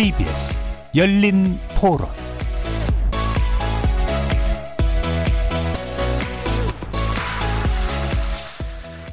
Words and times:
KBS 0.00 0.62
열린 0.96 1.58
토론 1.78 2.08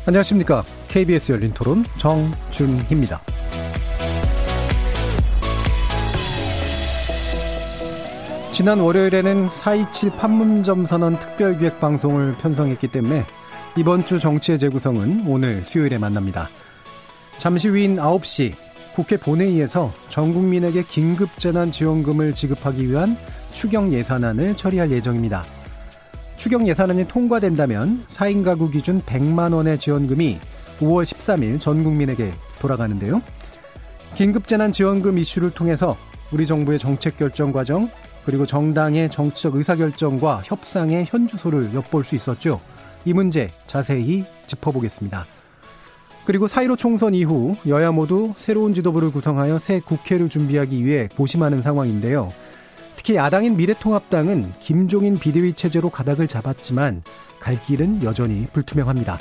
안녕하십니까. 0.05 0.63
KBS 0.87 1.33
열린 1.33 1.51
토론 1.51 1.83
정준희입니다. 1.97 3.19
지난 8.53 8.79
월요일에는 8.79 9.49
4.27 9.49 10.17
판문점 10.17 10.85
선언 10.85 11.19
특별기획 11.19 11.81
방송을 11.81 12.37
편성했기 12.37 12.87
때문에 12.87 13.25
이번 13.75 14.05
주 14.05 14.21
정치의 14.21 14.57
재구성은 14.57 15.25
오늘 15.27 15.65
수요일에 15.65 15.97
만납니다. 15.97 16.47
잠시 17.39 17.67
후인 17.67 17.97
9시 17.97 18.66
국회 18.97 19.15
본회의에서 19.15 19.93
전 20.09 20.33
국민에게 20.33 20.81
긴급 20.81 21.37
재난 21.37 21.71
지원금을 21.71 22.33
지급하기 22.33 22.89
위한 22.89 23.15
추경 23.51 23.93
예산안을 23.93 24.57
처리할 24.57 24.89
예정입니다. 24.89 25.43
추경 26.35 26.67
예산안이 26.67 27.07
통과된다면 27.07 28.03
4인 28.07 28.43
가구 28.43 28.71
기준 28.71 28.99
100만 29.03 29.53
원의 29.53 29.77
지원금이 29.77 30.39
5월 30.79 31.03
13일 31.03 31.59
전 31.61 31.83
국민에게 31.83 32.33
돌아가는데요. 32.57 33.21
긴급재난 34.15 34.71
지원금 34.71 35.19
이슈를 35.19 35.51
통해서 35.51 35.95
우리 36.31 36.47
정부의 36.47 36.79
정책 36.79 37.17
결정 37.17 37.51
과정 37.51 37.91
그리고 38.25 38.47
정당의 38.47 39.11
정치적 39.11 39.57
의사결정과 39.57 40.41
협상의 40.43 41.05
현주소를 41.07 41.71
엿볼 41.75 42.03
수 42.03 42.15
있었죠. 42.15 42.59
이 43.05 43.13
문제 43.13 43.47
자세히 43.67 44.25
짚어보겠습니다. 44.47 45.36
그리고 46.27 46.45
4.15 46.45 46.77
총선 46.77 47.13
이후 47.13 47.55
여야 47.67 47.93
모두 47.93 48.33
새로운 48.35 48.73
지도부를 48.73 49.11
구성하여 49.11 49.59
새 49.59 49.79
국회를 49.79 50.27
준비하기 50.27 50.85
위해 50.85 51.07
고심하는 51.15 51.61
상황인데요. 51.61 52.33
특히 52.97 53.15
야당인 53.15 53.55
미래통합당은 53.55 54.51
김종인 54.59 55.17
비대위 55.17 55.53
체제로 55.53 55.89
가닥을 55.89 56.27
잡았지만 56.27 57.01
갈 57.39 57.55
길은 57.55 58.03
여전히 58.03 58.45
불투명합니다. 58.51 59.17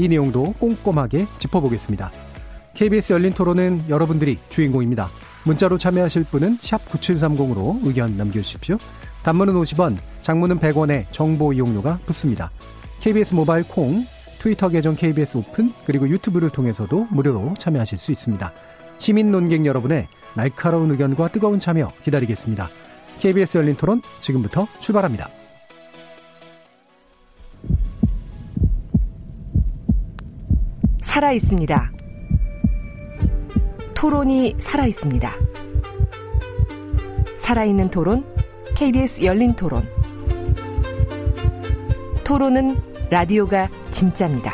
이 0.00 0.08
내용도 0.08 0.52
꼼꼼하게 0.58 1.28
짚어보겠습니다. 1.38 2.10
KBS 2.74 3.12
열린 3.12 3.32
토론은 3.34 3.84
여러분들이 3.88 4.38
주인공입니다. 4.48 5.10
문자로 5.44 5.78
참여하실 5.78 6.24
분은 6.24 6.58
9730으로 6.58 7.78
의견 7.84 8.16
남겨주십시오. 8.16 8.78
단문은 9.22 9.54
50원, 9.54 9.96
장문은 10.22 10.58
100원에 10.58 11.04
정보 11.12 11.52
이용료가 11.52 12.00
붙습니다. 12.04 12.50
KBS 13.00 13.36
모바일 13.36 13.62
콩, 13.68 14.04
트위터 14.38 14.68
계정 14.68 14.94
KBS 14.94 15.38
오픈 15.38 15.72
그리고 15.84 16.08
유튜브를 16.08 16.50
통해서도 16.50 17.08
무료로 17.10 17.54
참여하실 17.58 17.98
수 17.98 18.12
있습니다. 18.12 18.52
시민 18.98 19.30
논객 19.30 19.66
여러분의 19.66 20.06
날카로운 20.34 20.90
의견과 20.90 21.28
뜨거운 21.28 21.58
참여 21.58 21.92
기다리겠습니다. 22.04 22.68
KBS 23.20 23.58
열린 23.58 23.76
토론 23.76 24.00
지금부터 24.20 24.68
출발합니다. 24.80 25.28
살아 31.00 31.32
있습니다. 31.32 31.92
토론이 33.94 34.54
살아 34.58 34.86
있습니다. 34.86 35.32
살아있는 37.36 37.90
토론, 37.90 38.24
KBS 38.76 39.24
열린 39.24 39.54
토론. 39.54 39.88
토론은 42.22 42.76
라디오가 43.10 43.70
진짜입니다. 43.90 44.52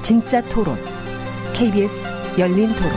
진짜 0.00 0.40
토론. 0.42 0.76
KBS 1.52 2.08
열린 2.38 2.68
토론. 2.76 2.92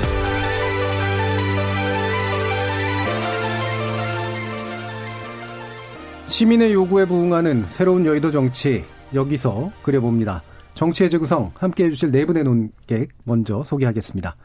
시민의 6.27 6.71
요구에 6.73 7.05
부응하는 7.05 7.65
새로운 7.67 8.05
여의도 8.05 8.29
정치 8.29 8.85
여기서 9.11 9.71
그려봅니다. 9.81 10.43
정치의 10.75 11.09
재구성 11.09 11.51
함께 11.55 11.85
해주실 11.85 12.11
네 12.11 12.25
분의 12.25 12.43
논객 12.43 13.09
먼저 13.23 13.63
소개하겠습니다. 13.63 14.35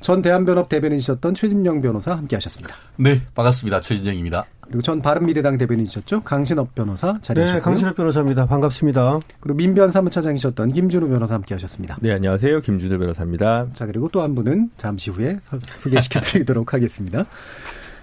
전 0.00 0.22
대한변협 0.22 0.68
대변인이셨던 0.68 1.34
최진영 1.34 1.80
변호사 1.80 2.16
함께하셨습니다. 2.16 2.74
네, 2.96 3.20
반갑습니다. 3.34 3.80
최진영입니다. 3.80 4.44
그리고 4.62 4.82
전 4.82 5.00
바른미래당 5.00 5.56
대변인이셨죠 5.58 6.20
강신업 6.22 6.74
변호사 6.74 7.18
자리하셨고요. 7.22 7.58
네, 7.60 7.64
강신업 7.64 7.96
변호사입니다. 7.96 8.46
반갑습니다. 8.46 9.18
그리고 9.40 9.56
민변 9.56 9.90
사무처장이셨던 9.90 10.72
김준우 10.72 11.08
변호사 11.08 11.34
함께하셨습니다. 11.34 11.96
네, 12.00 12.12
안녕하세요. 12.12 12.60
김준우 12.60 12.98
변호사입니다. 12.98 13.66
자, 13.74 13.86
그리고 13.86 14.08
또 14.10 14.22
한 14.22 14.34
분은 14.34 14.70
잠시 14.76 15.10
후에 15.10 15.38
소개시켜드리도록 15.80 16.74
하겠습니다. 16.74 17.24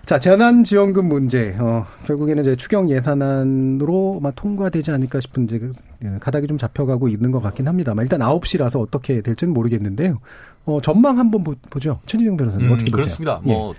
자, 0.06 0.20
재난지원금 0.20 1.06
문제. 1.08 1.56
어, 1.60 1.84
결국에는 2.06 2.44
이제 2.44 2.56
추경 2.56 2.92
예산안으로 2.92 4.20
막 4.22 4.36
통과되지 4.36 4.92
않을까 4.92 5.20
싶은 5.20 5.46
이제 5.46 5.58
그, 5.58 5.74
예, 6.04 6.18
가닥이 6.20 6.46
좀 6.46 6.60
잡혀가고 6.60 7.08
있는 7.08 7.32
것 7.32 7.42
같긴 7.42 7.68
합니다만 7.68 8.04
일단 8.06 8.20
9시라서 8.20 8.80
어떻게 8.80 9.22
될지는 9.22 9.54
모르겠는데요. 9.54 10.20
어, 10.66 10.80
전망 10.82 11.18
한번 11.18 11.44
보, 11.44 11.56
죠 11.80 12.00
최진영 12.06 12.38
변호사님 12.38 12.68
음, 12.68 12.74
어떻게 12.74 12.92
보세요? 12.92 13.04
그렇습니다. 13.04 13.42
예. 13.48 13.52
뭐 13.52 13.74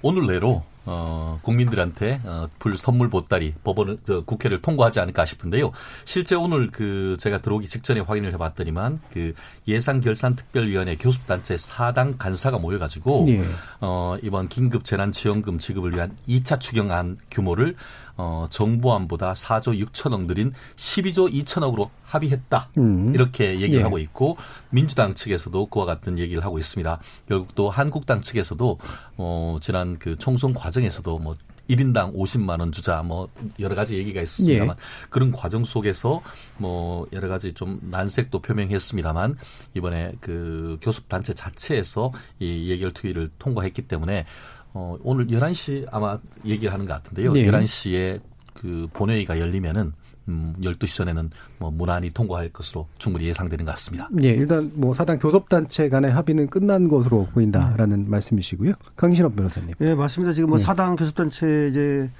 오늘 0.00 0.26
내로 0.26 0.62
어, 0.90 1.38
국민들한테 1.42 2.18
어, 2.24 2.48
불 2.58 2.78
선물 2.78 3.10
보따리 3.10 3.52
법원을 3.62 3.98
저, 4.06 4.22
국회를 4.24 4.62
통과하지 4.62 5.00
않을까 5.00 5.26
싶은데요. 5.26 5.72
실제 6.06 6.34
오늘 6.34 6.70
그 6.70 7.18
제가 7.20 7.42
들어오기 7.42 7.66
직전에 7.68 8.00
확인을 8.00 8.32
해봤더니만 8.32 9.00
그 9.12 9.34
예산결산특별위원회 9.68 10.96
교섭단체 10.96 11.58
사당 11.58 12.16
간사가 12.16 12.58
모여가지고 12.58 13.26
예. 13.28 13.44
어, 13.82 14.16
이번 14.22 14.48
긴급 14.48 14.86
재난지원금 14.86 15.58
지급을 15.58 15.94
위한 15.94 16.16
2차 16.26 16.58
추경안 16.58 17.18
규모를 17.30 17.76
어, 18.16 18.46
정부안보다 18.48 19.34
4조 19.34 19.86
6천억 19.86 20.24
늘인 20.24 20.52
12조 20.76 21.30
2천억으로 21.44 21.90
합의했다. 22.08 22.70
음. 22.78 23.14
이렇게 23.14 23.60
얘기를 23.60 23.80
예. 23.80 23.82
하고 23.82 23.98
있고 23.98 24.36
민주당 24.70 25.14
측에서도 25.14 25.66
그와 25.66 25.84
같은 25.84 26.18
얘기를 26.18 26.44
하고 26.44 26.58
있습니다. 26.58 26.98
결국 27.28 27.54
또 27.54 27.70
한국당 27.70 28.22
측에서도 28.22 28.78
어, 29.18 29.56
지난 29.60 29.98
그 29.98 30.16
총선 30.16 30.54
과정에서도 30.54 31.18
뭐 31.18 31.34
1인당 31.68 32.14
50만 32.14 32.60
원 32.60 32.72
주자 32.72 33.02
뭐 33.02 33.28
여러 33.60 33.74
가지 33.74 33.96
얘기가 33.98 34.22
있습니다만 34.22 34.76
예. 34.78 35.06
그런 35.10 35.32
과정 35.32 35.64
속에서 35.64 36.22
뭐 36.56 37.06
여러 37.12 37.28
가지 37.28 37.52
좀 37.52 37.78
난색도 37.82 38.40
표명했습니다만 38.40 39.36
이번에 39.74 40.12
그 40.20 40.78
교섭 40.80 41.10
단체 41.10 41.34
자체에서 41.34 42.10
이 42.38 42.70
예결 42.70 42.92
투의를 42.92 43.30
통과했기 43.38 43.82
때문에 43.82 44.24
어 44.72 44.96
오늘 45.02 45.26
11시 45.26 45.86
아마 45.90 46.18
얘기를 46.46 46.72
하는 46.72 46.86
것 46.86 46.94
같은데요. 46.94 47.32
예. 47.36 47.46
11시에 47.46 48.20
그 48.54 48.88
본회의가 48.94 49.38
열리면은 49.38 49.92
음 50.28 50.54
12시 50.60 50.96
전에는 50.96 51.30
뭐 51.58 51.70
무난히 51.70 52.10
통과할 52.10 52.50
것으로 52.50 52.86
충분히 52.98 53.26
예상되는 53.26 53.64
것 53.64 53.72
같습니다. 53.72 54.08
예, 54.22 54.28
일단 54.28 54.70
뭐 54.74 54.92
사당 54.94 55.18
교섭단체 55.18 55.88
간의 55.88 56.12
합의는 56.12 56.48
끝난 56.48 56.88
것으로 56.88 57.26
보인다라는 57.32 58.10
말씀이시고요. 58.10 58.74
강신업 58.96 59.34
변호사님. 59.34 59.74
예, 59.80 59.94
맞습니다. 59.94 60.34
지금 60.34 60.50
뭐 60.50 60.58
예. 60.58 60.62
사당 60.62 60.96
교섭단체 60.96 61.68
이제 61.70 62.10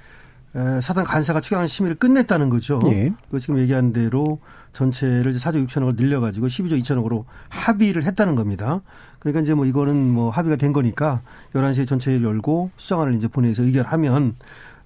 에, 0.55 0.81
사당 0.81 1.05
간사가 1.05 1.41
추경안 1.41 1.67
심의를 1.67 1.97
끝냈다는 1.97 2.49
거죠. 2.49 2.79
예. 2.87 3.13
그 3.29 3.39
지금 3.39 3.59
얘기한 3.59 3.93
대로 3.93 4.39
전체를 4.73 5.31
이제 5.31 5.39
4조 5.39 5.67
6천억을 5.67 5.95
늘려가지고 5.95 6.47
12조 6.47 6.81
2천억으로 6.81 7.25
합의를 7.49 8.03
했다는 8.03 8.35
겁니다. 8.35 8.81
그러니까 9.19 9.41
이제 9.41 9.53
뭐 9.53 9.65
이거는 9.65 9.95
뭐 9.95 10.31
합의가 10.31 10.55
된 10.55 10.73
거니까 10.73 11.21
11시에 11.53 11.87
전체를 11.87 12.23
열고 12.23 12.71
수정안을 12.77 13.13
이제 13.15 13.27
보내서 13.27 13.63
의결하면 13.63 14.35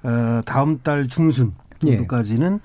어, 0.04 0.42
다음 0.46 0.80
달 0.82 1.08
중순 1.08 1.54
정도까지는 1.80 2.56
아, 2.56 2.60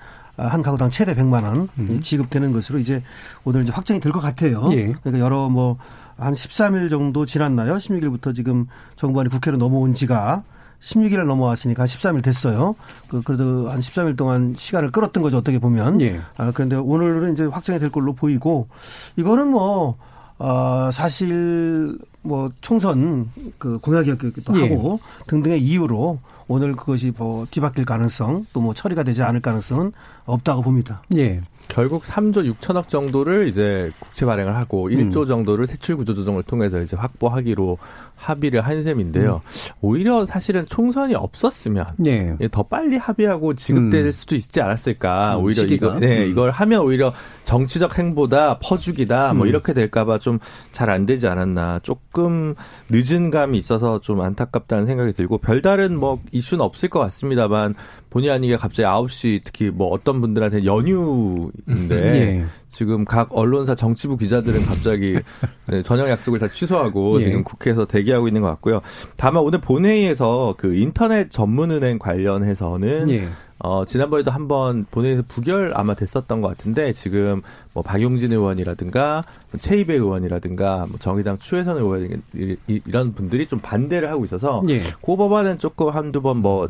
한 0.47 0.61
가구당 0.61 0.89
최대 0.89 1.13
100만 1.15 1.43
원 1.43 1.69
지급되는 2.01 2.51
것으로 2.53 2.79
이제 2.79 3.03
오늘 3.43 3.63
이제 3.63 3.71
확정이 3.71 3.99
될 3.99 4.11
것 4.11 4.19
같아요. 4.19 4.67
예. 4.71 4.93
그러니까 5.03 5.19
여러 5.19 5.49
뭐 5.49 5.77
한 6.19 6.33
13일 6.33 6.89
정도 6.89 7.25
지났나요? 7.25 7.75
16일부터 7.77 8.35
지금 8.35 8.67
정부안이 8.97 9.29
국회로 9.29 9.57
넘어온 9.57 9.93
지가 9.93 10.43
16일 10.81 11.25
넘어왔으니까 11.25 11.83
한 11.83 11.87
13일 11.87 12.23
됐어요. 12.23 12.75
그, 13.07 13.21
그래도 13.21 13.69
한 13.69 13.79
13일 13.79 14.17
동안 14.17 14.53
시간을 14.57 14.91
끌었던 14.91 15.23
거죠. 15.23 15.37
어떻게 15.37 15.59
보면. 15.59 16.01
예. 16.01 16.21
아, 16.37 16.51
그런데 16.53 16.75
오늘은 16.75 17.33
이제 17.33 17.45
확정이 17.45 17.79
될 17.79 17.89
걸로 17.89 18.13
보이고 18.13 18.67
이거는 19.15 19.47
뭐, 19.47 19.95
어, 20.37 20.89
사실 20.91 21.97
뭐 22.21 22.49
총선 22.61 23.29
그 23.57 23.79
공약이었기도 23.79 24.59
예. 24.59 24.63
하고 24.67 24.99
등등의 25.27 25.61
이유로 25.61 26.19
오늘 26.47 26.73
그것이 26.75 27.13
뭐 27.15 27.45
뒤바뀔 27.49 27.85
가능성 27.85 28.47
또 28.53 28.59
뭐 28.61 28.73
처리가 28.73 29.03
되지 29.03 29.23
않을 29.23 29.39
가능성은 29.39 29.93
없다고 30.25 30.61
봅니다. 30.63 31.01
예. 31.15 31.41
결국 31.69 32.03
3조 32.03 32.53
6천억 32.53 32.89
정도를 32.89 33.47
이제 33.47 33.89
국채 33.99 34.25
발행을 34.25 34.55
하고 34.57 34.87
음. 34.87 34.91
1조 35.09 35.25
정도를 35.27 35.65
세출 35.65 35.95
구조 35.95 36.13
조정을 36.13 36.43
통해서 36.43 36.81
이제 36.81 36.97
확보하기로 36.97 37.77
합의를 38.17 38.59
한 38.59 38.81
셈인데요. 38.81 39.41
오히려 39.79 40.25
사실은 40.25 40.65
총선이 40.65 41.15
없었으면 41.15 41.85
예. 42.05 42.35
예, 42.41 42.47
더 42.49 42.63
빨리 42.63 42.97
합의하고 42.97 43.53
지급될 43.53 44.05
음. 44.07 44.11
수도 44.11 44.35
있지 44.35 44.61
않았을까. 44.61 45.37
음, 45.37 45.43
오히려 45.45 45.61
시기가. 45.61 45.87
이거, 45.87 45.99
네, 45.99 46.25
음. 46.25 46.31
이걸 46.31 46.51
하면 46.51 46.81
오히려 46.81 47.13
정치적 47.45 47.97
행보다 47.97 48.59
퍼주기다 48.59 49.33
뭐 49.33 49.45
음. 49.45 49.47
이렇게 49.49 49.73
될까봐 49.73 50.17
좀 50.19 50.39
잘 50.73 50.89
안 50.89 51.05
되지 51.05 51.27
않았나. 51.27 51.79
쪽 51.83 51.99
조금 52.09 52.55
늦은 52.89 53.29
감이 53.29 53.57
있어서 53.59 53.99
좀 54.01 54.21
안타깝다는 54.21 54.85
생각이 54.87 55.13
들고 55.13 55.37
별다른 55.37 55.97
뭐 55.97 56.19
이슈는 56.31 56.63
없을 56.63 56.89
것 56.89 56.99
같습니다만 56.99 57.75
본의 58.09 58.31
아니게 58.31 58.55
갑자기 58.55 58.87
9시 58.87 59.41
특히 59.43 59.69
뭐 59.69 59.87
어떤 59.87 60.21
분들한테 60.21 60.65
연휴인데 60.65 61.51
예. 61.91 62.45
지금 62.67 63.05
각 63.05 63.29
언론사 63.31 63.75
정치부 63.75 64.17
기자들은 64.17 64.63
갑자기 64.65 65.19
네, 65.67 65.81
저녁 65.81 66.09
약속을 66.09 66.39
다 66.39 66.47
취소하고 66.51 67.19
예. 67.19 67.23
지금 67.23 67.43
국회에서 67.43 67.85
대기하고 67.85 68.27
있는 68.27 68.41
것 68.41 68.47
같고요. 68.47 68.81
다만 69.15 69.43
오늘 69.43 69.61
본회의에서 69.61 70.55
그 70.57 70.75
인터넷 70.75 71.29
전문은행 71.29 71.99
관련해서는 71.99 73.09
예. 73.09 73.27
어, 73.61 73.83
지난번에도 73.85 74.31
한번 74.31 74.85
본회의에서 74.89 75.23
부결 75.27 75.73
아마 75.75 75.93
됐었던 75.93 76.41
것 76.41 76.47
같은데 76.47 76.93
지금 76.93 77.41
뭐 77.79 77.81
박용진 77.83 78.33
의원이라든가 78.33 79.23
뭐 79.51 79.59
최이배 79.59 79.93
의원이라든가 79.93 80.85
뭐 80.89 80.99
정의당 80.99 81.37
추혜선 81.39 81.77
의원 81.77 82.21
이- 82.35 82.81
이런 82.85 83.13
분들이 83.13 83.47
좀 83.47 83.59
반대를 83.59 84.09
하고 84.11 84.25
있어서 84.25 84.61
예. 84.67 84.79
그 84.79 85.15
법안은 85.15 85.59
조금 85.59 85.89
한두 85.89 86.21
번 86.21 86.39
뭐 86.39 86.69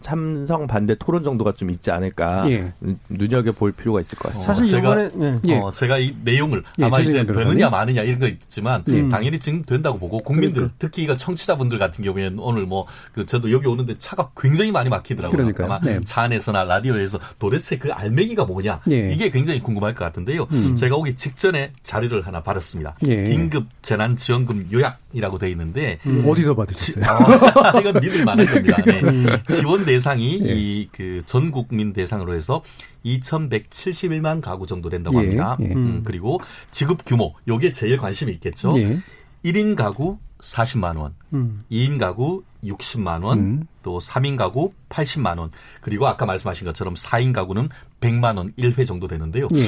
참성 0.00 0.66
반대 0.66 0.94
토론 0.94 1.22
정도가 1.24 1.52
좀 1.52 1.70
있지 1.70 1.90
않을까 1.90 2.50
예. 2.50 2.72
음, 2.82 2.98
눈여겨 3.08 3.52
볼 3.52 3.72
필요가 3.72 4.00
있을 4.00 4.18
것 4.18 4.28
같습니다. 4.28 4.52
사실 4.54 4.66
제가- 4.66 4.78
이번에 4.80 5.10
네. 5.14 5.38
예. 5.46 5.58
어, 5.58 5.70
제가 5.72 5.98
이 5.98 6.14
내용을 6.24 6.62
예, 6.78 6.84
아마 6.84 7.00
이제. 7.00 7.24
되느냐 7.24 7.68
마느냐 7.70 8.02
이런 8.02 8.18
거 8.18 8.26
있지만 8.28 8.82
예. 8.88 9.08
당연히 9.08 9.38
지금 9.38 9.62
된다고 9.62 9.98
보고 9.98 10.18
국민들 10.18 10.54
그러니까. 10.54 10.74
특히 10.78 11.02
이거 11.04 11.16
청취자분들 11.16 11.78
같은 11.78 12.04
경우에는 12.04 12.38
오늘 12.38 12.66
뭐 12.66 12.86
그 13.12 13.24
저도 13.26 13.50
여기 13.52 13.66
오는데 13.68 13.94
차가 13.98 14.30
굉장히 14.36 14.72
많이 14.72 14.88
막히더라고요. 14.88 15.36
그러니까요. 15.36 15.66
아마 15.66 15.80
네. 15.80 16.00
차 16.04 16.22
안에서나 16.22 16.64
라디오에서 16.64 17.18
도대체 17.38 17.76
그 17.78 17.90
알맹이가 17.92 18.44
뭐냐 18.46 18.80
예. 18.90 19.10
이게 19.12 19.30
굉장히 19.30 19.60
궁금할 19.62 19.94
것 19.94 20.04
같은데요. 20.04 20.46
제가 20.74 20.96
오기 20.96 21.14
직전에 21.16 21.72
자료를 21.82 22.26
하나 22.26 22.42
받았습니다. 22.42 22.96
예. 23.06 23.24
긴급 23.24 23.66
재난지원금 23.82 24.68
요약이라고 24.72 25.38
돼 25.38 25.50
있는데 25.50 25.98
어디서 26.24 26.54
받으셨어요? 26.54 27.04
어, 27.04 27.78
이건 27.80 28.00
믿을 28.00 28.24
만한 28.24 28.46
겁니다. 28.46 28.76
네. 28.84 29.02
지원 29.48 29.84
대상이 29.84 30.40
예. 30.44 30.54
이그 30.54 31.22
전 31.26 31.50
국민 31.50 31.92
대상으로 31.92 32.34
해서 32.34 32.62
2,171만 33.04 34.40
가구 34.40 34.66
정도 34.66 34.88
된다고 34.88 35.16
예, 35.16 35.24
합니다. 35.24 35.56
예. 35.60 35.72
음, 35.72 36.02
그리고 36.04 36.40
지급 36.70 37.04
규모, 37.04 37.34
요게 37.48 37.72
제일 37.72 37.96
관심이 37.98 38.32
있겠죠. 38.32 38.78
예. 38.78 39.00
1인 39.44 39.74
가구 39.74 40.18
40만 40.40 40.96
원, 40.96 41.14
음. 41.32 41.64
2인 41.70 41.98
가구 41.98 42.42
60만 42.64 43.22
원, 43.24 43.38
음. 43.38 43.66
또 43.82 43.98
3인 43.98 44.36
가구 44.36 44.72
80만 44.88 45.38
원, 45.38 45.50
그리고 45.80 46.06
아까 46.06 46.26
말씀하신 46.26 46.66
것처럼 46.66 46.94
4인 46.94 47.32
가구는 47.32 47.68
100만 48.00 48.36
원 48.36 48.52
1회 48.58 48.86
정도 48.86 49.08
되는데요. 49.08 49.48
예. 49.54 49.66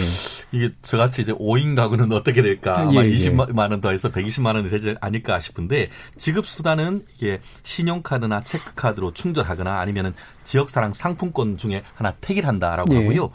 이게 0.52 0.70
저같이 0.82 1.23
이제 1.23 1.32
5인 1.32 1.76
가구는 1.76 2.12
어떻게 2.12 2.43
될까? 2.43 2.81
아마 2.81 3.05
예, 3.05 3.11
예. 3.11 3.31
20만 3.31 3.70
원 3.70 3.81
더해서 3.81 4.11
120만 4.11 4.55
원이 4.55 4.70
되지 4.70 4.94
않을까 5.00 5.40
싶은데 5.40 5.90
지급 6.17 6.46
수단은 6.46 7.05
이게 7.17 7.40
신용카드나 7.62 8.43
체크카드로 8.44 9.12
충전하거나 9.12 9.81
아니면은 9.81 10.14
지역사랑 10.44 10.93
상품권 10.94 11.56
중에 11.56 11.82
하나 11.94 12.12
택일한다라고 12.12 12.94
예. 12.94 12.99
하고요. 12.99 13.31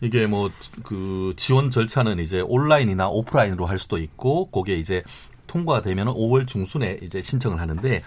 이게 0.00 0.26
뭐 0.26 0.50
그 0.82 1.34
지원 1.36 1.70
절차는 1.70 2.18
이제 2.18 2.40
온라인이나 2.40 3.08
오프라인으로 3.08 3.66
할 3.66 3.78
수도 3.78 3.98
있고 3.98 4.50
그게 4.50 4.76
이제 4.76 5.02
통과되면 5.46 6.08
5월 6.08 6.46
중순에 6.46 6.98
이제 7.02 7.20
신청을 7.20 7.60
하는데 7.60 8.02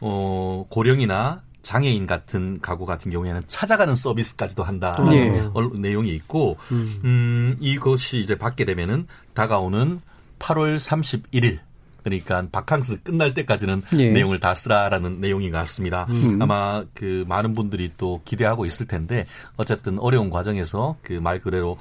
어 0.00 0.66
고령이나 0.68 1.42
장애인 1.64 2.06
같은 2.06 2.60
가구 2.60 2.84
같은 2.86 3.10
경우에는 3.10 3.42
찾아가는 3.48 3.94
서비스까지도 3.94 4.62
한다 4.62 4.94
예. 5.12 5.48
얼- 5.54 5.70
내용이 5.80 6.10
있고 6.14 6.56
음, 6.70 7.56
이것이 7.58 8.20
이제 8.20 8.36
받게 8.36 8.64
되면은 8.66 9.06
다가오는 9.32 10.00
8월 10.38 10.76
31일 10.78 11.58
그러니까 12.04 12.46
바캉스 12.52 13.02
끝날 13.02 13.32
때까지는 13.32 13.82
예. 13.98 14.10
내용을 14.10 14.38
다 14.38 14.54
쓰라라는 14.54 15.20
내용인 15.22 15.50
것 15.52 15.56
같습니다. 15.58 16.06
아마 16.38 16.84
그 16.92 17.24
많은 17.26 17.54
분들이 17.54 17.90
또 17.96 18.20
기대하고 18.26 18.66
있을 18.66 18.86
텐데 18.86 19.24
어쨌든 19.56 19.98
어려운 19.98 20.28
과정에서 20.28 20.96
그 21.02 21.14
말 21.14 21.40
그대로 21.40 21.78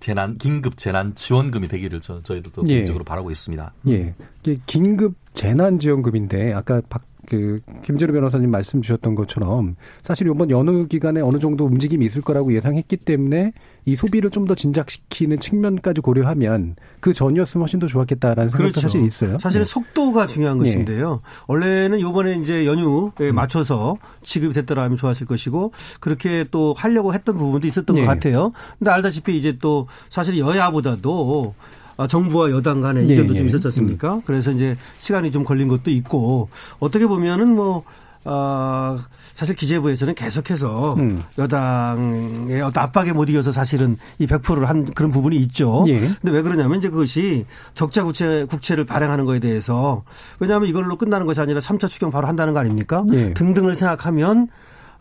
재난 0.00 0.36
긴급 0.38 0.76
재난 0.76 1.14
지원금이 1.14 1.68
되기를 1.68 2.00
저, 2.00 2.18
저희들도 2.18 2.64
예. 2.64 2.74
개인적으로 2.74 3.04
바라고 3.04 3.30
있습니다. 3.30 3.72
예. 3.92 4.14
이게 4.42 4.60
긴급 4.66 5.14
재난 5.34 5.78
지원금인데 5.78 6.52
아까 6.52 6.82
박, 6.90 7.02
그, 7.28 7.60
김재료 7.84 8.12
변호사님 8.12 8.50
말씀 8.50 8.80
주셨던 8.80 9.14
것처럼 9.14 9.76
사실 10.02 10.28
이번 10.28 10.50
연휴 10.50 10.86
기간에 10.86 11.20
어느 11.20 11.38
정도 11.38 11.64
움직임이 11.64 12.04
있을 12.06 12.22
거라고 12.22 12.54
예상했기 12.54 12.98
때문에 12.98 13.52
이 13.86 13.96
소비를 13.96 14.30
좀 14.30 14.44
더 14.44 14.54
진작시키는 14.54 15.38
측면까지 15.38 16.02
고려하면 16.02 16.76
그 17.00 17.12
전이었으면 17.14 17.62
훨씬 17.62 17.80
더 17.80 17.86
좋았겠다라는 17.86 18.50
생각도 18.50 18.72
그렇죠. 18.72 18.80
사실 18.80 19.02
있어요. 19.04 19.38
사실은 19.38 19.62
예. 19.62 19.64
속도가 19.64 20.26
중요한 20.26 20.58
예. 20.58 20.64
것인데요. 20.64 21.22
원래는 21.46 22.00
요번에 22.00 22.34
이제 22.36 22.66
연휴에 22.66 23.30
음. 23.30 23.34
맞춰서 23.34 23.96
지급이 24.22 24.52
됐더라면 24.52 24.98
좋았을 24.98 25.26
것이고 25.26 25.72
그렇게 26.00 26.44
또 26.50 26.74
하려고 26.76 27.14
했던 27.14 27.36
부분도 27.38 27.66
있었던 27.66 27.96
예. 27.96 28.02
것 28.02 28.06
같아요. 28.06 28.52
근데 28.78 28.90
알다시피 28.90 29.36
이제 29.36 29.56
또 29.60 29.88
사실 30.10 30.38
여야보다도 30.38 31.54
아, 31.58 31.83
정부와 32.08 32.50
여당 32.50 32.80
간에 32.80 33.00
예, 33.00 33.14
이견도 33.14 33.34
예. 33.34 33.38
좀 33.38 33.48
있었지 33.48 33.68
않습니까? 33.68 34.20
그래서 34.24 34.50
이제 34.50 34.76
시간이 34.98 35.30
좀 35.30 35.44
걸린 35.44 35.68
것도 35.68 35.90
있고 35.90 36.48
어떻게 36.80 37.06
보면은 37.06 37.54
뭐 37.54 37.84
아, 38.26 39.04
사실 39.34 39.54
기재부에서는 39.54 40.14
계속해서 40.14 40.94
음. 40.94 41.22
여당의 41.36 42.62
어떤 42.62 42.84
압박에 42.84 43.12
못 43.12 43.28
이겨서 43.28 43.52
사실은 43.52 43.98
이 44.18 44.26
100%를 44.26 44.68
한 44.68 44.86
그런 44.86 45.10
부분이 45.10 45.36
있죠. 45.36 45.84
예. 45.88 46.00
근데 46.00 46.30
왜 46.30 46.40
그러냐면 46.40 46.78
이제 46.78 46.88
그것이 46.88 47.44
적자 47.74 48.02
국채 48.02 48.46
국채를 48.46 48.86
발행하는 48.86 49.26
거에 49.26 49.40
대해서 49.40 50.04
왜냐하면 50.40 50.68
이걸로 50.68 50.96
끝나는 50.96 51.26
것이 51.26 51.40
아니라 51.40 51.60
3차 51.60 51.88
추경 51.90 52.10
바로 52.10 52.26
한다는 52.26 52.54
거 52.54 52.60
아닙니까? 52.60 53.04
예. 53.12 53.34
등등을 53.34 53.74
생각하면 53.74 54.48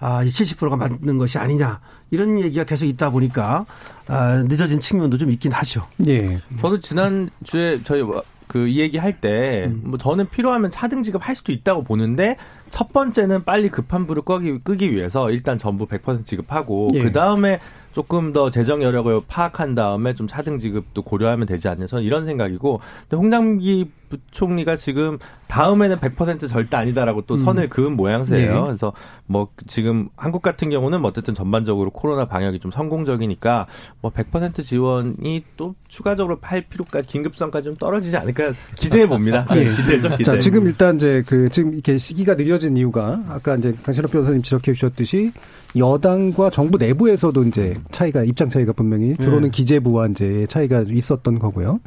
아, 0.05 0.21
이 0.21 0.27
70%가 0.27 0.75
맞는 0.75 1.17
것이 1.17 1.37
아니냐 1.37 1.79
이런 2.11 2.37
얘기가 2.39 2.65
계속 2.65 2.85
있다 2.85 3.09
보니까 3.09 3.65
아, 4.07 4.43
늦어진 4.47 4.81
측면도 4.81 5.17
좀 5.17 5.31
있긴 5.31 5.53
하죠. 5.53 5.87
예. 6.07 6.41
저도 6.59 6.79
지난 6.79 7.29
주에 7.43 7.81
저희 7.83 8.03
그이 8.47 8.79
얘기 8.81 8.97
할 8.97 9.19
때 9.21 9.71
뭐 9.81 9.97
저는 9.97 10.27
필요하면 10.29 10.69
차등 10.71 11.01
지급할 11.03 11.35
수도 11.37 11.53
있다고 11.53 11.83
보는데 11.83 12.35
첫 12.69 12.91
번째는 12.91 13.45
빨리 13.45 13.69
급한 13.69 14.05
불을 14.05 14.23
끄기, 14.23 14.59
끄기 14.59 14.91
위해서 14.93 15.31
일단 15.31 15.57
전부 15.57 15.87
100% 15.87 16.25
지급하고 16.25 16.89
예. 16.95 17.01
그 17.01 17.11
다음에 17.13 17.59
조금 17.93 18.33
더 18.33 18.49
재정 18.51 18.81
여력을 18.83 19.21
파악한 19.27 19.73
다음에 19.75 20.13
좀 20.15 20.27
차등 20.27 20.59
지급도 20.59 21.03
고려하면 21.03 21.47
되지 21.47 21.67
않냐 21.69 21.87
저는 21.87 22.03
이런 22.03 22.25
생각이고 22.25 22.81
근데 23.03 23.15
홍남기 23.15 23.89
부총리가 24.09 24.75
지금 24.77 25.17
다음에는 25.53 25.97
100% 25.97 26.49
절대 26.49 26.77
아니다라고 26.77 27.21
또 27.27 27.37
선을 27.37 27.69
그은 27.69 27.95
모양새예요. 27.95 28.55
네. 28.55 28.61
그래서 28.63 28.91
뭐 29.27 29.49
지금 29.67 30.09
한국 30.15 30.41
같은 30.41 30.71
경우는 30.71 30.99
뭐 31.01 31.11
어쨌든 31.11 31.35
전반적으로 31.35 31.91
코로나 31.91 32.25
방역이 32.25 32.59
좀 32.59 32.71
성공적이니까 32.71 33.67
뭐 34.01 34.11
100% 34.11 34.63
지원이 34.63 35.43
또 35.55 35.75
추가적으로 35.87 36.39
팔 36.39 36.61
필요까지 36.61 37.07
긴급성까지 37.07 37.65
좀 37.65 37.75
떨어지지 37.75 38.17
않을까 38.17 38.53
기대해 38.79 39.07
봅니다. 39.07 39.45
예. 39.53 39.65
기대죠, 39.65 40.09
기대. 40.09 40.23
자, 40.23 40.39
지금 40.39 40.65
일단 40.65 40.95
이제 40.95 41.23
그 41.27 41.47
지금 41.49 41.73
이렇게 41.73 41.99
시기가 41.99 42.33
늦어진 42.33 42.75
이유가 42.75 43.23
아까 43.29 43.55
이제 43.55 43.75
강신업 43.83 44.09
변호사님 44.09 44.41
지적해 44.41 44.73
주셨듯이 44.73 45.33
여당과 45.77 46.49
정부 46.49 46.79
내부에서도 46.79 47.43
이제 47.43 47.75
차이가 47.91 48.23
입장 48.23 48.49
차이가 48.49 48.73
분명히 48.73 49.15
주로는 49.17 49.51
기재부와 49.51 50.07
이제 50.07 50.47
차이가 50.49 50.83
있었던 50.87 51.37
거고요. 51.37 51.79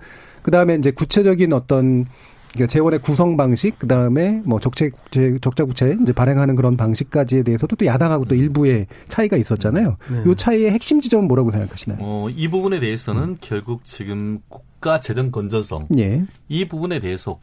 그 0.42 0.52
다음에 0.52 0.76
이제 0.76 0.92
구체적인 0.92 1.52
어떤 1.52 2.06
그러니까 2.56 2.66
재원의 2.66 3.00
구성 3.00 3.36
방식, 3.36 3.78
그 3.78 3.86
다음에 3.86 4.42
뭐 4.44 4.58
적재 4.58 4.90
적자 5.40 5.64
구체 5.64 5.96
이제 6.02 6.12
발행하는 6.12 6.56
그런 6.56 6.76
방식까지에 6.76 7.42
대해서도 7.42 7.76
또 7.76 7.86
야당하고 7.86 8.24
또 8.24 8.34
일부의 8.34 8.86
차이가 9.08 9.36
있었잖아요. 9.36 9.96
요 10.26 10.34
차이의 10.34 10.70
핵심 10.70 11.00
지점은 11.00 11.28
뭐라고 11.28 11.50
생각하시나요? 11.50 11.98
어, 12.00 12.28
이 12.34 12.48
부분에 12.48 12.80
대해서는 12.80 13.36
결국 13.40 13.84
지금 13.84 14.40
국가 14.48 15.00
재정 15.00 15.30
건전성 15.30 15.88
예, 15.98 16.24
이 16.48 16.66
부분에 16.66 17.00
대해서 17.00 17.38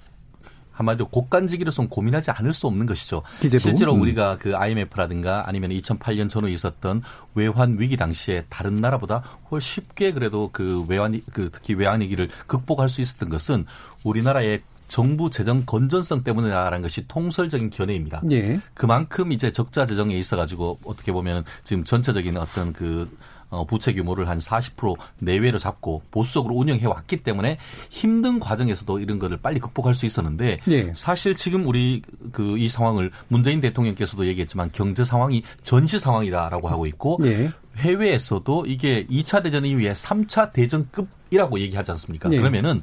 한마디로 0.74 1.10
곡간지기로선 1.10 1.88
고민하지 1.88 2.32
않을 2.32 2.52
수 2.52 2.68
없는 2.68 2.86
것이죠. 2.86 3.22
기재부. 3.40 3.62
실제로 3.62 3.94
음. 3.94 4.02
우리가 4.02 4.38
그 4.40 4.56
IMF라든가 4.56 5.48
아니면 5.48 5.70
2008년 5.70 6.30
전후 6.30 6.50
있었던 6.50 7.04
외환 7.36 7.80
위기 7.80 7.96
당시에 7.96 8.46
다른 8.50 8.82
나라보다 8.82 9.24
훨씬 9.52 9.84
쉽게 9.84 10.12
그래도 10.12 10.50
그 10.52 10.86
외환 10.88 11.22
그 11.32 11.50
특히 11.52 11.74
외환 11.74 12.02
위기를 12.02 12.30
극복할 12.48 12.90
수 12.90 13.02
있었던 13.02 13.30
것은 13.30 13.66
우리나라의 14.04 14.62
정부 14.88 15.30
재정 15.30 15.64
건전성 15.66 16.24
때문이라는 16.24 16.82
것이 16.82 17.08
통설적인 17.08 17.70
견해입니다. 17.70 18.22
예, 18.32 18.60
그만큼 18.74 19.32
이제 19.32 19.52
적자 19.52 19.86
재정에 19.86 20.18
있어 20.18 20.36
가지고 20.36 20.80
어떻게 20.86 21.12
보면 21.12 21.44
지금 21.64 21.84
전체적인 21.84 22.38
어떤 22.38 22.74
그 22.74 23.10
어, 23.54 23.66
부채 23.66 23.94
규모를 23.94 24.28
한 24.30 24.40
40% 24.40 24.98
내외로 25.20 25.60
잡고 25.60 26.02
보수적으로 26.10 26.56
운영해 26.56 26.88
왔기 26.88 27.18
때문에 27.18 27.60
힘든 27.92 28.40
과정에서도 28.40 29.00
이런 29.00 29.20
거를 29.20 29.38
빨리 29.38 29.60
극복할 29.60 29.94
수 29.94 30.08
있었는데 30.08 30.58
예. 30.68 30.92
사실 30.96 31.36
지금 31.36 31.68
우리 31.68 32.02
그 32.32 32.54
이 32.58 32.68
상황을 32.68 33.12
문재인 33.28 33.62
대통령께서도 33.62 34.26
얘기했지만 34.28 34.70
경제 34.72 35.04
상황이 35.04 35.44
전시 35.64 36.00
상황이다라고 36.00 36.68
하고 36.68 36.86
있고 36.88 37.20
예. 37.26 37.52
해외에서도 37.78 38.66
이게 38.68 39.06
2차 39.08 39.44
대전 39.44 39.66
이후에 39.66 39.94
3차 39.94 40.54
대전급이라고 40.54 41.60
얘기하지 41.60 41.92
않습니까? 41.92 42.32
예. 42.32 42.38
그러면은 42.38 42.82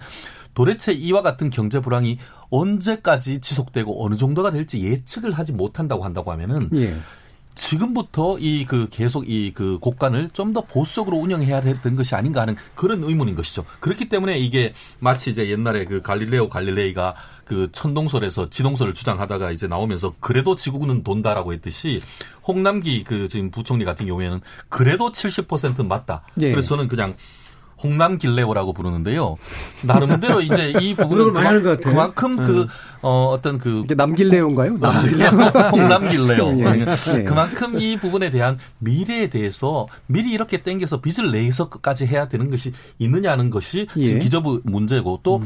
도대체 0.54 0.92
이와 0.92 1.22
같은 1.22 1.50
경제 1.50 1.80
불황이 1.80 2.18
언제까지 2.50 3.40
지속되고 3.40 4.04
어느 4.04 4.16
정도가 4.16 4.50
될지 4.50 4.82
예측을 4.82 5.32
하지 5.32 5.52
못한다고 5.52 6.04
한다고 6.04 6.32
하면은 6.32 6.68
예. 6.74 6.96
지금부터 7.54 8.38
이 8.38 8.64
그 8.64 8.88
계속 8.90 9.28
이그 9.28 9.78
곡간을 9.80 10.30
좀 10.32 10.52
더 10.52 10.62
보수적으로 10.62 11.16
운영해야 11.18 11.60
되는 11.60 11.96
것이 11.96 12.14
아닌가 12.14 12.40
하는 12.40 12.56
그런 12.74 13.04
의문인 13.04 13.34
것이죠. 13.36 13.64
그렇기 13.80 14.08
때문에 14.08 14.38
이게 14.38 14.72
마치 14.98 15.30
이제 15.30 15.48
옛날에 15.48 15.84
그 15.84 16.00
갈릴레오 16.02 16.48
갈릴레이가 16.48 17.14
그 17.44 17.68
천동설에서 17.70 18.50
지동설을 18.50 18.94
주장하다가 18.94 19.50
이제 19.52 19.68
나오면서 19.68 20.14
그래도 20.20 20.56
지구는 20.56 21.04
돈다라고 21.04 21.52
했듯이 21.52 22.00
홍남기 22.46 23.04
그 23.04 23.28
지금 23.28 23.50
부총리 23.50 23.84
같은 23.84 24.06
경우에는 24.06 24.40
그래도 24.68 25.12
70%는 25.12 25.86
맞다. 25.86 26.22
예. 26.40 26.50
그래서 26.50 26.68
저는 26.70 26.88
그냥 26.88 27.14
홍남 27.82 28.18
길레오라고 28.18 28.72
부르는데요. 28.72 29.36
나름대로 29.84 30.40
이제 30.40 30.72
이 30.80 30.94
부분은 30.96 31.32
그런 31.32 31.32
걸 31.32 31.32
많이 31.32 31.46
하는 31.46 31.62
것 31.62 31.70
같아요. 31.70 31.90
그만큼 31.90 32.36
그 32.36 32.66
어, 33.02 33.28
어떤 33.28 33.58
그 33.58 33.82
이게 33.84 33.94
남길래요인가요? 33.94 34.78
아, 34.82 34.92
남길래요. 34.92 35.30
홍남길래요. 35.72 36.58
예. 36.58 36.86
예. 37.18 37.24
그만큼 37.24 37.80
이 37.80 37.96
부분에 37.96 38.30
대한 38.30 38.58
미래에 38.78 39.30
대해서 39.30 39.86
미리 40.06 40.32
이렇게 40.32 40.62
땡겨서 40.62 41.00
빚을 41.00 41.32
내서까지 41.32 42.06
해야 42.06 42.28
되는 42.28 42.50
것이 42.50 42.72
있느냐는 42.98 43.50
것이 43.50 43.86
예. 43.96 44.04
지금 44.04 44.20
기저부 44.20 44.60
문제고 44.64 45.20
또 45.22 45.42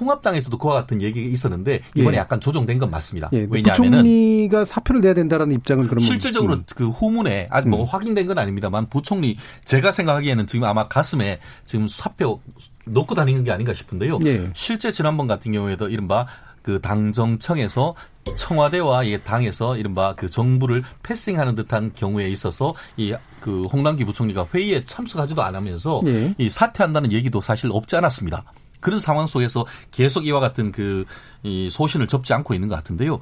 통합당에서도 0.00 0.56
그와 0.56 0.74
같은 0.74 1.02
얘기가 1.02 1.28
있었는데 1.28 1.82
이번에 1.94 2.16
예. 2.16 2.20
약간 2.20 2.40
조정된 2.40 2.78
건 2.78 2.90
맞습니다. 2.90 3.28
예. 3.34 3.46
왜냐하면은 3.50 3.98
부총리가 3.98 4.64
사표를 4.64 5.02
내야 5.02 5.12
된다라는 5.14 5.54
입장은 5.56 5.88
그러면 5.88 6.04
실질적으로 6.04 6.54
음. 6.54 6.64
그 6.74 6.88
후문에 6.88 7.48
아직 7.50 7.68
뭐 7.68 7.82
음. 7.82 7.86
확인된 7.86 8.26
건 8.26 8.38
아닙니다만 8.38 8.88
부총리 8.88 9.36
제가 9.64 9.92
생각하기에는 9.92 10.46
지금 10.46 10.64
아마 10.64 10.88
가슴에 10.88 11.38
지금 11.66 11.86
사표 11.86 12.40
넣고 12.86 13.14
다니는 13.14 13.44
게 13.44 13.52
아닌가 13.52 13.74
싶은데요. 13.74 14.20
예. 14.24 14.50
실제 14.54 14.90
지난번 14.90 15.26
같은 15.26 15.52
경우에도 15.52 15.88
이른바 15.88 16.26
그 16.62 16.80
당정청에서 16.80 17.94
청와대와 18.36 19.04
이 19.04 19.18
당에서 19.22 19.76
이른바 19.76 20.14
그 20.14 20.28
정부를 20.28 20.82
패싱하는 21.02 21.54
듯한 21.54 21.92
경우에 21.94 22.28
있어서 22.28 22.74
이 22.96 23.14
그 23.40 23.62
홍남기 23.72 24.04
부총리가 24.04 24.46
회의에 24.54 24.84
참석하지도 24.84 25.42
않으면서 25.42 26.02
예. 26.06 26.34
이 26.38 26.48
사퇴한다는 26.48 27.10
얘기도 27.10 27.40
사실 27.40 27.70
없지 27.72 27.96
않았습니다. 27.96 28.44
그런 28.80 28.98
상황 29.00 29.26
속에서 29.26 29.66
계속 29.90 30.26
이와 30.26 30.40
같은 30.40 30.72
그 30.72 31.04
이 31.42 31.70
소신을 31.70 32.06
접지 32.06 32.34
않고 32.34 32.52
있는 32.52 32.68
것 32.68 32.74
같은데요. 32.74 33.18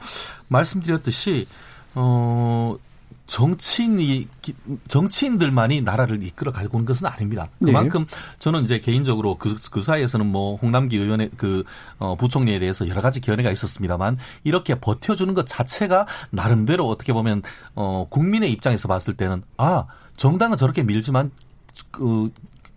말씀드렸듯이 0.48 1.46
어 1.94 2.74
정치인이 3.28 4.26
기- 4.42 4.54
정치인들만이 4.88 5.82
나라를 5.82 6.22
이끌어 6.24 6.50
가고 6.50 6.78
있는 6.78 6.86
것은 6.86 7.06
아닙니다. 7.06 7.46
그만큼 7.64 8.06
저는 8.40 8.64
이제 8.64 8.80
개인적으로 8.80 9.36
그, 9.36 9.54
그 9.70 9.82
사이에서는 9.82 10.26
뭐 10.26 10.56
홍남기 10.56 10.96
의원의 10.96 11.30
그 11.36 11.62
어, 11.98 12.16
부총리에 12.16 12.58
대해서 12.58 12.88
여러 12.88 13.02
가지 13.02 13.20
견해가 13.20 13.50
있었습니다만 13.52 14.16
이렇게 14.44 14.74
버텨주는 14.74 15.32
것 15.34 15.46
자체가 15.46 16.06
나름대로 16.30 16.88
어떻게 16.88 17.12
보면 17.12 17.42
어 17.76 18.06
국민의 18.10 18.50
입장에서 18.50 18.88
봤을 18.88 19.14
때는 19.14 19.42
아 19.58 19.84
정당은 20.16 20.56
저렇게 20.56 20.82
밀지만 20.82 21.30
그 21.92 22.30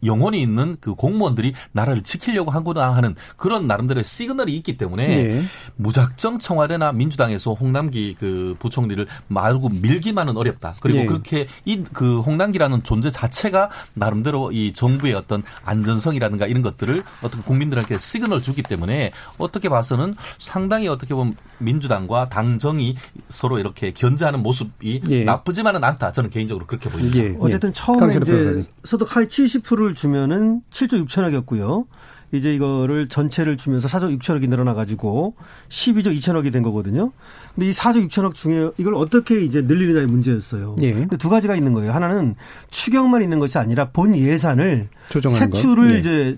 영혼이 0.04 0.42
있는 0.42 0.78
그 0.82 0.96
공무원들이 0.96 1.54
나라를 1.72 2.02
지키려고 2.02 2.52
하구나 2.52 2.96
하는 2.96 3.16
그런 3.38 3.68
나름대로의 3.68 4.04
시그널이 4.04 4.56
있기 4.58 4.78
때문에 4.78 5.04
예. 5.10 5.44
무작정 5.76 6.40
청와대나 6.40 6.92
민주당에서 6.94 7.54
홍남기 7.54 8.16
그 8.20 8.56
부총리를 8.60 9.06
말고 9.28 9.70
밀기만은 9.82 10.38
어렵다. 10.38 10.76
그리고 10.80 11.00
예. 11.00 11.06
그렇게 11.06 11.48
이 11.66 11.82
그 11.94 12.22
홍남기라는 12.22 12.84
존재 12.84 13.10
자체가 13.10 13.70
나름대로 13.94 14.52
이 14.52 14.74
정부의 14.74 15.14
어떤 15.14 15.44
안전성이라든가 15.64 16.48
이런 16.48 16.62
것들을 16.62 17.04
어떻게 17.22 17.44
국민들한테 17.44 17.98
시그널 17.98 18.42
주기 18.42 18.64
때문에 18.64 19.12
어떻게 19.38 19.70
봐서는 19.70 20.16
상당히 20.38 20.88
어떻게 20.88 21.14
보면 21.14 21.36
민주당과 21.60 22.30
당정이 22.30 22.96
서로 23.30 23.60
이렇게 23.60 23.92
견제하는 23.92 24.42
모습이 24.42 25.02
예. 25.10 25.24
나쁘지만은 25.24 25.84
않다. 25.84 26.12
저는 26.12 26.30
개인적으로 26.30 26.66
그렇게 26.66 26.90
보입니다. 26.90 27.18
예. 27.18 27.36
어쨌든 27.40 27.70
예. 27.70 27.74
처음에 27.74 28.16
이제. 28.22 28.64
소득 28.84 29.16
하위 29.16 29.28
70%를 29.28 29.91
주면은 29.94 30.62
7조 30.72 31.06
6천억이었고요. 31.06 31.86
이제 32.34 32.54
이거를 32.54 33.10
전체를 33.10 33.58
주면서 33.58 33.88
4조 33.88 34.18
6천억이 34.18 34.48
늘어나 34.48 34.74
가지고 34.74 35.36
12조 35.70 36.16
2천억이 36.18 36.52
된 36.52 36.64
거거든요. 36.64 37.12
근데 37.54 37.68
이 37.68 37.72
4조 37.72 38.08
6천억 38.08 38.36
중에 38.36 38.70
이걸 38.78 38.96
어떻게 38.96 39.42
이제 39.42 39.62
늘리느냐의 39.62 40.08
문제였어요. 40.08 40.78
예. 40.82 40.94
근데 40.94 41.18
두 41.18 41.30
가지가 41.30 41.56
있는 41.56 41.74
거예요. 41.74 41.92
하나는 41.92 42.36
추경만 42.70 43.22
있는 43.22 43.40
것이 43.40 43.58
아니라 43.58 43.90
본 43.90 44.16
예산을. 44.16 44.88
세출을 45.10 45.96
예. 45.96 46.00
이제 46.00 46.38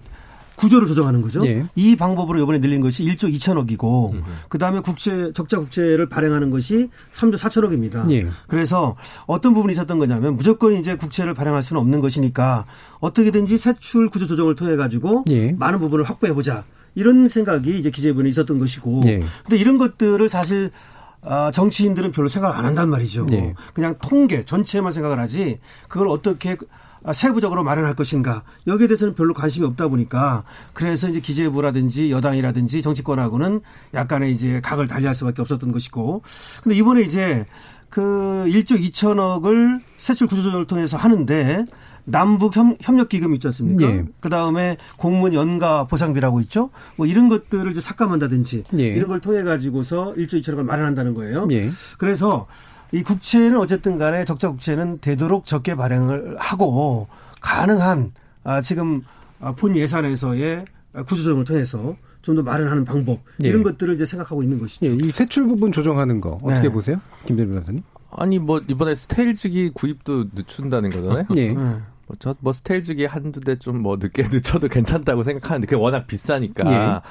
구조로 0.55 0.85
조정하는 0.85 1.21
거죠. 1.21 1.45
예. 1.45 1.65
이 1.75 1.95
방법으로 1.95 2.39
이번에 2.41 2.59
늘린 2.59 2.81
것이 2.81 3.03
1조 3.03 3.33
2천억이고 3.33 4.21
그다음에 4.49 4.79
국채 4.79 5.31
적자 5.33 5.59
국채를 5.59 6.09
발행하는 6.09 6.49
것이 6.49 6.89
3조 7.11 7.37
4천억입니다. 7.37 8.09
예. 8.11 8.27
그래서 8.47 8.95
어떤 9.25 9.53
부분이 9.53 9.73
있었던 9.73 9.99
거냐면 9.99 10.35
무조건 10.35 10.73
이제 10.73 10.95
국채를 10.95 11.33
발행할 11.33 11.63
수는 11.63 11.81
없는 11.81 12.01
것이니까 12.01 12.65
어떻게든지 12.99 13.57
세출 13.57 14.09
구조 14.09 14.27
조정을 14.27 14.55
통해 14.55 14.75
가지고 14.75 15.25
예. 15.29 15.51
많은 15.51 15.79
부분을 15.79 16.03
확보해 16.05 16.33
보자. 16.33 16.63
이런 16.95 17.27
생각이 17.27 17.79
이제 17.79 17.89
기재부에 17.89 18.29
있었던 18.29 18.59
것이고 18.59 19.01
예. 19.05 19.23
근데 19.43 19.57
이런 19.57 19.77
것들을 19.77 20.29
사실 20.29 20.69
아, 21.25 21.51
정치인들은 21.51 22.11
별로 22.11 22.27
생각 22.27 22.57
안 22.57 22.65
한단 22.65 22.89
말이죠. 22.89 23.27
예. 23.31 23.53
그냥 23.73 23.95
통계 24.01 24.43
전체만 24.45 24.91
생각을 24.91 25.19
하지 25.19 25.59
그걸 25.87 26.07
어떻게 26.09 26.51
아, 26.51 26.55
세부적으로 27.11 27.63
마련할 27.63 27.95
것인가 27.95 28.43
여기에 28.67 28.87
대해서는 28.87 29.15
별로 29.15 29.33
관심이 29.33 29.65
없다 29.65 29.87
보니까 29.89 30.43
그래서 30.73 31.09
이제 31.09 31.19
기재부라든지 31.19 32.11
여당이라든지 32.11 32.81
정치권하고는 32.81 33.61
약간의 33.93 34.31
이제 34.31 34.61
각을 34.61 34.87
달리할 34.87 35.15
수밖에 35.15 35.41
없었던 35.41 35.71
것이고 35.71 36.21
근데 36.63 36.77
이번에 36.77 37.01
이제 37.01 37.45
그 37.89 38.45
1조 38.47 38.79
2천억을 38.79 39.81
세출 39.97 40.27
구조조정을 40.27 40.65
통해서 40.65 40.97
하는데 40.97 41.65
남북 42.05 42.55
협, 42.55 42.77
력 42.95 43.09
기금 43.09 43.33
있지 43.33 43.47
않습니까? 43.47 43.85
예. 43.85 44.05
그 44.19 44.29
다음에 44.29 44.77
공무원 44.97 45.33
연가 45.33 45.85
보상비라고 45.85 46.41
있죠. 46.41 46.69
뭐 46.95 47.05
이런 47.05 47.29
것들을 47.29 47.71
이제 47.71 47.81
삭감한다든지 47.81 48.63
예. 48.79 48.83
이런 48.87 49.07
걸 49.07 49.19
통해 49.19 49.43
가지고서 49.43 50.13
1조 50.17 50.41
2천억을 50.41 50.63
마련한다는 50.63 51.13
거예요. 51.13 51.47
예. 51.51 51.69
그래서 51.97 52.47
이 52.93 53.03
국채는 53.03 53.57
어쨌든 53.57 53.97
간에 53.97 54.23
적자 54.23 54.49
국채는 54.49 54.99
되도록 54.99 55.45
적게 55.45 55.75
발행을 55.75 56.37
하고 56.39 57.07
가능한 57.41 58.13
아 58.43 58.61
지금 58.61 59.01
아, 59.41 59.51
본 59.53 59.75
예산에서의 59.75 60.63
구조조정을 60.93 61.43
통해서 61.43 61.95
좀 62.21 62.35
더 62.37 62.41
마련하는 62.43 62.85
방법 62.85 63.19
예. 63.43 63.49
이런 63.49 63.63
것들을 63.63 63.95
이제 63.95 64.05
생각하고 64.05 64.43
있는 64.43 64.57
것이죠. 64.57 64.85
예, 64.85 64.93
이 64.93 65.11
세출 65.11 65.45
부분 65.45 65.73
조정하는 65.73 66.21
거 66.21 66.37
어떻게 66.41 66.61
네. 66.61 66.69
보세요? 66.69 67.01
김대리 67.25 67.49
변호사님? 67.49 67.83
아니 68.11 68.39
뭐 68.39 68.61
이번에 68.65 68.95
스테일즈기 68.95 69.71
구입도 69.73 70.27
늦춘다는 70.33 70.89
거잖아요. 70.91 71.25
예. 71.35 71.49
네. 71.49 71.53
뭐, 71.53 72.15
저, 72.19 72.35
뭐, 72.39 72.53
스테일즈기 72.53 73.05
한두 73.05 73.39
대 73.41 73.55
좀 73.57 73.81
뭐 73.81 73.97
늦게 73.97 74.23
늦춰도 74.31 74.69
괜찮다고 74.69 75.23
생각하는데 75.23 75.67
그게 75.67 75.75
워낙 75.75 76.07
비싸니까. 76.07 76.71
예. 76.71 77.01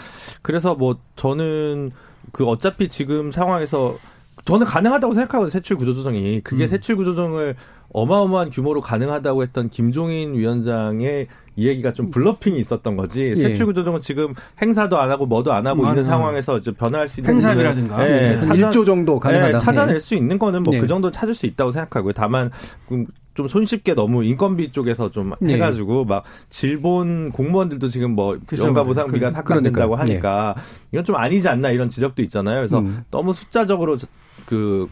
그래서 0.41 0.75
뭐 0.75 0.97
저는 1.17 1.91
그 2.33 2.47
어차피 2.47 2.89
지금 2.89 3.33
상황에서 3.33 3.99
저는 4.45 4.67
가능하다고 4.67 5.15
생각하거든요. 5.15 5.51
세출 5.51 5.77
구조조정이. 5.77 6.37
음. 6.37 6.41
그게 6.43 6.67
세출 6.67 6.97
구조조정을 6.97 7.55
어마어마한 7.93 8.51
규모로 8.51 8.81
가능하다고 8.81 9.43
했던 9.43 9.69
김종인 9.69 10.35
위원장의 10.35 11.27
이 11.57 11.69
얘기가 11.69 11.93
좀 11.93 12.11
bluffing이 12.11 12.59
있었던 12.59 12.97
거지. 12.97 13.23
예. 13.23 13.37
세출 13.37 13.67
구조정은 13.67 14.01
지금 14.01 14.35
행사도 14.61 14.99
안 14.99 15.11
하고 15.11 15.27
뭐도 15.27 15.53
안 15.53 15.67
하고 15.67 15.83
있는 15.83 15.97
맞아요. 15.97 16.05
상황에서 16.05 16.59
이제 16.59 16.73
변화할 16.73 17.09
수 17.11 17.21
있는 17.21 17.35
행사비라든가. 17.35 18.09
예, 18.09 18.33
예, 18.33 18.39
1조 18.47 18.87
정도 18.87 19.21
가능하다. 19.21 19.59
예, 19.59 19.61
찾아낼 19.61 20.01
수 20.01 20.15
있는 20.15 20.39
거는 20.39 20.63
뭐 20.63 20.73
네. 20.73 20.81
그 20.81 20.87
정도 20.87 21.11
찾을 21.11 21.35
수 21.35 21.45
있다고 21.45 21.71
생각하고요. 21.73 22.15
다만 22.15 22.51
음, 22.91 23.07
좀 23.35 23.49
손쉽게 23.49 23.95
너무 23.95 24.25
인건비 24.25 24.73
쪽에서 24.73 25.11
좀 25.11 25.33
네. 25.41 25.55
해가지고 25.55 26.07
막 26.07 26.25
질본 26.49 27.31
공무원들도 27.33 27.89
지금 27.91 28.13
뭐. 28.15 28.39
연가 28.59 28.83
보상비가 28.85 29.29
그- 29.29 29.35
삭감된다고 29.35 29.95
그러니까요. 29.97 30.15
하니까 30.15 30.55
이건 30.93 31.05
좀 31.05 31.17
아니지 31.17 31.47
않나 31.51 31.69
이런 31.71 31.91
지적도 31.91 32.23
있잖아요. 32.23 32.57
그래서 32.57 32.79
음. 32.79 33.05
너무 33.11 33.35
숫자적으로 33.35 33.99
저- 33.99 34.07
그 34.53 34.87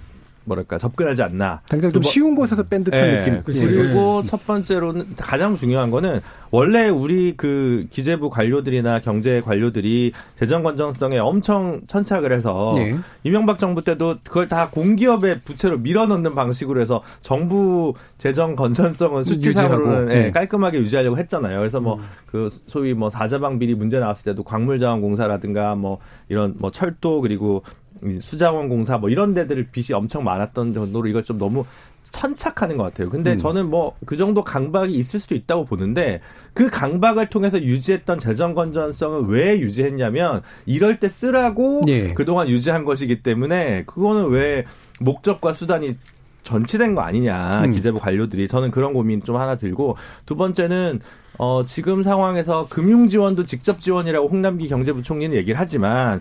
뭐랄까 0.45 0.79
접근하지 0.79 1.23
않나. 1.23 1.61
당장 1.69 1.91
좀두 1.93 2.01
번- 2.01 2.11
쉬운 2.11 2.35
곳에서 2.35 2.63
뺀 2.63 2.83
듯한 2.83 2.99
예, 2.99 3.21
느낌. 3.21 3.43
그리고 3.45 4.23
첫 4.27 4.45
번째로는 4.47 5.15
가장 5.19 5.55
중요한 5.55 5.91
거는 5.91 6.23
원래 6.51 6.89
우리 6.89 7.35
그 7.37 7.87
기재부 7.91 8.31
관료들이나 8.31 9.01
경제 9.01 9.43
관료들이 9.43 10.13
재정 10.37 10.63
건전성에 10.63 11.19
엄청 11.19 11.83
천착을 11.87 12.33
해서 12.33 12.75
예. 12.79 12.97
이명박 13.23 13.59
정부 13.59 13.85
때도 13.85 14.17
그걸 14.25 14.49
다 14.49 14.71
공기업의 14.71 15.43
부채로 15.45 15.79
밀어넣는 15.79 16.35
방식으로 16.35 16.81
해서 16.81 17.03
정부 17.21 17.93
재정 18.17 18.57
건전성은 18.57 19.23
수치상으로는 19.25 20.11
예, 20.11 20.27
예. 20.27 20.31
깔끔하게 20.33 20.79
유지하려고 20.79 21.19
했잖아요. 21.19 21.59
그래서 21.59 21.81
뭐 21.81 22.01
그 22.31 22.49
소위 22.69 22.95
뭐 22.95 23.11
사자방 23.11 23.59
비리 23.59 23.75
문제 23.75 23.99
나왔을 23.99 24.23
때도 24.27 24.45
광물자원공사라든가 24.45 25.75
뭐 25.75 25.99
이런 26.29 26.55
뭐 26.59 26.71
철도 26.71 27.21
그리고 27.21 27.65
이 27.80 27.80
수자원 28.21 28.69
공사 28.69 28.99
뭐 28.99 29.11
이런 29.11 29.35
데들을 29.35 29.69
빚이 29.71 29.93
엄청 29.93 30.25
많았던 30.25 30.75
정도로 30.75 31.09
이걸 31.09 31.23
좀 31.23 31.39
너무 31.39 31.65
천착하는 32.05 32.77
것 32.77 32.85
같아요. 32.85 33.11
근데 33.11 33.33
음. 33.33 33.39
저는 33.39 33.71
뭐 33.71 33.91
그 34.07 34.17
정도 34.17 34.43
강박이 34.43 34.93
있을 34.95 35.21
수도 35.21 35.35
있다고 35.35 35.65
보는데 35.65 36.21
그 36.53 36.69
강박을 36.69 37.29
통해서 37.31 37.61
유지했던 37.61 38.19
재정 38.19 38.55
건전성을 38.55 39.25
왜 39.29 39.59
유지했냐면 39.61 40.43
이럴 40.67 40.99
때 40.99 41.09
쓰라고 41.09 41.83
예. 41.87 42.13
그동안 42.15 42.49
유지한 42.49 42.85
것이기 42.85 43.23
때문에 43.23 43.85
그거는 43.87 44.31
왜 44.31 44.65
목적과 45.01 45.53
수단이 45.53 45.97
전치된 46.43 46.95
거 46.95 47.03
아니냐 47.03 47.65
음. 47.67 47.71
기재부 47.71 48.01
관료들이 48.01 48.49
저는 48.49 48.71
그런 48.71 48.93
고민 48.95 49.23
좀 49.23 49.37
하나 49.37 49.57
들고 49.57 49.97
두 50.27 50.35
번째는 50.35 51.01
어 51.39 51.63
지금 51.65 52.03
상황에서 52.03 52.67
금융 52.69 53.07
지원도 53.07 53.45
직접 53.45 53.81
지원이라고 53.81 54.29
홍남기 54.29 54.67
경제부총리는 54.67 55.37
얘기를 55.37 55.59
하지만 55.59 56.21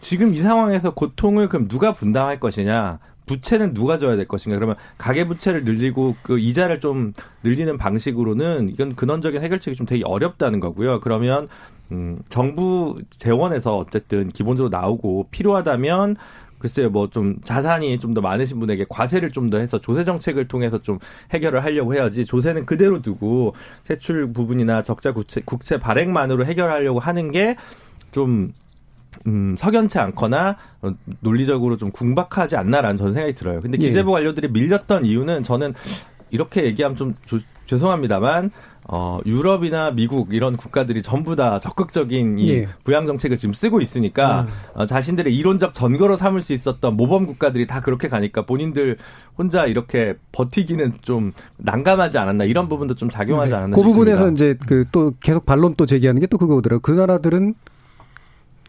지금 0.00 0.32
이 0.34 0.38
상황에서 0.38 0.92
고통을 0.94 1.48
그럼 1.48 1.68
누가 1.68 1.92
분담할 1.92 2.40
것이냐? 2.40 2.98
부채는 3.26 3.74
누가 3.74 3.98
져야 3.98 4.16
될 4.16 4.26
것인가? 4.26 4.56
그러면 4.56 4.76
가계 4.96 5.24
부채를 5.26 5.64
늘리고 5.64 6.16
그 6.22 6.38
이자를 6.38 6.80
좀 6.80 7.12
늘리는 7.42 7.76
방식으로는 7.76 8.70
이건 8.70 8.94
근원적인 8.94 9.42
해결책이 9.42 9.76
좀 9.76 9.86
되게 9.86 10.02
어렵다는 10.04 10.60
거고요. 10.60 11.00
그러면 11.00 11.48
음 11.92 12.20
정부 12.30 12.98
재원에서 13.10 13.76
어쨌든 13.76 14.28
기본적으로 14.28 14.70
나오고 14.70 15.28
필요하다면 15.30 16.16
글쎄요, 16.58 16.90
뭐 16.90 17.06
좀 17.08 17.36
자산이 17.44 17.98
좀 18.00 18.14
더 18.14 18.20
많으신 18.22 18.58
분에게 18.60 18.86
과세를 18.88 19.30
좀 19.30 19.50
더 19.50 19.58
해서 19.58 19.78
조세 19.78 20.04
정책을 20.04 20.48
통해서 20.48 20.78
좀 20.78 20.98
해결을 21.32 21.62
하려고 21.64 21.94
해야지 21.94 22.24
조세는 22.24 22.64
그대로 22.64 23.02
두고 23.02 23.54
세출 23.82 24.32
부분이나 24.32 24.82
적자 24.82 25.12
국채, 25.12 25.42
국채 25.44 25.78
발행만으로 25.78 26.46
해결하려고 26.46 26.98
하는 26.98 27.30
게 27.30 27.56
좀 28.10 28.52
음, 29.26 29.56
석연치 29.58 29.98
않거나 29.98 30.56
어, 30.82 30.90
논리적으로 31.20 31.76
좀 31.76 31.90
궁박하지 31.90 32.56
않나라는 32.56 32.96
저는 32.96 33.12
생각이 33.12 33.34
들어요. 33.34 33.60
근데 33.60 33.78
예. 33.80 33.86
기재부 33.86 34.12
관료들이 34.12 34.48
밀렸던 34.48 35.04
이유는 35.04 35.42
저는 35.42 35.74
이렇게 36.30 36.64
얘기하면 36.64 36.96
좀 36.96 37.14
조- 37.26 37.38
죄송합니다만 37.66 38.50
어, 38.90 39.18
유럽이나 39.26 39.90
미국 39.90 40.32
이런 40.32 40.56
국가들이 40.56 41.02
전부 41.02 41.36
다 41.36 41.58
적극적인 41.58 42.38
이 42.38 42.50
예. 42.52 42.68
부양 42.84 43.06
정책을 43.06 43.36
지금 43.36 43.52
쓰고 43.52 43.82
있으니까 43.82 44.46
어, 44.72 44.86
자신들의 44.86 45.34
이론적 45.36 45.74
전거로 45.74 46.16
삼을 46.16 46.40
수 46.40 46.54
있었던 46.54 46.96
모범 46.96 47.26
국가들이 47.26 47.66
다 47.66 47.82
그렇게 47.82 48.08
가니까 48.08 48.46
본인들 48.46 48.96
혼자 49.36 49.66
이렇게 49.66 50.14
버티기는 50.32 50.92
좀 51.02 51.32
난감하지 51.58 52.16
않았나 52.16 52.44
이런 52.44 52.68
부분도 52.70 52.94
좀 52.94 53.10
작용하지 53.10 53.52
않았나 53.54 53.76
그 53.76 53.82
부분에서 53.82 54.26
싶습니다. 54.30 54.34
이제 54.34 54.54
그 54.66 54.84
또 54.90 55.12
계속 55.20 55.44
반론 55.44 55.74
또 55.76 55.84
제기하는 55.84 56.20
게 56.20 56.26
또 56.26 56.38
그거더라고요. 56.38 56.80
그 56.80 56.92
나라들은 56.92 57.54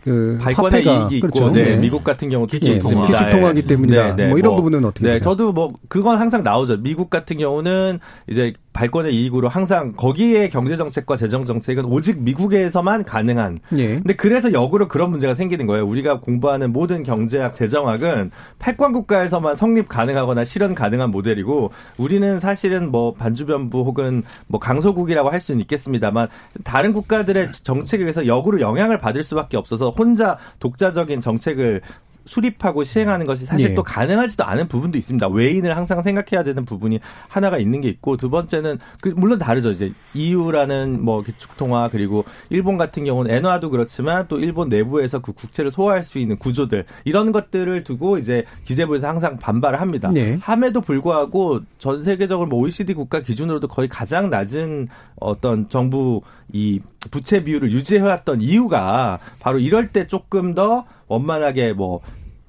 그 0.04 0.38
발권의 0.42 0.72
화폐가 0.72 1.02
이익이 1.04 1.18
있고 1.18 1.28
그렇죠. 1.28 1.52
네, 1.52 1.64
네. 1.64 1.78
미국 1.78 2.04
같은 2.04 2.30
경우 2.30 2.48
특히 2.48 2.72
예, 2.72 2.76
있습니다. 2.76 3.06
기축 3.06 3.30
통화기 3.30 3.62
예. 3.64 3.68
때문이다. 3.68 4.16
네, 4.16 4.24
네, 4.24 4.30
뭐 4.30 4.38
이런 4.38 4.56
부분은 4.56 4.86
어떻게 4.86 5.06
네, 5.06 5.14
보세요? 5.14 5.24
저도 5.24 5.52
뭐 5.52 5.70
그건 5.90 6.20
항상 6.20 6.44
나오죠. 6.44 6.78
미국 6.78 7.10
같은 7.10 7.38
경우는 7.38 8.00
이제 8.30 8.54
발권의 8.80 9.14
이익으로 9.14 9.50
항상 9.50 9.92
거기에 9.92 10.48
경제 10.48 10.78
정책과 10.78 11.18
재정 11.18 11.46
정책은 11.46 11.84
오직 11.84 12.22
미국에서만 12.22 13.04
가능한. 13.04 13.60
예. 13.76 13.96
근데 13.96 14.16
그래서 14.16 14.54
역으로 14.54 14.88
그런 14.88 15.12
문제가 15.12 15.36
생기는 15.36 15.66
거예요. 15.68 15.86
우리가 15.86 16.22
공부하는 16.22 16.72
모든 16.72 17.04
경제학, 17.04 17.56
재정학은 17.56 18.32
패권 18.58 18.94
국가에서만 18.94 19.58
성립 19.58 19.90
가능하거나 19.90 20.46
실현 20.46 20.76
가능한 20.76 21.12
모델이고 21.12 21.72
우리는 21.98 22.40
사실은 22.40 22.90
뭐 22.90 23.14
반주변부 23.14 23.80
혹은 23.80 24.24
뭐 24.48 24.62
강소국이라고 24.62 25.30
할 25.30 25.42
수는 25.42 25.60
있겠습니다만 25.60 26.30
다른 26.64 26.94
국가들의 26.94 27.52
정책에 27.52 28.04
의해서 28.04 28.28
역으로 28.28 28.62
영향을 28.62 29.00
받을 29.00 29.24
수밖에 29.24 29.58
없어서 29.58 29.90
혼자 29.90 30.38
독자적인 30.60 31.20
정책을 31.20 31.82
수립하고 32.30 32.84
시행하는 32.84 33.26
것이 33.26 33.46
사실 33.46 33.72
예. 33.72 33.74
또 33.74 33.84
가능하지도 33.84 34.44
않은 34.46 34.68
부분도 34.68 34.98
있습니다. 34.98 35.28
외인을 35.28 35.76
항상 35.76 36.02
생각해야 36.02 36.44
되는 36.44 36.64
부분이 36.64 37.00
하나가 37.28 37.58
있는 37.58 37.82
게 37.82 37.90
있고 37.90 38.18
두 38.18 38.30
번째는 38.30 38.69
그 39.02 39.10
물론 39.10 39.40
다르죠. 39.40 39.72
이제 39.72 39.92
EU라는 40.14 41.04
뭐 41.04 41.22
기축 41.22 41.58
통화 41.58 41.90
그리고 41.90 42.26
일본 42.50 42.78
같은 42.78 43.06
경우는 43.06 43.34
엔화도 43.34 43.70
그렇지만 43.70 44.28
또 44.28 44.40
일본 44.40 44.70
내부에서 44.70 45.20
그 45.20 45.32
국채를 45.34 45.72
소화할 45.72 46.04
수 46.04 46.20
있는 46.20 46.38
구조들 46.38 46.86
이런 47.06 47.32
것들을 47.32 47.84
두고 47.84 48.18
이제 48.18 48.46
기재부에서 48.66 49.08
항상 49.08 49.38
반발을 49.38 49.82
합니다. 49.82 50.12
네. 50.14 50.38
함에도 50.42 50.82
불구하고 50.82 51.62
전 51.78 52.04
세계적으로 52.04 52.48
뭐 52.48 52.60
OECD 52.60 52.94
국가 52.94 53.22
기준으로도 53.22 53.68
거의 53.68 53.88
가장 53.88 54.30
낮은 54.30 54.88
어떤 55.20 55.70
정부 55.70 56.22
이 56.52 56.80
부채 57.12 57.44
비율을 57.44 57.72
유지해왔던 57.72 58.42
이유가 58.42 59.20
바로 59.40 59.60
이럴 59.60 59.90
때 59.90 60.08
조금 60.08 60.54
더 60.54 60.86
원만하게 61.08 61.74
뭐 61.74 62.02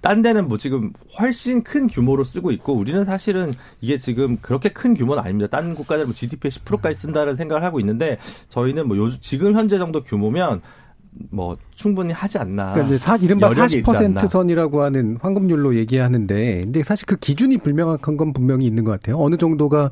딴 0.02 0.22
데는 0.22 0.48
뭐 0.48 0.58
지금 0.58 0.92
훨씬 1.18 1.62
큰 1.62 1.86
규모로 1.86 2.24
쓰고 2.24 2.50
있고 2.52 2.74
우리는 2.74 3.04
사실은 3.04 3.54
이게 3.80 3.98
지금 3.98 4.38
그렇게 4.40 4.70
큰 4.70 4.94
규모는 4.94 5.22
아닙니다. 5.22 5.48
다른 5.48 5.74
국가들은 5.74 6.06
뭐 6.06 6.14
GDP의 6.14 6.50
10%까지 6.50 6.98
쓴다는 6.98 7.36
생각을 7.36 7.62
하고 7.62 7.80
있는데 7.80 8.18
저희는 8.48 8.88
뭐 8.88 8.96
요, 8.96 9.10
지금 9.20 9.54
현재 9.54 9.78
정도 9.78 10.02
규모면 10.02 10.62
뭐 11.30 11.56
충분히 11.74 12.12
하지 12.12 12.38
않나. 12.38 12.72
그러니까 12.72 12.98
사, 12.98 13.16
이른바 13.16 13.48
여력이 13.48 13.78
있지 13.78 13.90
않나. 13.90 14.20
40% 14.20 14.28
선이라고 14.28 14.82
하는 14.82 15.18
황금률로 15.20 15.74
얘기하는데, 15.76 16.62
근데 16.62 16.82
사실 16.82 17.06
그 17.06 17.16
기준이 17.16 17.58
불명확한 17.58 18.16
건 18.16 18.32
분명히 18.32 18.66
있는 18.66 18.84
것 18.84 18.92
같아요. 18.92 19.18
어느 19.18 19.36
정도가 19.36 19.90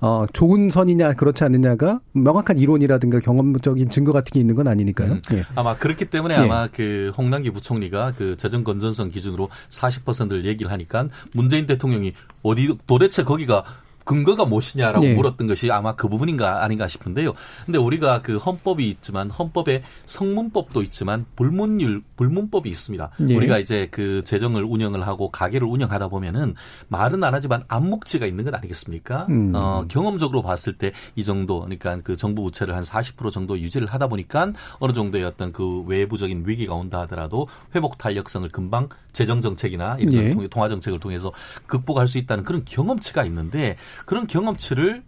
어, 0.00 0.24
좋은 0.32 0.70
선이냐 0.70 1.12
그렇지 1.14 1.44
않느냐가 1.44 2.00
명확한 2.12 2.58
이론이라든가 2.58 3.20
경험적인 3.20 3.90
증거 3.90 4.12
같은 4.12 4.32
게 4.32 4.40
있는 4.40 4.54
건 4.54 4.66
아니니까요. 4.68 5.12
음. 5.12 5.22
예. 5.32 5.44
아마 5.54 5.76
그렇기 5.76 6.06
때문에 6.06 6.34
예. 6.34 6.38
아마 6.38 6.68
그 6.68 7.12
홍남기 7.16 7.50
부총리가 7.50 8.14
그 8.16 8.36
재정 8.36 8.64
건전성 8.64 9.10
기준으로 9.10 9.48
40%를 9.68 10.46
얘기를 10.46 10.72
하니까 10.72 11.08
문재인 11.32 11.66
대통령이 11.66 12.14
어디 12.42 12.76
도대체 12.86 13.24
거기가 13.24 13.64
근거가 14.10 14.44
무엇이냐라고 14.44 15.04
예. 15.06 15.14
물었던 15.14 15.46
것이 15.46 15.70
아마 15.70 15.94
그 15.94 16.08
부분인가 16.08 16.62
아닌가 16.64 16.86
싶은데요. 16.88 17.34
근데 17.66 17.78
우리가 17.78 18.22
그 18.22 18.36
헌법이 18.36 18.88
있지만 18.88 19.30
헌법에 19.30 19.82
성문법도 20.06 20.82
있지만 20.82 21.26
불문율 21.36 22.02
불문법이 22.16 22.68
있습니다. 22.68 23.10
예. 23.28 23.34
우리가 23.34 23.58
이제 23.58 23.88
그 23.90 24.22
재정을 24.24 24.64
운영을 24.64 25.06
하고 25.06 25.30
가게를 25.30 25.66
운영하다 25.66 26.08
보면은 26.08 26.54
말은 26.88 27.22
안 27.24 27.34
하지만 27.34 27.64
암묵지가 27.68 28.26
있는 28.26 28.44
것 28.44 28.54
아니겠습니까? 28.54 29.26
음. 29.30 29.52
어, 29.54 29.84
경험적으로 29.88 30.42
봤을 30.42 30.74
때 30.74 30.92
이 31.16 31.24
정도 31.24 31.60
그러니까 31.60 31.98
그 32.02 32.16
정부 32.16 32.42
부채를 32.42 32.74
한 32.74 32.82
40% 32.82 33.30
정도 33.30 33.58
유지를 33.58 33.88
하다 33.88 34.08
보니까 34.08 34.52
어느 34.78 34.92
정도의 34.92 35.24
어떤 35.24 35.52
그 35.52 35.82
외부적인 35.82 36.44
위기가 36.46 36.74
온다 36.74 37.00
하더라도 37.00 37.48
회복 37.74 37.98
탄력성을 37.98 38.48
금방 38.50 38.88
재정 39.12 39.40
정책이나 39.40 39.96
이런 39.98 40.14
예. 40.14 40.30
통해 40.30 40.48
통화 40.48 40.68
정책을 40.68 41.00
통해서 41.00 41.32
극복할 41.66 42.08
수 42.08 42.18
있다는 42.18 42.44
그런 42.44 42.64
경험치가 42.64 43.24
있는데 43.24 43.76
그런 44.06 44.26
경험치를 44.26 45.02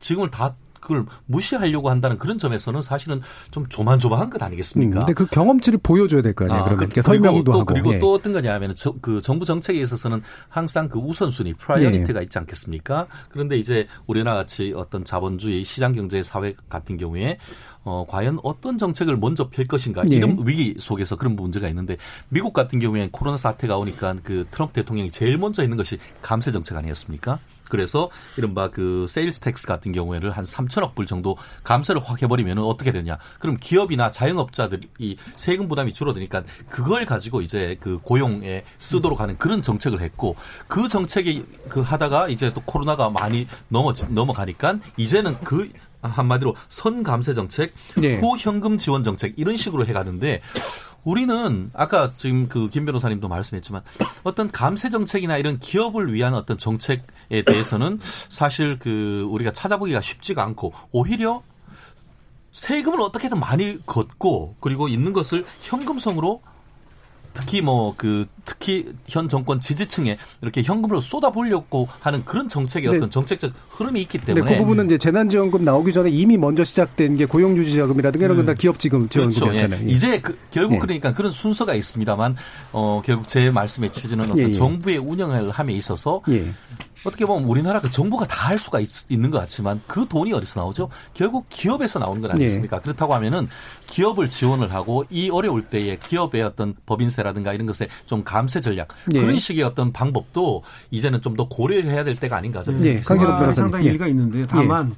지금을 0.00 0.30
다 0.30 0.56
그걸 0.80 1.06
무시하려고 1.26 1.90
한다는 1.90 2.18
그런 2.18 2.38
점에서는 2.38 2.80
사실은 2.82 3.20
좀 3.52 3.68
조만조만한 3.68 4.30
것 4.30 4.42
음, 4.42 4.46
아니겠습니까? 4.46 4.98
근데 4.98 5.12
그 5.12 5.26
경험치를 5.26 5.78
보여줘야 5.80 6.22
될 6.22 6.34
거 6.34 6.44
아니에요. 6.46 6.60
아, 6.60 6.64
그러면 6.64 6.88
그- 6.88 7.00
설명도 7.02 7.44
또, 7.44 7.52
하고. 7.52 7.64
그리고 7.66 7.94
예. 7.94 8.00
또 8.00 8.12
어떤 8.14 8.32
거냐 8.32 8.52
하면 8.54 8.74
저, 8.74 8.92
그 9.00 9.20
정부 9.20 9.44
정책에 9.44 9.80
있어서는 9.80 10.22
항상 10.48 10.88
그 10.88 10.98
우선순위, 10.98 11.54
priority가 11.54 12.18
예. 12.18 12.24
있지 12.24 12.36
않겠습니까? 12.36 13.06
그런데 13.30 13.58
이제 13.58 13.86
우리나라 14.08 14.34
같이 14.38 14.72
어떤 14.76 15.04
자본주의 15.04 15.62
시장 15.62 15.92
경제 15.92 16.20
사회 16.24 16.52
같은 16.68 16.96
경우에 16.96 17.38
어, 17.84 18.04
과연 18.08 18.40
어떤 18.42 18.76
정책을 18.76 19.16
먼저 19.18 19.50
펼 19.50 19.68
것인가 19.68 20.02
예. 20.10 20.16
이런 20.16 20.36
위기 20.44 20.74
속에서 20.80 21.14
그런 21.14 21.36
문제가 21.36 21.68
있는데 21.68 21.96
미국 22.28 22.52
같은 22.52 22.80
경우에는 22.80 23.12
코로나 23.12 23.36
사태가 23.36 23.76
오니까 23.78 24.16
그 24.24 24.46
트럼프 24.50 24.72
대통령이 24.74 25.12
제일 25.12 25.38
먼저 25.38 25.62
있는 25.62 25.76
것이 25.76 25.98
감세 26.22 26.50
정책 26.50 26.76
아니었습니까? 26.76 27.38
그래서 27.72 28.10
이른바 28.36 28.68
그 28.68 29.06
sales 29.08 29.40
tax 29.40 29.66
같은 29.66 29.92
경우에는 29.92 30.30
한 30.30 30.44
3천억 30.44 30.94
불 30.94 31.06
정도 31.06 31.38
감세를 31.64 32.02
확 32.04 32.22
해버리면 32.22 32.58
어떻게 32.58 32.92
되냐? 32.92 33.16
그럼 33.38 33.56
기업이나 33.58 34.10
자영업자들이 34.10 35.16
세금 35.36 35.68
부담이 35.68 35.94
줄어드니까 35.94 36.42
그걸 36.68 37.06
가지고 37.06 37.40
이제 37.40 37.78
그 37.80 37.98
고용에 38.02 38.64
쓰도록 38.78 39.20
하는 39.20 39.38
그런 39.38 39.62
정책을 39.62 40.02
했고 40.02 40.36
그 40.68 40.86
정책이 40.86 41.46
그 41.70 41.80
하다가 41.80 42.28
이제 42.28 42.52
또 42.52 42.60
코로나가 42.60 43.08
많이 43.08 43.46
넘어 43.68 43.94
넘어가니까 44.10 44.78
이제는 44.98 45.38
그 45.42 45.70
한마디로 46.02 46.56
선감세 46.68 47.32
정책, 47.32 47.72
네. 47.96 48.18
후현금 48.18 48.76
지원 48.76 49.04
정책 49.04 49.34
이런 49.36 49.56
식으로 49.56 49.86
해가는데 49.86 50.42
우리는 51.04 51.70
아까 51.74 52.10
지금 52.16 52.48
그 52.48 52.68
김 52.70 52.84
변호사님도 52.86 53.28
말씀했지만 53.28 53.82
어떤 54.22 54.50
감세 54.50 54.88
정책이나 54.88 55.36
이런 55.36 55.58
기업을 55.58 56.12
위한 56.12 56.34
어떤 56.34 56.56
정책에 56.56 57.42
대해서는 57.44 57.98
사실 58.28 58.78
그 58.78 59.26
우리가 59.30 59.52
찾아보기가 59.52 60.00
쉽지가 60.00 60.42
않고 60.44 60.72
오히려 60.92 61.42
세금을 62.52 63.00
어떻게든 63.00 63.40
많이 63.40 63.84
걷고 63.86 64.56
그리고 64.60 64.88
있는 64.88 65.12
것을 65.12 65.44
현금성으로 65.62 66.42
특히 67.34 67.62
뭐 67.62 67.94
그 67.96 68.26
특히 68.44 68.92
현 69.08 69.28
정권 69.28 69.60
지지층에 69.60 70.18
이렇게 70.40 70.62
현금으로 70.62 71.00
쏟아부으려고 71.00 71.88
하는 72.00 72.24
그런 72.24 72.48
정책의 72.48 72.90
네. 72.90 72.96
어떤 72.96 73.10
정책적 73.10 73.52
흐름이 73.70 74.00
있기 74.02 74.18
근데 74.18 74.34
때문에 74.34 74.54
그 74.54 74.60
부분은 74.60 74.86
이제 74.86 74.98
재난지원금 74.98 75.64
나오기 75.64 75.92
전에 75.92 76.10
이미 76.10 76.36
먼저 76.36 76.64
시작된 76.64 77.16
게 77.16 77.24
고용유지자금이라든가 77.26 78.24
이런 78.24 78.36
건 78.36 78.42
다 78.46 78.54
기업지금 78.54 79.08
그렇죠. 79.08 79.30
지원금이었잖아요. 79.30 79.88
예. 79.88 79.92
이제 79.92 80.20
그, 80.20 80.36
결국 80.50 80.74
예. 80.74 80.78
그러니까 80.78 81.14
그런 81.14 81.30
순서가 81.30 81.74
있습니다만 81.74 82.34
어 82.72 83.00
결국 83.04 83.28
제 83.28 83.50
말씀의 83.52 83.92
취지는 83.92 84.24
어떤 84.24 84.38
예, 84.38 84.42
예. 84.48 84.52
정부의 84.52 84.98
운영을 84.98 85.50
함에 85.52 85.72
있어서 85.74 86.22
예. 86.28 86.52
어떻게 87.04 87.24
보면 87.26 87.48
우리나라 87.48 87.80
그 87.80 87.90
정부가 87.90 88.26
다 88.26 88.42
할 88.42 88.58
수가 88.58 88.80
있, 88.80 88.88
는것 89.08 89.40
같지만 89.40 89.80
그 89.86 90.06
돈이 90.08 90.32
어디서 90.32 90.60
나오죠? 90.60 90.88
결국 91.14 91.46
기업에서 91.48 91.98
나오는 92.00 92.20
건 92.20 92.32
아니겠습니까? 92.32 92.76
네. 92.76 92.82
그렇다고 92.82 93.14
하면은 93.14 93.48
기업을 93.86 94.28
지원을 94.28 94.74
하고 94.74 95.04
이 95.10 95.30
어려울 95.30 95.62
때에 95.62 95.96
기업의 95.96 96.42
어떤 96.42 96.74
법인세라든가 96.86 97.52
이런 97.54 97.66
것에 97.66 97.88
좀 98.06 98.24
감세 98.32 98.60
전략 98.60 98.88
네. 99.06 99.20
그런 99.20 99.38
식의 99.38 99.62
어떤 99.64 99.92
방법도 99.92 100.62
이제는 100.90 101.20
좀 101.20 101.32
더 101.36 101.48
고려를 101.48 101.90
해야 101.90 102.04
될 102.04 102.16
때가 102.16 102.36
아닌가 102.36 102.62
저는 102.62 102.84
예, 102.84 103.00
변호사님. 103.00 103.54
상당히 103.54 103.86
예. 103.86 103.90
일리가 103.90 104.06
있는데 104.08 104.42
다만 104.48 104.94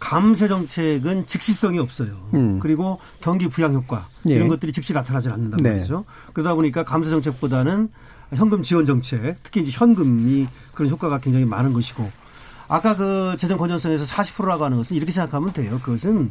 감세 0.00 0.48
정책은 0.48 1.26
즉시성이 1.26 1.78
없어요. 1.78 2.08
음. 2.34 2.58
그리고 2.58 2.98
경기 3.20 3.48
부양 3.48 3.72
효과 3.74 4.08
예. 4.28 4.34
이런 4.34 4.48
것들이 4.48 4.72
즉시 4.72 4.92
나타나지 4.92 5.28
않는단 5.28 5.60
네. 5.62 5.74
말이죠. 5.74 6.04
그러다 6.32 6.54
보니까 6.54 6.84
감세 6.84 7.10
정책보다는 7.10 7.88
현금 8.34 8.62
지원 8.62 8.86
정책, 8.86 9.36
특히 9.42 9.60
이제 9.62 9.70
현금이 9.72 10.46
그런 10.74 10.90
효과가 10.90 11.18
굉장히 11.20 11.44
많은 11.44 11.72
것이고 11.72 12.10
아까 12.68 12.94
그 12.96 13.36
재정 13.38 13.58
건전성에서 13.58 14.04
40%라고 14.04 14.64
하는 14.64 14.76
것은 14.78 14.96
이렇게 14.96 15.12
생각하면 15.12 15.52
돼요. 15.52 15.78
그것은 15.82 16.30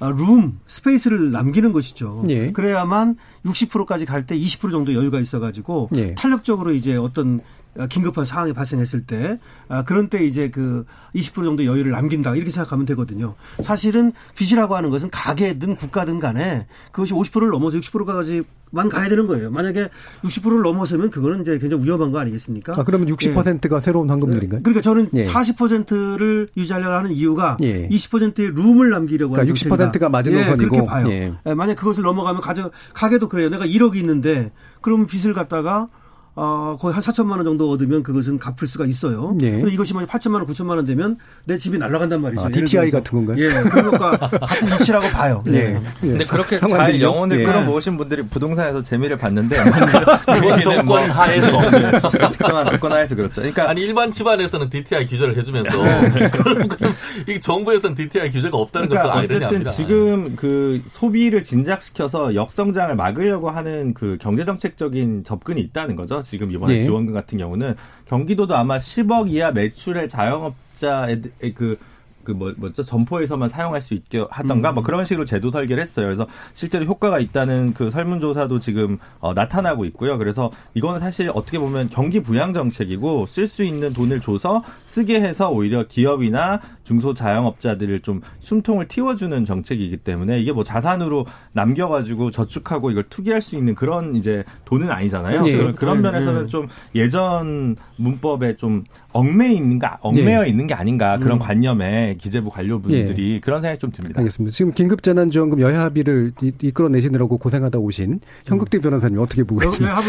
룸, 0.00 0.58
스페이스를 0.66 1.30
남기는 1.32 1.72
것이죠. 1.72 2.22
예. 2.28 2.52
그래야만 2.52 3.16
60%까지 3.44 4.04
갈 4.04 4.26
때 4.26 4.36
20% 4.36 4.70
정도 4.70 4.94
여유가 4.94 5.20
있어가지고 5.20 5.90
예. 5.96 6.14
탄력적으로 6.14 6.72
이제 6.72 6.96
어떤 6.96 7.38
아, 7.38 7.42
긴급한 7.90 8.24
상황이 8.24 8.52
발생했을 8.52 9.06
때 9.06 9.38
아, 9.68 9.84
그런 9.84 10.08
때 10.08 10.24
이제 10.24 10.50
그 10.50 10.84
20% 11.14 11.44
정도 11.44 11.64
여유를 11.64 11.92
남긴다 11.92 12.34
이렇게 12.34 12.50
생각하면 12.50 12.86
되거든요. 12.86 13.34
사실은 13.62 14.12
빚이라고 14.34 14.76
하는 14.76 14.90
것은 14.90 15.10
가게든 15.10 15.76
국가든 15.76 16.20
간에 16.20 16.66
그것이 16.92 17.12
50%를 17.12 17.48
넘어서 17.50 17.78
60%까지만 17.78 18.88
가야 18.90 19.08
되는 19.08 19.26
거예요. 19.26 19.50
만약에 19.50 19.88
60%를 20.22 20.62
넘어서면 20.62 21.10
그거는 21.10 21.42
이제 21.42 21.58
굉장히 21.58 21.84
위험한 21.84 22.12
거 22.12 22.18
아니겠습니까? 22.20 22.74
아, 22.76 22.84
그러면 22.84 23.08
예. 23.08 23.12
60%가 23.12 23.80
새로운 23.80 24.08
황금률인가요? 24.10 24.62
그러니까 24.62 24.80
저는 24.80 25.10
예. 25.14 25.24
40%를 25.26 26.48
유지하려고 26.56 26.94
하는 26.94 27.12
이유가 27.12 27.56
예. 27.62 27.88
20%의 27.88 28.52
룸을 28.54 28.90
남기려고 28.90 29.34
하는 29.34 29.44
그러니까 29.46 29.68
60%가 29.68 29.76
정책이다. 29.76 30.08
마지노선이고. 30.08 30.52
예, 30.52 30.56
그렇게 30.56 30.86
봐요. 30.86 31.08
예. 31.10 31.34
예, 31.46 31.54
만약 31.54 31.74
그것을 31.74 32.02
넘어가면 32.04 32.40
가져 32.40 32.70
가게도 32.94 33.28
그래요. 33.28 33.50
내가 33.50 33.66
1억이 33.66 33.96
있는데 33.96 34.52
그러면 34.80 35.06
빚을 35.06 35.34
갖다가 35.34 35.88
어, 36.38 36.76
거의 36.78 36.92
한 36.92 37.02
4천만 37.02 37.36
원 37.36 37.44
정도 37.44 37.70
얻으면 37.70 38.02
그것은 38.02 38.38
갚을 38.38 38.68
수가 38.68 38.84
있어요. 38.84 39.34
예. 39.40 39.62
이것이 39.68 39.94
만약 39.94 40.10
8천만 40.10 40.34
원, 40.34 40.46
9천만 40.46 40.76
원 40.76 40.84
되면 40.84 41.16
내 41.44 41.56
집이 41.56 41.78
날아간단 41.78 42.20
말이죠. 42.20 42.42
아, 42.42 42.48
DTI. 42.50 42.90
같은 42.90 43.24
건가요? 43.24 43.42
예, 43.42 43.48
그런 43.48 43.90
것과 43.92 44.18
같은 44.28 44.68
이치라고 44.74 45.08
봐요. 45.08 45.42
예. 45.48 45.52
예. 45.52 45.58
예. 45.58 45.80
근데 45.98 46.24
그렇게 46.26 46.58
잘 46.58 46.68
상황들요? 46.68 47.02
영혼을 47.06 47.40
예. 47.40 47.44
끌어모으신 47.44 47.96
분들이 47.96 48.22
부동산에서 48.22 48.82
재미를 48.82 49.16
봤는데 49.16 49.56
이번 50.36 50.60
정권 50.60 51.10
하에서 51.10 52.00
특정한 52.28 52.70
조건 52.70 52.92
하에서 52.92 53.14
그렇죠. 53.14 53.40
그러니까 53.40 53.70
아니 53.70 53.80
일반 53.80 54.10
집안에서는 54.10 54.68
DTI 54.68 55.06
규제를 55.06 55.38
해주면서 55.38 55.70
그럼, 56.32 56.68
그럼 56.68 56.94
이 57.28 57.40
정부에서는 57.40 57.96
DTI 57.96 58.30
규제가 58.30 58.58
없다는 58.58 58.88
것도 58.90 59.00
그러니까 59.00 59.48
어쨌든. 59.48 59.72
지금 59.72 60.36
그 60.36 60.82
소비를 60.90 61.44
진작시켜서 61.44 62.34
역성장을 62.34 62.94
막으려고 62.94 63.48
하는 63.48 63.94
그 63.94 64.18
경제정책적인 64.20 65.24
접근이 65.24 65.62
있다는 65.62 65.96
거죠. 65.96 66.22
지금 66.26 66.50
이번에 66.50 66.74
네. 66.74 66.84
지원금 66.84 67.14
같은 67.14 67.38
경우는 67.38 67.76
경기도도 68.06 68.56
아마 68.56 68.78
10억 68.78 69.30
이하 69.30 69.52
매출의 69.52 70.08
자영업자의 70.08 71.22
그, 71.54 71.78
그 72.26 72.32
뭐, 72.32 72.52
뭐죠? 72.56 72.82
점포에서만 72.82 73.48
사용할 73.48 73.80
수 73.80 73.94
있게 73.94 74.24
하던가, 74.30 74.72
뭐 74.72 74.82
그런 74.82 75.04
식으로 75.04 75.24
제도 75.24 75.50
설계를 75.52 75.80
했어요. 75.80 76.06
그래서 76.06 76.26
실제로 76.54 76.84
효과가 76.84 77.20
있다는 77.20 77.72
그 77.72 77.88
설문조사도 77.90 78.58
지금 78.58 78.98
어, 79.20 79.32
나타나고 79.32 79.84
있고요. 79.86 80.18
그래서 80.18 80.50
이거는 80.74 80.98
사실 80.98 81.30
어떻게 81.32 81.58
보면 81.60 81.88
경기 81.88 82.20
부양 82.20 82.52
정책이고 82.52 83.26
쓸 83.26 83.46
수 83.46 83.62
있는 83.62 83.92
돈을 83.92 84.20
줘서 84.20 84.64
쓰게 84.86 85.20
해서 85.20 85.50
오히려 85.50 85.86
기업이나 85.86 86.60
중소 86.82 87.14
자영업자들을 87.14 88.00
좀 88.00 88.20
숨통을 88.40 88.88
틔워주는 88.88 89.44
정책이기 89.44 89.98
때문에 89.98 90.40
이게 90.40 90.50
뭐 90.50 90.64
자산으로 90.64 91.26
남겨가지고 91.52 92.32
저축하고 92.32 92.90
이걸 92.90 93.04
투기할 93.08 93.40
수 93.40 93.56
있는 93.56 93.74
그런 93.76 94.16
이제 94.16 94.42
돈은 94.64 94.90
아니잖아요. 94.90 95.46
예. 95.46 95.56
그런- 95.56 95.74
그런 95.74 95.96
예, 95.98 96.00
면에서는 96.02 96.42
예. 96.44 96.46
좀 96.48 96.66
예전 96.96 97.76
문법에 97.96 98.56
좀 98.56 98.82
얽매여 99.16 99.50
있는 99.50 99.78
가, 99.78 99.98
얽매여 100.02 100.44
예. 100.44 100.48
있는 100.48 100.66
게 100.66 100.74
아닌가 100.74 101.16
그런 101.18 101.38
관념에 101.38 102.16
기재부 102.18 102.50
관료분들이 102.50 103.40
그런 103.42 103.60
생각이 103.62 103.78
좀 103.78 103.90
듭니다. 103.92 104.20
알겠습니다. 104.20 104.54
지금 104.54 104.72
긴급재난지원금 104.72 105.60
여야 105.60 105.80
합의를 105.82 106.32
이- 106.42 106.52
이끌어내시느라고 106.62 107.38
고생하다 107.38 107.78
오신 107.78 108.20
현극대 108.46 108.78
변호사님 108.80 109.18
어떻게 109.20 109.42
보고 109.42 109.60
왜 109.62 109.66
계십니까? 109.66 109.96
하고 109.96 110.06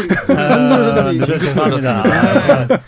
아, 1.08 1.10
있- 1.12 1.16
늦어 1.20 1.38
죄송합니다. 1.38 2.02
네. 2.02 2.78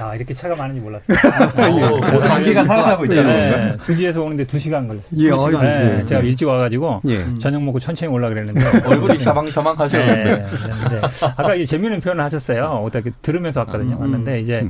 아, 0.00 0.14
이렇게 0.14 0.32
차가 0.34 0.56
많은지 0.56 0.80
몰랐어요. 0.80 1.16
단계가 1.16 2.64
살아나고 2.64 3.04
있다는 3.04 3.24
네, 3.26 3.50
건가요? 3.50 3.76
수지에서 3.78 4.22
오는데 4.22 4.44
2 4.44 4.58
시간 4.58 4.88
걸렸어요. 4.88 5.20
예, 5.20 5.30
두 5.30 5.38
시간. 5.38 5.64
네, 5.64 5.98
예. 6.00 6.04
제가 6.04 6.20
일찍 6.22 6.46
와가지고 6.46 7.00
예. 7.08 7.24
저녁 7.38 7.62
먹고 7.62 7.78
천천히 7.78 8.10
올라 8.12 8.28
그랬는데 8.28 8.64
얼굴이 8.86 9.18
샤방샤방 9.18 9.78
하셨는데 9.78 10.24
네, 10.24 11.00
아까 11.36 11.54
이 11.54 11.66
재미있는 11.66 12.00
표현을 12.00 12.24
하셨어요. 12.24 12.82
어떻게 12.84 13.10
들으면서 13.22 13.60
왔거든요. 13.60 13.96
음. 13.96 14.00
왔는데 14.00 14.40
이제 14.40 14.68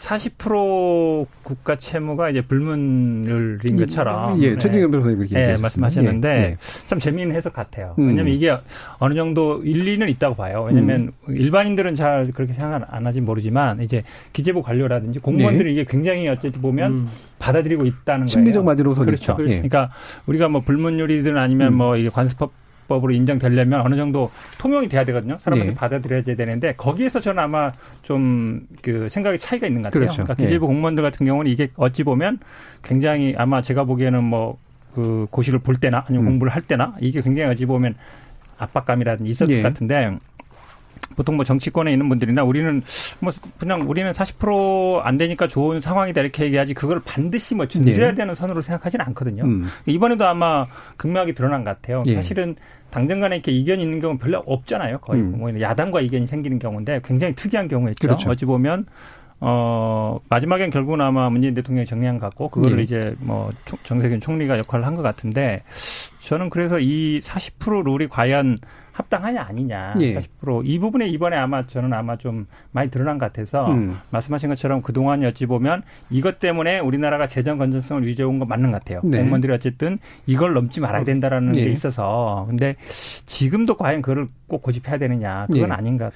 40% 0.00 1.26
국가 1.42 1.76
채무가 1.76 2.30
이제 2.30 2.40
불문율인 2.40 3.76
것처럼 3.76 4.40
예, 4.42 4.52
네. 4.52 4.58
최진경 4.58 4.90
변호사님 4.90 5.18
그렇게 5.18 5.36
예. 5.36 5.56
말씀하셨는데 5.60 6.28
예, 6.28 6.42
예. 6.42 6.56
참 6.86 6.98
재미있는 6.98 7.36
해석 7.36 7.52
같아요. 7.52 7.94
음. 7.98 8.08
왜냐하면 8.08 8.32
이게 8.32 8.56
어느 8.98 9.14
정도 9.14 9.62
일리는 9.62 10.08
있다고 10.08 10.36
봐요. 10.36 10.64
왜냐하면 10.66 11.12
음. 11.28 11.36
일반인들은 11.36 11.94
잘 11.94 12.30
그렇게 12.32 12.54
생각 12.54 12.82
안 12.88 13.06
하지 13.06 13.20
모르지만 13.20 13.82
이제 13.82 14.02
기재부 14.32 14.62
관료라든지 14.62 15.18
공무원들이 15.18 15.72
이게 15.72 15.84
굉장히 15.84 16.28
어쨌든 16.28 16.62
보면 16.62 16.92
음. 16.92 17.08
받아들이고 17.38 17.84
있다는 17.84 18.20
거예요. 18.20 18.26
심리적 18.26 18.64
마지노선이 18.64 19.04
그렇죠. 19.04 19.36
예. 19.40 19.44
그러니까 19.46 19.90
우리가 20.24 20.48
뭐 20.48 20.62
불문율이든 20.62 21.36
아니면 21.36 21.74
음. 21.74 21.76
뭐 21.76 21.96
이게 21.96 22.08
관습법 22.08 22.52
법으로 22.90 23.14
인정되려면 23.14 23.80
어느 23.80 23.96
정도 23.96 24.30
통용이 24.58 24.88
돼야 24.88 25.04
되거든요. 25.06 25.38
사람들이 25.38 25.70
네. 25.70 25.74
받아들여야 25.74 26.22
되는데 26.22 26.74
거기에서 26.76 27.20
저는 27.20 27.42
아마 27.42 27.72
좀 28.02 28.66
그 28.82 29.08
생각의 29.08 29.38
차이가 29.38 29.66
있는 29.66 29.82
것 29.82 29.88
같아요. 29.88 30.00
그렇죠. 30.00 30.22
러니까 30.22 30.34
예. 30.38 30.44
기재부 30.44 30.66
공무원들 30.66 31.02
같은 31.02 31.26
경우는 31.26 31.50
이게 31.50 31.68
어찌 31.76 32.04
보면 32.04 32.38
굉장히 32.82 33.34
아마 33.38 33.62
제가 33.62 33.84
보기에는 33.84 34.22
뭐 34.24 34.58
그 34.94 35.26
고시를 35.30 35.60
볼 35.60 35.76
때나 35.76 36.04
아니면 36.08 36.26
음. 36.26 36.30
공부를 36.30 36.52
할 36.52 36.62
때나 36.62 36.94
이게 37.00 37.20
굉장히 37.22 37.50
어찌 37.50 37.66
보면 37.66 37.94
압박감이라든지 38.58 39.30
있었을 39.30 39.54
예. 39.54 39.62
것 39.62 39.68
같은데 39.68 40.16
보통 41.16 41.36
뭐 41.36 41.44
정치권에 41.44 41.92
있는 41.92 42.08
분들이나 42.08 42.42
우리는 42.44 42.82
뭐 43.20 43.32
그냥 43.58 43.88
우리는 43.88 44.10
40%안 44.10 45.18
되니까 45.18 45.46
좋은 45.46 45.80
상황이다 45.80 46.20
이렇게 46.20 46.44
얘기하지 46.44 46.74
그걸 46.74 47.00
반드시 47.00 47.54
뭐 47.54 47.66
준수해야 47.66 48.10
네. 48.10 48.14
되는 48.14 48.34
선으로 48.34 48.62
생각하지는 48.62 49.04
않거든요. 49.06 49.44
음. 49.44 49.66
이번에도 49.86 50.26
아마 50.26 50.66
극명하게 50.96 51.32
드러난 51.32 51.64
것 51.64 51.70
같아요. 51.70 52.02
예. 52.06 52.14
사실은 52.14 52.56
당정 52.90 53.20
간에 53.20 53.36
이렇게 53.36 53.52
이견이 53.52 53.82
있는 53.82 54.00
경우는 54.00 54.18
별로 54.18 54.38
없잖아요. 54.46 54.98
거의 54.98 55.20
음. 55.20 55.38
뭐 55.38 55.60
야당과 55.60 56.00
이견이 56.00 56.26
생기는 56.26 56.58
경우인데 56.58 57.00
굉장히 57.04 57.34
특이한 57.34 57.68
경우였죠. 57.68 57.98
그렇죠. 58.00 58.30
어찌 58.30 58.44
보면 58.44 58.86
어 59.40 60.18
마지막엔 60.28 60.70
결국은 60.70 61.00
아마 61.00 61.30
문재인 61.30 61.54
대통령이 61.54 61.86
정리한 61.86 62.18
것 62.18 62.26
같고 62.26 62.48
그거를 62.50 62.78
예. 62.78 62.82
이제 62.82 63.14
뭐 63.20 63.50
총- 63.64 63.78
정세균 63.82 64.20
총리가 64.20 64.58
역할을 64.58 64.86
한 64.86 64.94
것 64.94 65.02
같은데 65.02 65.62
저는 66.20 66.50
그래서 66.50 66.78
이 66.78 67.20
40% 67.22 67.84
룰이 67.84 68.08
과연 68.08 68.56
합당하냐 68.92 69.40
아니냐. 69.42 69.94
예. 70.00 70.18
40%이 70.18 70.78
부분에 70.78 71.06
이번에 71.08 71.36
아마 71.36 71.66
저는 71.66 71.90
아마 71.94 72.16
좀 72.18 72.46
많이 72.72 72.90
드러난 72.90 73.16
것 73.16 73.26
같아서 73.32 73.70
음. 73.70 73.98
말씀하신 74.10 74.50
것처럼 74.50 74.82
그동안 74.82 75.24
어찌 75.24 75.46
보면 75.46 75.82
이것 76.10 76.38
때문에 76.38 76.80
우리나라가 76.80 77.26
재정 77.26 77.56
건전성을 77.56 78.04
유지해 78.04 78.26
온건 78.26 78.48
맞는 78.48 78.72
것 78.72 78.78
같아요. 78.80 79.00
네. 79.04 79.18
공무원들이 79.20 79.52
어쨌든 79.54 79.98
이걸 80.26 80.52
넘지 80.52 80.80
말아야 80.80 81.04
된다라는 81.04 81.56
예. 81.56 81.64
게 81.64 81.70
있어서 81.70 82.44
근데 82.48 82.74
지금도 83.24 83.76
과연 83.78 84.02
그걸 84.02 84.26
꼭 84.48 84.60
고집해야 84.60 84.98
되느냐 84.98 85.46
그건 85.50 85.70
예. 85.70 85.72
아닌가. 85.72 86.10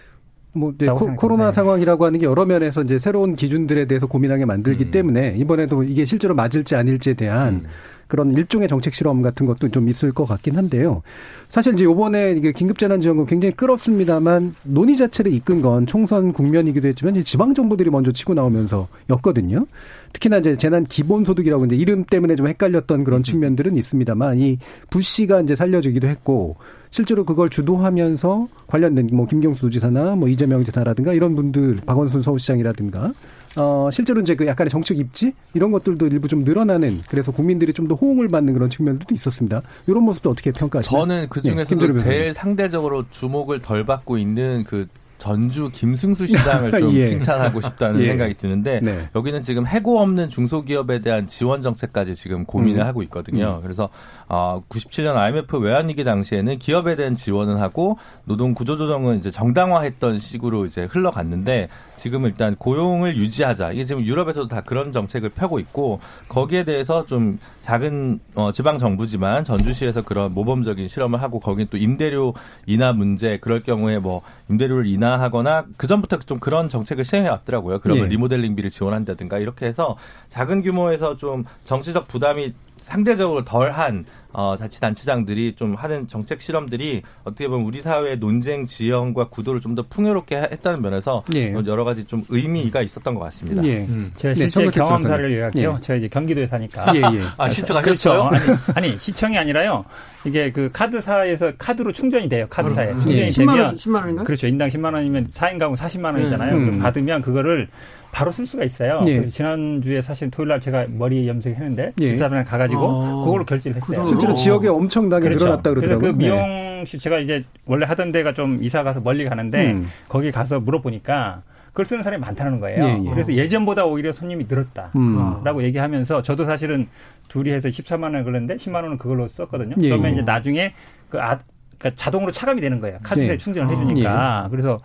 뭐 0.55 0.73
이제 0.75 0.87
코. 0.87 1.15
코로나 1.17 1.47
네. 1.47 1.53
상황이라고 1.53 2.07
하는 2.07 2.19
게 2.19 2.27
여러 2.27 2.47
면에서 2.47 2.83
이제 2.83 2.99
새로운 2.99 3.35
기준들에 3.35 3.87
대해서 3.87 4.07
고민하게 4.07 4.45
만들기 4.45 4.85
음. 4.85 4.91
때문에 4.91 5.35
이번에도 5.37 5.83
이게 5.83 6.05
실제로 6.05 6.35
맞을지 6.35 6.77
아닐지에 6.77 7.15
대한 7.15 7.55
음. 7.55 7.67
그런 8.07 8.33
일종의 8.33 8.69
정책 8.69 8.95
실험 8.95 9.23
같은 9.23 9.47
것도 9.47 9.71
좀 9.71 9.89
있을 9.89 10.13
것 10.13 10.27
같긴 10.27 10.57
한데요. 10.57 11.03
사실 11.49 11.75
이제 11.75 11.85
요번에 11.85 12.33
이게 12.33 12.53
긴급재난지원금 12.53 13.27
굉장히 13.27 13.55
끌었습니다만 13.55 14.55
논의 14.63 14.97
자체를 14.97 15.33
이끈 15.35 15.63
건 15.63 15.87
총선 15.87 16.33
국면이기도 16.33 16.87
했지만 16.89 17.23
지방 17.25 17.55
정부들이 17.55 17.91
먼저 17.91 18.13
치고 18.13 18.35
나오면서 18.35 18.89
였거든요. 19.11 19.67
특히나 20.15 20.39
이제 20.39 20.57
재난 20.57 20.85
기본소득이라고 20.85 21.67
이제 21.67 21.77
이름 21.77 22.05
때문에 22.05 22.37
좀 22.37 22.47
헷갈렸던 22.47 23.01
음. 23.01 23.05
그런 23.05 23.23
측면들은 23.23 23.77
있습니다만 23.77 24.39
이 24.39 24.59
부씨가 24.89 25.43
이제 25.43 25.55
살려주기도 25.55 26.07
했고 26.09 26.57
실제로 26.91 27.25
그걸 27.25 27.51
주도하면서 27.51 28.49
관련된 28.69 29.11
뭐 29.13 29.27
김경수 29.27 29.63
도지사나 29.63 30.15
뭐 30.15 30.29
이재명 30.29 30.65
지사라든가 30.65 31.13
이런 31.13 31.35
분들 31.35 31.81
박원순 31.85 32.23
서울시장이라든가 32.23 33.13
어 33.57 33.89
실제로 33.93 34.21
이제 34.21 34.35
그 34.35 34.47
약간의 34.47 34.71
정책 34.71 34.99
입지 34.99 35.33
이런 35.55 35.71
것들도 35.73 36.07
일부 36.07 36.27
좀 36.29 36.43
늘어나는 36.45 37.03
그래서 37.09 37.31
국민들이 37.33 37.73
좀 37.73 37.85
더 37.89 37.95
호응을 37.95 38.29
받는 38.29 38.55
그런 38.55 38.71
측면들도 38.71 39.15
있었습니다. 39.15 39.61
이런 39.87 40.05
모습도 40.05 40.31
어떻게 40.31 40.51
평가하시나요? 40.53 41.03
저는 41.03 41.27
그 41.29 41.41
네, 41.43 41.51
중에서도 41.51 41.69
김준호 41.69 41.93
변호사님. 41.95 42.19
제일 42.19 42.35
상대적으로 42.35 43.05
주목을 43.11 43.61
덜 43.61 43.85
받고 43.85 44.17
있는 44.17 44.65
그 44.65 44.87
전주 45.25 45.71
김승수 45.73 46.27
시장을 46.27 46.79
좀 46.79 46.93
예. 46.97 47.07
칭찬하고 47.07 47.63
싶다는 47.63 47.99
예. 48.05 48.09
생각이 48.09 48.35
드는데 48.35 48.81
네. 48.81 49.09
여기는 49.15 49.41
지금 49.41 49.67
해고 49.67 50.01
없는 50.01 50.29
중소기업에 50.29 51.01
대한 51.01 51.27
지원 51.27 51.63
정책까지 51.63 52.15
지금 52.15 52.45
고민을 52.45 52.83
음. 52.83 52.87
하고 52.87 53.03
있거든요. 53.05 53.61
그래서 53.63 53.89
어, 54.29 54.63
97년 54.69 55.17
IMF 55.17 55.57
외환위기 55.57 56.05
당시에는 56.05 56.59
기업에 56.59 56.95
대한 56.97 57.15
지원은 57.15 57.57
하고 57.57 57.97
노동 58.27 58.53
구조조정은 58.53 59.17
이제 59.17 59.31
정당화했던 59.31 60.21
식으로 60.21 60.67
이제 60.67 60.85
흘러갔는데 60.85 61.69
지금 62.05 62.27
일단 62.27 62.55
고용을 62.55 63.17
유지하자. 63.17 63.73
이게 63.73 63.87
지금 63.87 64.05
유럽에서도 64.05 64.47
다 64.47 64.61
그런 64.61 64.93
정책을 64.93 65.31
펴고 65.31 65.59
있고 65.59 66.01
거기에 66.29 66.65
대해서 66.65 67.07
좀 67.07 67.39
작은 67.63 68.21
어, 68.35 68.53
지방 68.53 68.79
정부지만 68.79 69.43
전주시에서 69.43 70.03
그런 70.03 70.35
모범적인 70.35 70.87
실험을 70.87 71.23
하고 71.23 71.41
거긴 71.41 71.67
또 71.71 71.79
임대료 71.79 72.35
인하 72.67 72.93
문제 72.93 73.39
그럴 73.39 73.63
경우에 73.63 74.01
뭐 74.01 74.21
임대료를 74.51 74.87
인하하거나 74.87 75.65
그 75.79 75.87
전부터 75.87 76.19
좀 76.19 76.39
그런 76.39 76.69
정책을 76.69 77.07
시행해 77.07 77.31
왔더라고요. 77.31 77.81
그러면 77.81 78.05
예. 78.05 78.09
리모델링비를 78.11 78.69
지원한다든가 78.69 79.39
이렇게 79.39 79.65
해서 79.65 79.97
작은 80.29 80.61
규모에서 80.61 81.17
좀 81.17 81.45
정치적 81.65 82.07
부담이 82.07 82.53
상대적으로 82.85 83.45
덜한 83.45 84.05
어, 84.37 84.57
자치단체장들이 84.59 85.55
좀 85.55 85.75
하는 85.77 86.09
정책 86.09 86.41
실험들이 86.41 87.03
어떻게 87.23 87.47
보면 87.47 87.65
우리 87.67 87.81
사회의 87.83 88.19
논쟁 88.19 88.67
지형과 88.67 89.29
구도를 89.29 89.61
좀 89.61 89.75
더 89.75 89.83
풍요롭게 89.89 90.37
했다는 90.37 90.83
면에서 90.83 91.25
예. 91.35 91.53
어, 91.53 91.63
여러 91.67 91.83
가지 91.85 92.05
좀 92.05 92.25
의미가 92.29 92.83
있었던 92.83 93.15
것 93.15 93.21
같습니다. 93.25 93.65
예. 93.65 93.87
제가 94.17 94.35
네, 94.35 94.35
실제 94.35 94.51
정근택 94.51 94.75
경험사를. 94.79 95.31
얘기할게요. 95.33 95.75
예. 95.77 95.81
제가 95.81 95.97
이제 95.97 96.09
경기도에 96.09 96.47
사니까. 96.47 96.93
예, 96.95 96.99
예. 97.01 97.23
아, 97.39 97.49
신청하셨어요? 97.49 97.83
그렇죠. 97.83 98.57
아니, 98.77 98.87
아니, 98.89 98.99
시청이 98.99 99.37
아니라요. 99.39 99.85
이게 100.25 100.53
그 100.53 100.71
카드사에서 100.73 101.53
카드로 101.59 101.91
충전이 101.93 102.29
돼요. 102.29 102.47
카드사에. 102.49 102.93
충전이 102.93 103.19
예. 103.19 103.29
10만 103.31 103.49
원, 103.49 103.57
되면 103.59 103.75
10만 103.77 103.95
원인가요? 103.97 104.25
그렇죠. 104.25 104.47
인당 104.47 104.69
10만 104.69 104.95
원이면 104.95 105.29
4인 105.29 105.59
가구 105.59 105.75
40만 105.75 106.15
원이잖아요. 106.15 106.55
음. 106.55 106.79
받으면 106.81 107.23
그거를 107.23 107.69
바로 108.15 108.31
쓸 108.31 108.47
수가 108.47 108.63
있어요. 108.63 109.03
예. 109.09 109.17
그래서 109.17 109.33
지난주에 109.33 110.01
사실 110.01 110.31
토요일 110.31 110.51
날 110.51 110.61
제가 110.61 110.87
머리 110.89 111.27
염색했는데 111.27 111.95
예. 111.99 112.05
집사람이랑 112.05 112.45
가가지고 112.45 112.81
어. 112.81 113.25
그걸로 113.25 113.45
결제를 113.45 113.77
했어요. 113.77 113.89
그동안 113.89 114.13
실제로 114.13 114.33
어. 114.33 114.37
지역에 114.37 114.69
엄청나게 114.69 115.25
그렇죠. 115.25 115.45
늘어났다 115.47 115.71
그래서 115.71 115.99
그러더라고요. 115.99 116.13
그 116.13 116.17
미용실 116.17 117.01
제가 117.01 117.19
이제 117.19 117.45
원래 117.67 117.85
하던 117.87 118.13
데가 118.13 118.33
좀 118.33 118.63
이사 118.63 118.85
가서 118.85 119.01
멀리 119.01 119.25
가는데 119.25 119.73
음. 119.73 119.89
거기 120.09 120.31
가서 120.31 120.61
물어보니까 120.61 121.43
그걸 121.71 121.87
쓰는 121.87 122.05
사람이 122.05 122.21
많다는 122.21 122.61
거예요. 122.61 122.85
예, 122.85 123.03
예. 123.05 123.11
그래서 123.11 123.35
예전보다 123.35 123.85
오히려 123.85 124.13
손님이 124.13 124.47
늘었다. 124.49 124.93
음. 124.95 125.43
라고 125.43 125.65
얘기하면서 125.65 126.23
저도 126.23 126.45
사실은 126.45 126.87
둘이 127.27 127.51
해서 127.51 127.69
14만 127.69 128.05
원을 128.05 128.23
걸렸는데 128.23 128.55
10만 128.55 128.77
원은 128.77 128.99
그걸로 128.99 129.27
썼거든요. 129.27 129.75
예, 129.81 129.89
그러면 129.89 130.11
예. 130.11 130.13
이제 130.13 130.23
나중에 130.23 130.73
그 131.11 131.21
아, 131.21 131.41
그러니까 131.85 131.91
자동으로 132.03 132.33
차감이 132.33 132.63
되는 132.63 132.81
거예요. 132.81 132.99
카드에 133.03 133.29
예. 133.29 133.37
충전을 133.37 133.69
아, 133.75 133.79
해주니까. 133.79 134.49
그래서 134.51 134.81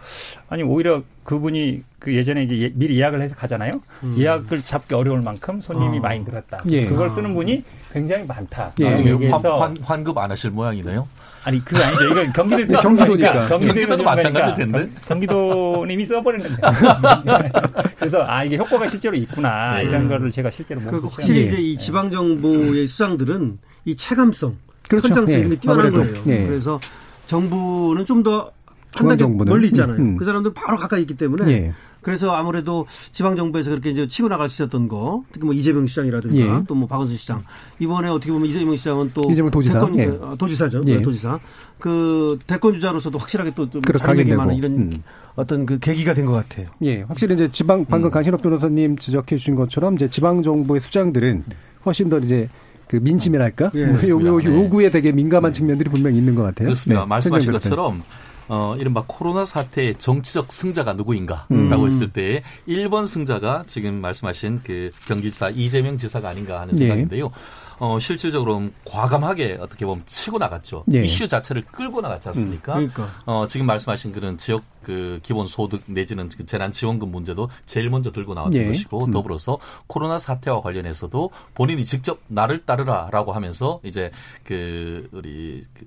아니 0.50 0.64
오히려 0.64 1.02
그분이 1.24 1.82
그 1.98 2.14
예전에 2.14 2.44
이제 2.44 2.60
예- 2.60 2.72
미리 2.76 3.00
예약을 3.00 3.22
해서 3.22 3.36
가잖아요. 3.36 3.80
예약을 4.18 4.64
잡기 4.64 4.94
어려울 4.96 5.22
만큼 5.22 5.62
손님이 5.62 6.00
아. 6.00 6.02
많이 6.02 6.20
늘었다. 6.22 6.58
예. 6.70 6.86
그걸 6.88 7.10
쓰는 7.10 7.34
분이 7.34 7.64
굉장히 7.94 8.26
많다. 8.26 8.74
예. 8.82 8.86
얘기해서 8.98 9.60
환, 9.60 9.78
환, 9.78 9.78
환 9.82 10.04
급 10.04 10.18
안 10.18 10.30
하실 10.30 10.52
모양이네요. 10.52 11.08
아니 11.46 11.64
그거 11.64 11.82
아니죠. 11.82 12.06
이거 12.12 12.32
경기도에서 12.36 12.74
네, 12.74 12.80
경기도니까. 12.82 13.46
경기도도 13.48 14.04
마찬가지일 14.04 14.56
텐데. 14.72 14.90
경기도는 15.08 15.92
이미 15.92 16.06
써버렸는데. 16.06 16.58
그래서 17.98 18.24
아 18.28 18.44
이게 18.44 18.58
효과가 18.58 18.88
실제로 18.88 19.16
있구나 19.16 19.78
네. 19.78 19.84
이런 19.86 20.10
거를 20.10 20.30
제가 20.32 20.50
실제로 20.50 20.82
그못 20.82 21.06
확실히 21.06 21.40
예. 21.40 21.44
이제 21.46 21.58
이 21.62 21.78
지방 21.78 22.12
정부의 22.12 22.88
수장들은 22.88 23.58
이 23.86 23.96
체감성, 23.96 24.58
그렇죠. 24.90 25.08
현장성 25.10 25.52
예. 25.52 25.56
뛰어난. 25.56 25.92
거예요. 25.92 26.24
예. 26.28 26.46
그래서 26.48 26.80
정부는 27.28 28.06
좀더 28.06 28.52
한 28.96 29.08
단계. 29.08 29.26
멀리 29.26 29.68
있잖아요. 29.68 29.98
음, 29.98 30.02
음. 30.02 30.18
그 30.18 30.26
사람들 30.26 30.54
바로 30.54 30.78
가까이 30.78 31.02
있기 31.02 31.14
때문에 31.14 31.52
예. 31.52 31.74
그래서 32.02 32.32
아무래도 32.32 32.88
지방 33.12 33.36
정부에서 33.36 33.70
그렇게 33.70 33.92
이제 33.92 34.08
치고 34.08 34.30
나갈 34.30 34.48
수 34.50 34.64
있었던 34.64 34.88
거, 34.88 35.24
특히 35.32 35.46
뭐 35.46 35.54
이재명 35.54 35.86
시장이라든가 35.86 36.38
예. 36.38 36.64
또뭐 36.66 36.88
박원순 36.88 37.18
시장 37.18 37.44
이번에 37.78 38.10
어떻게 38.10 38.32
보면 38.32 38.50
이재명 38.50 38.76
시장은 38.76 39.12
또 39.14 39.30
이재명 39.30 39.52
도지사. 39.52 39.80
대권, 39.80 40.00
예. 40.00 40.06
어, 40.06 40.36
도지사죠. 40.38 40.82
예. 40.88 40.96
네, 40.96 41.02
도지사 41.02 41.38
그 41.78 42.40
대권 42.48 42.74
주자로서도 42.74 43.18
확실하게 43.20 43.54
또좀 43.54 43.82
되고. 43.82 44.52
이런 44.54 44.72
음. 44.72 45.04
어떤 45.36 45.66
그 45.66 45.78
계기가 45.78 46.14
된 46.14 46.26
것 46.26 46.34
같아요. 46.34 46.68
예, 46.84 47.02
확실히 47.04 47.36
이제 47.36 47.50
지방 47.52 47.86
방금 47.86 48.10
강신업 48.10 48.42
변호사님 48.42 48.98
지적해 48.98 49.38
주신 49.38 49.56
것처럼 49.56 49.96
이제 49.96 50.10
지방 50.10 50.42
정부의 50.42 50.80
수장들은 50.82 51.44
훨씬 51.86 52.10
더 52.10 52.18
이제 52.20 52.50
그 52.90 52.96
민심이랄까 52.96 53.72
예, 53.76 53.86
뭐 53.86 54.26
요, 54.26 54.40
네. 54.40 54.46
요구에 54.46 54.90
되게 54.90 55.12
민감한 55.12 55.54
측면들이 55.54 55.92
분명히 55.92 56.18
있는 56.18 56.34
것 56.34 56.42
같아요. 56.42 56.66
그렇습니다. 56.66 57.02
네, 57.02 57.08
말씀하신. 57.08 57.52
것처럼 57.52 58.04
어, 58.48 58.76
이른바 58.80 59.04
코로나 59.06 59.46
사태의 59.46 59.96
정치적 60.00 60.52
승자가 60.52 60.94
누구인가라고 60.94 61.54
음. 61.54 61.88
했을 61.88 62.12
때 62.12 62.42
1번 62.68 63.06
승자가 63.06 63.66
지금 63.68 64.02
말씀하신 64.02 64.62
그 64.64 64.90
경기지사 65.06 65.52
이재명 65.52 66.00
지사가 66.00 66.30
아닌가 66.30 66.62
하는 66.62 66.74
예. 66.74 66.80
생각인데요. 66.80 67.32
어, 67.80 67.98
실질적으로 68.00 68.70
과감하게 68.86 69.58
어떻게 69.60 69.86
보면 69.86 70.04
치고 70.06 70.38
나갔죠. 70.38 70.84
예. 70.94 71.04
이슈 71.04 71.28
자체를 71.28 71.64
끌고 71.66 72.02
나갔지 72.02 72.28
않습니까? 72.30 72.74
그러니까. 72.74 73.10
어, 73.26 73.46
지금 73.48 73.66
말씀하신 73.66 74.12
그런 74.12 74.38
지역 74.38 74.64
그 74.84 75.20
기본 75.24 75.48
소득 75.48 75.84
내지는 75.86 76.30
그 76.30 76.46
재난 76.46 76.72
지원금 76.72 77.12
문제도 77.12 77.50
제일 77.66 77.90
먼저 77.90 78.12
들고 78.12 78.34
나왔던 78.34 78.62
예. 78.62 78.68
것이고 78.68 79.06
음. 79.06 79.12
더불어서 79.12 79.58
코로나 79.88 80.20
사태와 80.20 80.62
관련해서도 80.62 81.32
본인이 81.54 81.86
직접 81.86 82.20
나를 82.28 82.66
따르라라고 82.66 83.32
하면서 83.32 83.80
이제 83.84 84.12
그 84.44 85.08
우리 85.12 85.64
그 85.74 85.86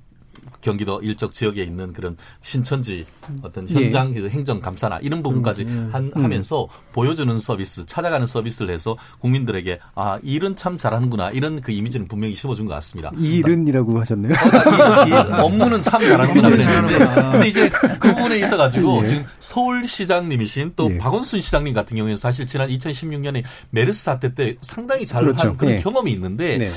경기도 0.62 1.00
일적 1.02 1.32
지역에 1.32 1.62
있는 1.62 1.92
그런 1.92 2.16
신천지 2.40 3.04
어떤 3.42 3.68
예. 3.68 3.74
현장 3.74 4.14
그 4.14 4.28
행정 4.30 4.60
감사나 4.60 5.00
이런 5.02 5.22
부분까지 5.22 5.64
한, 5.92 6.10
음. 6.16 6.24
하면서 6.24 6.68
보여주는 6.92 7.36
서비스, 7.38 7.84
찾아가는 7.84 8.26
서비스를 8.26 8.72
해서 8.72 8.96
국민들에게 9.20 9.78
아 9.94 10.18
일은 10.22 10.56
참 10.56 10.78
잘하는구나 10.78 11.30
이런 11.30 11.60
그 11.60 11.72
이미지는 11.72 12.06
분명히 12.06 12.34
심어준 12.34 12.66
것 12.66 12.74
같습니다. 12.74 13.10
일은이라고 13.18 14.00
하셨네요. 14.00 14.32
이, 14.32 15.10
이 15.10 15.12
업무는 15.40 15.82
참 15.82 16.00
잘하는구나 16.00 16.48
그랬는데. 16.48 16.98
근데 17.32 17.48
이제 17.48 17.68
그 17.68 18.14
부분에 18.14 18.38
있어 18.38 18.56
가지고 18.56 19.02
예. 19.02 19.06
지금 19.06 19.24
서울시장님이신 19.40 20.74
또 20.76 20.92
예. 20.92 20.98
박원순 20.98 21.40
시장님 21.40 21.74
같은 21.74 21.96
경우에는 21.96 22.16
사실 22.16 22.46
지난 22.46 22.68
2016년에 22.68 23.42
메르스 23.70 24.04
사태 24.04 24.32
때 24.32 24.56
상당히 24.62 25.04
잘한 25.04 25.34
그렇죠. 25.34 25.56
그런 25.56 25.74
예. 25.74 25.78
경험이 25.80 26.12
있는데 26.12 26.58
네. 26.58 26.70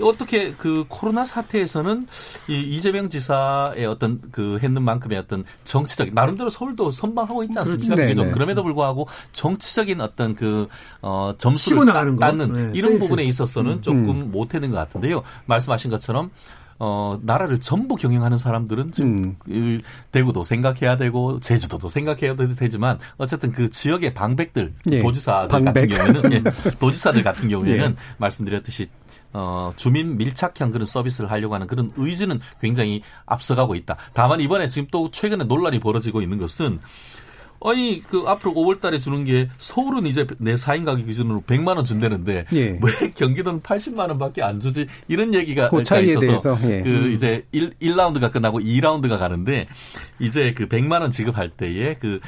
어떻게 0.00 0.52
그 0.52 0.84
코로나 0.88 1.24
사태에서는 1.24 2.06
이 2.48 2.60
이재명 2.60 3.08
지사 3.08 3.31
의 3.74 3.86
어떤 3.86 4.20
그 4.30 4.58
했는 4.62 4.82
만큼의 4.82 5.18
어떤 5.18 5.44
정치적 5.64 6.12
나름대로 6.12 6.50
서울도 6.50 6.90
선방하고 6.90 7.44
있지 7.44 7.58
않습니까? 7.58 7.94
그렇죠. 7.94 8.14
좀 8.14 8.24
네, 8.24 8.30
네. 8.30 8.32
그럼에도 8.32 8.62
불구하고 8.62 9.08
정치적인 9.32 10.00
어떤 10.00 10.34
그 10.34 10.68
어, 11.00 11.32
점수를 11.38 11.86
나가는 11.86 12.16
거. 12.16 12.20
따는 12.20 12.52
네, 12.52 12.70
이런 12.74 12.92
센스. 12.92 13.04
부분에 13.04 13.24
있어서는 13.24 13.82
조금 13.82 14.30
못했는 14.30 14.70
것 14.70 14.76
같은데요. 14.76 15.22
말씀하신 15.46 15.90
것처럼 15.90 16.30
어, 16.84 17.16
나라를 17.22 17.60
전부 17.60 17.94
경영하는 17.94 18.38
사람들은 18.38 18.90
지금 18.90 19.24
음. 19.24 19.36
그 19.38 19.80
대구도 20.10 20.42
생각해야 20.42 20.96
되고 20.96 21.38
제주도도 21.38 21.88
생각해야 21.88 22.34
되지만 22.34 22.98
어쨌든 23.18 23.52
그 23.52 23.70
지역의 23.70 24.14
방백들 24.14 24.74
예. 24.90 25.00
도지사들 25.02 25.48
방백. 25.48 25.88
같은 25.88 25.88
경우에는 25.88 26.32
예, 26.32 26.42
도지사들 26.80 27.22
같은 27.22 27.48
경우에는 27.48 27.90
예. 27.90 27.94
말씀드렸듯이 28.18 28.86
어, 29.32 29.70
주민 29.76 30.16
밀착형 30.16 30.70
그런 30.70 30.86
서비스를 30.86 31.30
하려고 31.30 31.54
하는 31.54 31.66
그런 31.66 31.90
의지는 31.96 32.38
굉장히 32.60 33.02
앞서가고 33.26 33.74
있다. 33.74 33.96
다만 34.12 34.40
이번에 34.40 34.68
지금 34.68 34.88
또 34.90 35.10
최근에 35.10 35.44
논란이 35.44 35.80
벌어지고 35.80 36.20
있는 36.22 36.38
것은 36.38 36.80
아니 37.64 38.02
그 38.10 38.24
앞으로 38.26 38.54
5월 38.54 38.80
달에 38.80 38.98
주는 38.98 39.22
게 39.22 39.48
서울은 39.58 40.06
이제 40.06 40.26
내 40.38 40.56
4인 40.56 40.84
가격 40.84 41.06
기준으로 41.06 41.42
100만 41.46 41.76
원 41.76 41.84
준다는데 41.84 42.46
예. 42.52 42.70
왜 42.82 43.10
경기도는 43.14 43.60
80만 43.62 44.08
원밖에 44.08 44.42
안 44.42 44.58
주지 44.58 44.88
이런 45.06 45.32
얘기가 45.32 45.68
그 45.68 45.84
차이에 45.84 46.14
있어서 46.32 46.58
예. 46.68 46.82
그 46.82 47.10
이제 47.12 47.46
1, 47.52 47.74
1라운드가 47.80 48.32
끝나고 48.32 48.58
2라운드가 48.58 49.16
가는데 49.16 49.68
이제 50.18 50.52
그 50.54 50.66
100만 50.66 51.02
원 51.02 51.12
지급할 51.12 51.50
때에 51.50 51.94
그 52.00 52.18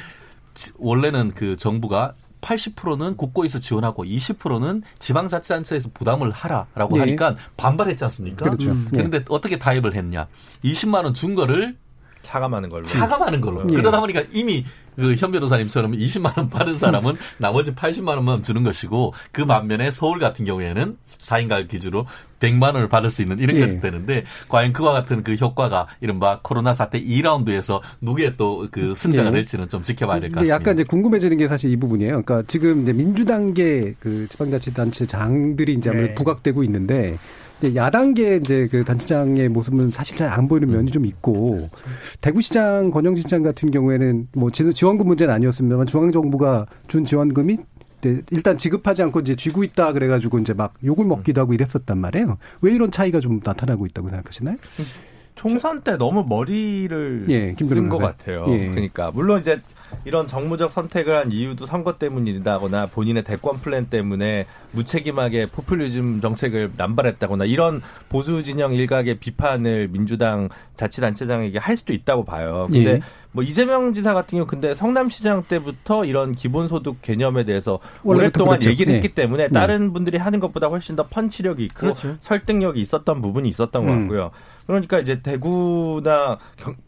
지- 0.53 0.71
원래는 0.77 1.31
그 1.35 1.57
정부가 1.57 2.13
80%는 2.45 3.17
국고에서 3.17 3.59
지원하고 3.59 4.05
20%는 4.05 4.83
지방자치단체에서 4.99 5.89
부담을 5.93 6.29
하라라고 6.31 6.97
예. 6.97 6.99
하니까 7.01 7.35
반발했지 7.57 8.03
않습니까? 8.05 8.45
그렇죠. 8.45 8.71
음. 8.71 8.87
예. 8.93 8.97
그런데 8.97 9.23
어떻게 9.29 9.57
타협을 9.57 9.95
했냐? 9.95 10.27
20만 10.63 11.03
원 11.03 11.13
준 11.15 11.33
거를 11.33 11.75
차감하는 12.21 12.69
걸로. 12.69 12.83
차감하는 12.83 13.41
걸로. 13.41 13.63
예. 13.71 13.75
그러다 13.75 13.99
보니까 13.99 14.23
이미 14.31 14.65
그현 14.95 15.31
변호사님처럼 15.31 15.91
20만 15.93 16.37
원 16.37 16.49
받은 16.49 16.77
사람은 16.77 17.15
나머지 17.37 17.73
80만 17.73 18.09
원만 18.09 18.43
주는 18.43 18.63
것이고 18.63 19.13
그 19.31 19.45
반면에 19.45 19.91
서울 19.91 20.19
같은 20.19 20.45
경우에는 20.45 20.97
4인 21.19 21.49
가격 21.49 21.67
기준으로 21.69 22.05
100만 22.39 22.73
원을 22.75 22.89
받을 22.89 23.09
수 23.09 23.21
있는 23.21 23.39
이런 23.39 23.55
예. 23.57 23.65
것이 23.65 23.79
되는데 23.79 24.23
과연 24.49 24.73
그와 24.73 24.91
같은 24.93 25.23
그 25.23 25.33
효과가 25.35 25.87
이른바 26.01 26.39
코로나 26.43 26.73
사태 26.73 27.01
2라운드에서 27.03 27.81
누구의 28.01 28.37
또 28.37 28.67
그 28.71 28.93
승자가 28.95 29.29
예. 29.29 29.31
될지는 29.33 29.69
좀 29.69 29.83
지켜봐야 29.83 30.19
될 30.19 30.29
것 30.29 30.39
같습니다. 30.39 30.55
약간 30.55 30.73
이제 30.75 30.83
궁금해지는 30.83 31.37
게 31.37 31.47
사실 31.47 31.71
이 31.71 31.75
부분이에요. 31.77 32.21
그러니까 32.23 32.43
지금 32.47 32.83
이제 32.83 32.93
민주당계 32.93 33.95
그 33.99 34.27
지방자치단체 34.31 35.05
장들이 35.05 35.73
이제 35.73 35.89
아무래도 35.89 36.09
네. 36.09 36.15
부각되고 36.15 36.63
있는데 36.63 37.17
야당계 37.73 38.39
이제 38.43 38.67
그 38.69 38.83
단체장의 38.83 39.49
모습은 39.49 39.89
사실 39.89 40.17
잘 40.17 40.29
안 40.29 40.47
보이는 40.47 40.69
면이 40.69 40.91
좀 40.91 41.05
있고 41.05 41.69
대구시장 42.21 42.91
권영진 42.91 43.21
시장 43.23 43.43
같은 43.43 43.71
경우에는 43.71 44.27
뭐 44.33 44.51
지원금 44.51 45.07
문제는 45.07 45.33
아니었습니다만 45.33 45.87
중앙 45.87 46.11
정부가 46.11 46.65
준 46.87 47.05
지원금이 47.05 47.57
일단 48.03 48.57
지급하지 48.57 49.03
않고 49.03 49.21
이제 49.21 49.35
쥐고 49.35 49.63
있다 49.63 49.93
그래가지고 49.93 50.39
이제 50.39 50.53
막 50.53 50.73
욕을 50.83 51.05
먹기도 51.05 51.41
하고 51.41 51.53
이랬었단 51.53 51.97
말이에요. 51.97 52.37
왜 52.61 52.73
이런 52.73 52.91
차이가 52.91 53.19
좀 53.19 53.39
나타나고 53.43 53.85
있다고 53.85 54.09
생각하시나요? 54.09 54.57
총선 55.35 55.81
때 55.81 55.97
너무 55.97 56.25
머리를 56.27 57.25
예, 57.29 57.51
쓴것 57.51 57.99
같아요. 57.99 58.45
예. 58.49 58.69
그러니까 58.69 59.11
물론 59.11 59.41
이제 59.41 59.61
이런 60.03 60.27
정무적 60.27 60.71
선택을 60.71 61.15
한 61.15 61.31
이유도 61.31 61.65
선거 61.65 61.97
때문이다거나 61.97 62.87
본인의 62.87 63.23
대권 63.23 63.59
플랜 63.59 63.87
때문에 63.87 64.45
무책임하게 64.71 65.47
포퓰리즘 65.47 66.21
정책을 66.21 66.71
남발했다거나 66.75 67.45
이런 67.45 67.81
보수 68.09 68.43
진영 68.43 68.73
일각의 68.73 69.19
비판을 69.19 69.89
민주당 69.89 70.49
자치단체장에게 70.75 71.59
할 71.59 71.77
수도 71.77 71.93
있다고 71.93 72.25
봐요. 72.25 72.67
근데 72.69 72.91
예. 72.95 73.01
뭐 73.31 73.43
이재명 73.43 73.93
지사 73.93 74.13
같은 74.13 74.37
경우 74.37 74.47
근데 74.47 74.73
성남시장 74.75 75.43
때부터 75.43 76.05
이런 76.05 76.35
기본소득 76.35 77.01
개념에 77.01 77.43
대해서 77.43 77.79
오랫동안 78.03 78.59
그렇죠. 78.59 78.69
얘기를 78.69 78.93
네. 78.93 78.97
했기 78.97 79.13
때문에 79.13 79.47
네. 79.47 79.51
다른 79.51 79.91
분들이 79.91 80.17
하는 80.17 80.39
것보다 80.39 80.67
훨씬 80.67 80.95
더 80.95 81.07
펀치력이 81.07 81.63
있고 81.65 81.79
그렇죠. 81.79 82.15
설득력이 82.21 82.79
있었던 82.79 83.21
부분이 83.21 83.49
있었던 83.49 83.85
것 83.85 83.91
음. 83.91 83.99
같고요. 84.01 84.31
그러니까 84.67 84.99
이제 84.99 85.21
대구나 85.21 86.37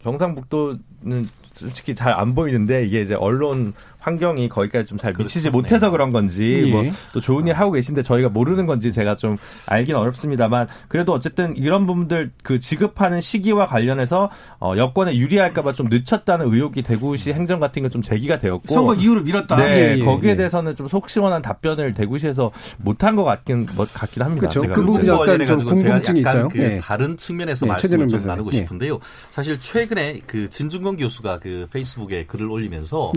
경, 0.02 0.18
상북도는 0.18 1.28
솔직히 1.52 1.94
잘 1.94 2.12
안 2.12 2.34
보이는데 2.34 2.84
이게 2.84 3.00
이제 3.02 3.14
언론 3.14 3.72
환경이 4.08 4.48
거기까지 4.48 4.86
좀 4.86 4.98
잘 4.98 5.12
미치지 5.16 5.50
그렇죠. 5.50 5.56
못해서 5.56 5.90
그런 5.92 6.10
건지 6.10 6.64
예. 6.66 6.70
뭐또 6.72 7.20
좋은 7.22 7.46
일 7.46 7.54
하고 7.54 7.70
계신데 7.70 8.02
저희가 8.02 8.28
모르는 8.28 8.66
건지 8.66 8.92
제가 8.92 9.14
좀 9.14 9.36
알긴 9.66 9.94
어렵습니다만 9.94 10.66
그래도 10.88 11.12
어쨌든 11.12 11.56
이런 11.56 11.86
부분들 11.86 12.32
그 12.42 12.58
지급하는 12.58 13.20
시기와 13.20 13.66
관련해서 13.66 14.28
어 14.60 14.74
여권에 14.76 15.16
유리할까봐 15.16 15.72
좀 15.74 15.86
늦췄다는 15.88 16.52
의혹이 16.52 16.82
대구시 16.82 17.32
행정 17.32 17.60
같은 17.60 17.82
게좀 17.82 18.02
제기가 18.02 18.38
되었고 18.38 18.74
선거 18.74 18.94
이후로 18.94 19.22
미뤘다. 19.22 19.56
네, 19.56 19.94
예, 19.94 19.98
예, 20.00 20.04
거기에 20.04 20.30
예. 20.32 20.36
대해서는 20.36 20.74
좀 20.74 20.88
속 20.88 21.10
시원한 21.10 21.42
답변을 21.42 21.92
대구시에서 21.92 22.50
못한 22.78 23.14
것 23.14 23.22
같긴 23.22 23.66
뭐 23.76 23.86
같긴 23.92 24.22
합니다. 24.22 24.48
그렇죠. 24.48 24.72
그 24.72 24.84
부분 24.84 25.06
약간 25.06 25.46
좀 25.46 25.64
궁금증이 25.64 26.20
있어요. 26.20 26.48
그 26.48 26.58
예. 26.58 26.80
다른 26.82 27.16
측면에서 27.16 27.66
예, 27.66 27.68
말씀을 27.68 28.08
좀 28.08 28.26
나누고 28.26 28.50
싶은데요. 28.52 28.98
사실 29.30 29.60
최근에 29.60 30.20
그 30.26 30.48
진중권 30.48 30.96
교수가 30.96 31.40
그 31.40 31.68
페이스북에 31.70 32.24
글을 32.24 32.50
올리면서 32.50 33.12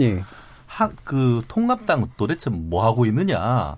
하, 0.71 0.89
그 1.03 1.43
통합당 1.49 2.07
도대체 2.15 2.49
뭐 2.49 2.85
하고 2.85 3.05
있느냐. 3.05 3.75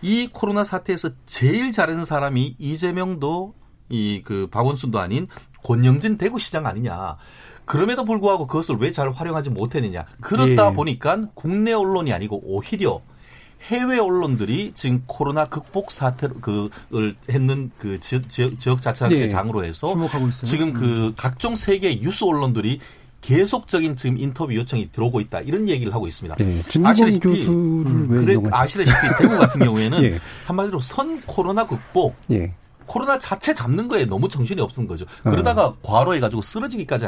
이 0.00 0.28
코로나 0.32 0.64
사태에서 0.64 1.10
제일 1.26 1.72
잘하는 1.72 2.06
사람이 2.06 2.56
이재명도 2.58 3.54
이 3.90 4.22
그 4.24 4.48
박원순도 4.50 4.98
아닌 4.98 5.28
권영진 5.62 6.16
대구시장 6.16 6.66
아니냐. 6.66 7.16
그럼에도 7.66 8.06
불구하고 8.06 8.46
그것을 8.46 8.76
왜 8.76 8.90
잘 8.90 9.10
활용하지 9.12 9.50
못했느냐. 9.50 10.06
그렇다 10.22 10.70
예. 10.70 10.74
보니까 10.74 11.26
국내 11.34 11.72
언론이 11.72 12.12
아니고 12.14 12.40
오히려 12.44 13.02
해외 13.64 13.98
언론들이 13.98 14.72
지금 14.72 15.02
코로나 15.06 15.44
극복 15.44 15.92
사태를 15.92 16.36
그을 16.40 17.14
했는 17.30 17.70
그 17.78 18.00
지역, 18.00 18.28
지역 18.30 18.80
자치단체장으로 18.80 19.64
예. 19.64 19.68
해서 19.68 19.94
지금 20.42 20.72
그 20.72 21.08
음. 21.08 21.12
각종 21.16 21.54
세계 21.54 22.00
유수 22.00 22.26
언론들이 22.26 22.80
계속적인 23.22 23.96
지금 23.96 24.18
인터뷰 24.18 24.54
요청이 24.54 24.90
들어오고 24.92 25.20
있다 25.20 25.40
이런 25.40 25.68
얘기를 25.68 25.94
하고 25.94 26.06
있습니다. 26.06 26.36
네, 26.36 26.62
아시다시피 26.84 27.18
교수를 27.20 27.50
음, 27.56 28.08
그래, 28.08 28.36
아시다시피 28.50 28.98
대구 29.18 29.38
같은 29.38 29.60
경우에는 29.64 30.02
예. 30.02 30.20
한마디로 30.44 30.80
선 30.80 31.20
코로나 31.22 31.66
극복 31.66 32.16
예. 32.30 32.52
코로나 32.84 33.18
자체 33.18 33.54
잡는 33.54 33.88
거에 33.88 34.04
너무 34.04 34.28
정신이 34.28 34.60
없는 34.60 34.86
거죠. 34.86 35.06
그러다가 35.22 35.68
어. 35.68 35.76
과로해가지고 35.82 36.42
쓰러지기까지 36.42 37.06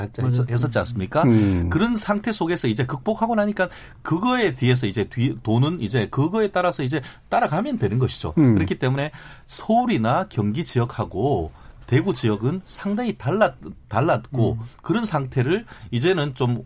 했었지 0.48 0.79
않습니까? 0.79 1.24
음. 1.24 1.68
그런 1.68 1.96
상태 1.96 2.33
속에서 2.33 2.68
이제 2.68 2.87
극복하고 2.87 3.35
나니까 3.35 3.68
그거에 4.03 4.55
대해서 4.55 4.87
이제 4.87 5.05
뒤, 5.05 5.37
돈은 5.42 5.81
이제 5.81 6.07
그거에 6.11 6.48
따라서 6.48 6.85
이제 6.85 7.03
따라가면 7.29 7.79
되는 7.79 7.98
것이죠. 7.98 8.35
음. 8.38 8.55
그렇기 8.55 8.79
때문에 8.79 9.11
서울이나 9.46 10.27
경기 10.31 10.64
지역하고 10.64 11.50
대구 11.95 12.13
지역은 12.13 12.63
상당히 12.67 13.17
달랐 13.17 13.55
달랐고 13.89 14.59
음. 14.61 14.65
그런 14.83 15.05
상태를 15.05 15.65
이제는 15.93 16.35
좀 16.35 16.63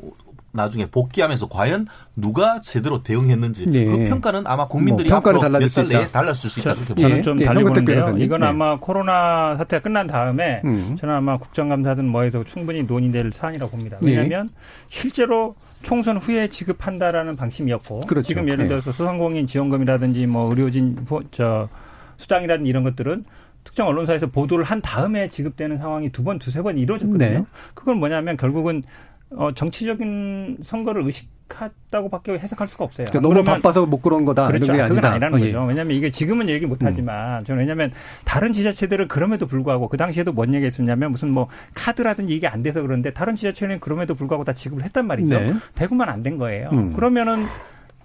나중에 0.53 0.87
복귀하면서 0.87 1.49
과연 1.49 1.87
누가 2.17 2.61
제대로 2.61 3.03
대응했는지 3.03 3.67
네. 3.67 3.85
그 3.85 4.09
평가는 4.09 4.47
아마 4.47 4.67
국민들이 4.67 5.11
뭐 5.11 5.19
앞으로 5.19 5.41
몇 5.43 5.69
달 5.69 5.87
내에 5.87 6.07
달랐을 6.09 6.49
수 6.49 6.61
있다 6.61 6.75
저, 6.75 6.95
저는 6.95 7.23
좀 7.23 7.41
예. 7.43 7.45
달리 7.45 7.63
보는데요. 7.63 8.15
이건 8.17 8.41
네. 8.41 8.47
아마 8.47 8.79
코로나 8.81 9.55
사태가 9.57 9.83
끝난 9.83 10.07
다음에 10.07 10.63
음. 10.65 10.97
저는 10.99 11.15
아마 11.15 11.37
국정감사든 11.37 12.07
뭐해서 12.07 12.43
충분히 12.45 12.83
논의될 12.85 13.31
사안이라고 13.33 13.71
봅니다. 13.71 13.99
왜냐하면 14.03 14.47
네. 14.47 14.55
실제로 14.89 15.55
총선 15.83 16.17
후에 16.17 16.49
지급한다라는 16.49 17.37
방침이었고 17.37 18.01
그렇죠. 18.01 18.27
지금 18.27 18.49
예를 18.49 18.67
들어서 18.69 18.93
소상공인 18.93 19.47
지원금이라든지 19.47 20.27
뭐 20.27 20.49
의료진 20.49 21.07
저 21.31 21.69
수당이라든지 22.17 22.69
이런 22.69 22.83
것들은 22.83 23.25
특정 23.69 23.87
언론사에서 23.87 24.29
보도를 24.29 24.65
한 24.65 24.81
다음에 24.81 25.29
지급되는 25.29 25.77
상황이 25.77 26.11
두 26.11 26.25
번, 26.25 26.39
두세 26.39 26.63
번 26.63 26.79
이루어졌거든요. 26.79 27.29
네. 27.41 27.45
그건 27.75 27.99
뭐냐면 27.99 28.39
결국은 28.39 28.83
어, 29.31 29.53
정치적인 29.53 30.61
선거를 30.63 31.05
의식했다고밖에 31.05 32.39
해석할 32.39 32.67
수가 32.67 32.85
없어요. 32.85 33.09
그러니까 33.11 33.29
너무 33.29 33.45
바빠서 33.45 33.85
못 33.85 34.01
그런 34.01 34.25
거다. 34.25 34.47
그렇죠. 34.47 34.73
그건 34.73 35.05
아니라는 35.05 35.35
어, 35.37 35.41
예. 35.41 35.53
거죠. 35.53 35.65
왜냐하면 35.67 35.99
이게 35.99 36.09
지금은 36.09 36.49
얘기 36.49 36.65
못 36.65 36.79
하지만 36.83 37.41
음. 37.41 37.45
저는 37.45 37.61
왜냐하면 37.61 37.91
다른 38.25 38.55
지자체들은 38.55 39.07
그럼에도 39.09 39.47
불구하고 39.47 39.89
그 39.89 39.99
당시에도 39.99 40.33
뭔 40.33 40.55
얘기했었냐면 40.55 41.11
무슨 41.11 41.29
뭐 41.31 41.47
카드라든지 41.75 42.35
이게 42.35 42.47
안 42.47 42.63
돼서 42.63 42.81
그런데 42.81 43.13
다른 43.13 43.37
지자체는 43.37 43.81
그럼에도 43.81 44.15
불구하고 44.15 44.45
다 44.45 44.55
지급을 44.55 44.83
했단 44.85 45.07
말이죠. 45.07 45.39
네. 45.41 45.47
대구만 45.75 46.09
안 46.09 46.23
된 46.23 46.39
거예요. 46.39 46.71
음. 46.73 46.95
그러면은 46.95 47.45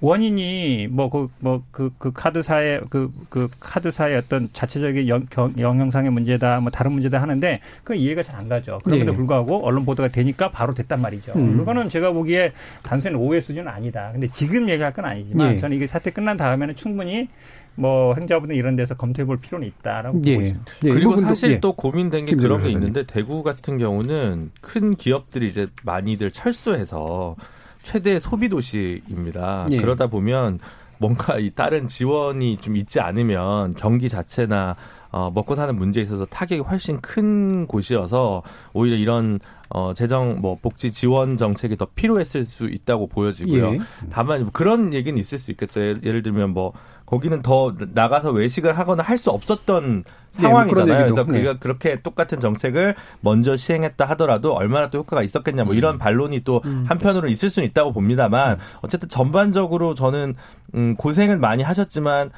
원인이 0.04 0.88
뭐그뭐 0.92 1.64
그 1.72 1.92
그 1.98 2.12
카드사의 2.12 2.82
그 2.90 3.10
그 3.30 3.48
카드사의 3.60 4.18
어떤 4.18 4.50
자체적인 4.52 5.08
영, 5.08 5.24
영향상의 5.58 6.12
문제다 6.12 6.60
뭐 6.60 6.70
다른 6.72 6.92
문제다 6.92 7.22
하는데 7.22 7.62
그 7.84 7.96
이해가 7.96 8.22
잘 8.22 8.34
안 8.34 8.50
가죠. 8.50 8.80
그럼에도 8.84 9.12
네. 9.12 9.16
불구하고 9.18 9.64
언론 9.64 9.86
보도가 9.86 10.10
되니까 10.10 10.50
바로 10.50 10.74
됐단 10.74 11.00
말이죠. 11.00 11.34
음. 11.36 11.58
그거는 11.58 11.88
제가 11.88 12.12
보기에 12.12 12.52
단순히 12.82 13.16
오해 13.16 13.40
수준은 13.40 13.72
아니다. 13.72 14.10
근데 14.12 14.28
지금 14.28 14.68
얘기할 14.70 14.92
건 14.92 15.06
아니지만 15.06 15.52
네. 15.54 15.60
저는 15.60 15.78
이게 15.78 15.86
사태 15.86 16.10
끝난 16.10 16.36
다음에는 16.36 16.74
충분히 16.76 17.30
뭐 17.76 18.16
행자부든 18.16 18.56
이런 18.56 18.76
데서 18.76 18.96
검토해 18.96 19.26
볼 19.26 19.38
필요는 19.38 19.68
있다라고 19.68 20.22
예. 20.26 20.34
보고 20.34 20.46
있습니다. 20.48 20.72
예. 20.86 20.90
그리고 20.90 21.18
사실 21.22 21.52
예. 21.52 21.60
또 21.60 21.74
고민된 21.74 22.26
게 22.26 22.36
그런 22.36 22.62
게 22.64 22.70
있는데 22.70 23.06
대구 23.06 23.44
같은 23.44 23.78
경우는 23.78 24.52
큰 24.62 24.96
기업들이 24.96 25.48
이제 25.48 25.68
많이들 25.84 26.32
철수해서 26.32 27.36
최대 27.84 28.20
소비 28.20 28.50
도시입니다. 28.50 29.68
예. 29.72 29.78
그러다 29.78 30.08
보면 30.08 30.60
뭔가 30.98 31.38
이 31.38 31.52
다른 31.52 31.86
지원이 31.88 32.58
좀 32.58 32.78
있지 32.78 33.00
않으면 33.00 33.76
경기 33.76 34.10
자체나 34.10 34.76
어, 35.12 35.30
먹고 35.32 35.54
사는 35.56 35.76
문제에 35.76 36.04
있어서 36.04 36.26
타격이 36.26 36.62
훨씬 36.62 37.00
큰 37.02 37.68
곳이어서 37.68 38.42
오히려 38.74 38.98
이런 38.98 39.40
어, 39.70 39.94
재정 39.94 40.40
뭐 40.42 40.58
복지 40.60 40.92
지원 40.92 41.38
정책이 41.38 41.78
더 41.78 41.86
필요했을 41.94 42.46
수 42.46 42.68
있다고 42.68 43.08
보여지고요. 43.08 43.74
예. 43.74 43.80
다만 44.10 44.52
그런 44.52 44.94
얘기는 44.94 45.20
있을 45.20 45.38
수 45.38 45.52
있겠죠. 45.52 45.82
예를 45.82 46.24
들면 46.24 46.52
뭐 46.52 46.74
거기는 47.06 47.42
더 47.44 47.76
나가서 47.94 48.32
외식을 48.32 48.78
하거나 48.78 49.04
할 49.04 49.18
수 49.18 49.30
없었던 49.30 49.84
네, 49.94 50.04
뭐 50.04 50.23
상황이잖아요. 50.34 50.86
네, 50.86 51.04
그래서 51.04 51.26
그가 51.26 51.54
네. 51.54 51.60
그렇게 51.60 52.02
똑같은 52.02 52.40
정책을 52.40 52.96
먼저 53.22 53.56
시행했다 53.56 54.06
하더라도 54.06 54.54
얼마나 54.54 54.90
또 54.90 55.00
효과가 55.00 55.24
있었겠냐 55.24 55.64
뭐 55.64 55.76
이런 55.76 55.96
음. 55.96 56.00
반론이 56.00 56.42
또 56.44 56.62
음. 56.66 56.86
한편으로 56.88 57.30
있을 57.30 57.50
수는 57.50 57.68
있다고 57.70 57.94
봅니다만 57.94 58.54
음. 58.54 58.58
어쨌든 58.82 59.10
전반적으로 59.10 59.94
저는 59.94 60.36
음 60.76 60.96
고생을 60.96 61.38
많이 61.38 61.64
하셨지만 61.64 62.32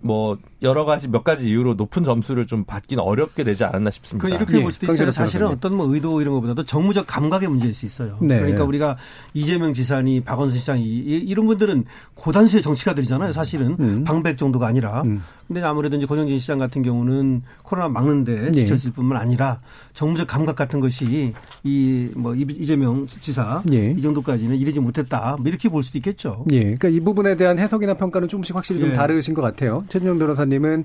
뭐 0.00 0.38
여러 0.62 0.84
가지 0.84 1.08
몇 1.08 1.22
가지 1.24 1.46
이유로 1.46 1.74
높은 1.74 2.04
점수를 2.04 2.46
좀 2.46 2.64
받기는 2.64 3.02
어렵게 3.02 3.44
되지 3.44 3.64
않았나 3.64 3.90
싶습니다. 3.90 4.26
그 4.26 4.34
이렇게 4.34 4.58
예, 4.58 4.62
볼 4.62 4.72
수도 4.72 4.92
있어요. 4.92 5.10
사실은 5.10 5.46
어떤 5.48 5.76
뭐 5.76 5.92
의도 5.92 6.20
이런 6.20 6.34
것보다도 6.34 6.64
정무적 6.64 7.06
감각의 7.06 7.48
문제일 7.48 7.74
수 7.74 7.86
있어요. 7.86 8.18
네. 8.20 8.38
그러니까 8.38 8.64
우리가 8.64 8.96
이재명 9.34 9.74
지사니 9.74 10.22
박원순 10.22 10.58
시장이 10.58 10.84
이런 10.84 11.46
분들은 11.46 11.84
고단수의 12.14 12.62
정치가들이잖아요. 12.62 13.32
사실은 13.32 13.76
음. 13.78 14.04
방백 14.04 14.36
정도가 14.36 14.66
아니라. 14.66 15.02
음. 15.06 15.22
근데 15.46 15.62
아무래도 15.62 15.96
이제 15.96 16.06
권영진 16.06 16.38
시장 16.38 16.58
같은 16.58 16.82
경우는 16.82 17.37
코로나 17.62 17.88
막는데 17.88 18.52
네. 18.52 18.66
뿐만 18.94 19.20
아니라 19.20 19.60
정무적 19.94 20.26
감각 20.26 20.56
같은 20.56 20.80
것이 20.80 21.34
이 21.64 22.08
뭐 22.14 22.34
이재명 22.34 23.06
지사 23.06 23.62
예. 23.72 23.94
이 23.96 24.02
정도까지는 24.02 24.56
이르지 24.56 24.80
못했다 24.80 25.36
뭐 25.38 25.46
이렇게 25.48 25.68
볼 25.68 25.82
수도 25.82 25.98
있겠죠. 25.98 26.44
예. 26.52 26.60
그러니까 26.62 26.88
이 26.88 27.00
부분에 27.00 27.36
대한 27.36 27.58
해석이나 27.58 27.94
평가는 27.94 28.28
조금씩 28.28 28.56
확실히 28.56 28.80
좀 28.80 28.90
예. 28.90 28.94
다르신 28.94 29.34
것 29.34 29.42
같아요. 29.42 29.84
최준영 29.88 30.18
변호사님은 30.18 30.84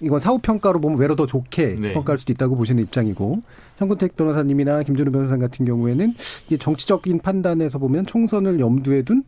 이건 0.00 0.20
사후 0.20 0.38
평가로 0.38 0.80
보면 0.80 0.98
외로 0.98 1.14
더 1.14 1.26
좋게 1.26 1.76
네. 1.78 1.92
평가할 1.92 2.18
수도 2.18 2.32
있다고 2.32 2.56
보시는 2.56 2.82
입장이고 2.82 3.42
현근택 3.78 4.16
변호사님이나 4.16 4.82
김준우 4.82 5.10
변호사 5.10 5.36
같은 5.36 5.66
경우에는 5.66 6.14
이게 6.46 6.56
정치적인 6.56 7.20
판단에서 7.20 7.78
보면 7.78 8.06
총선을 8.06 8.58
염두에 8.58 9.02
둔 9.02 9.22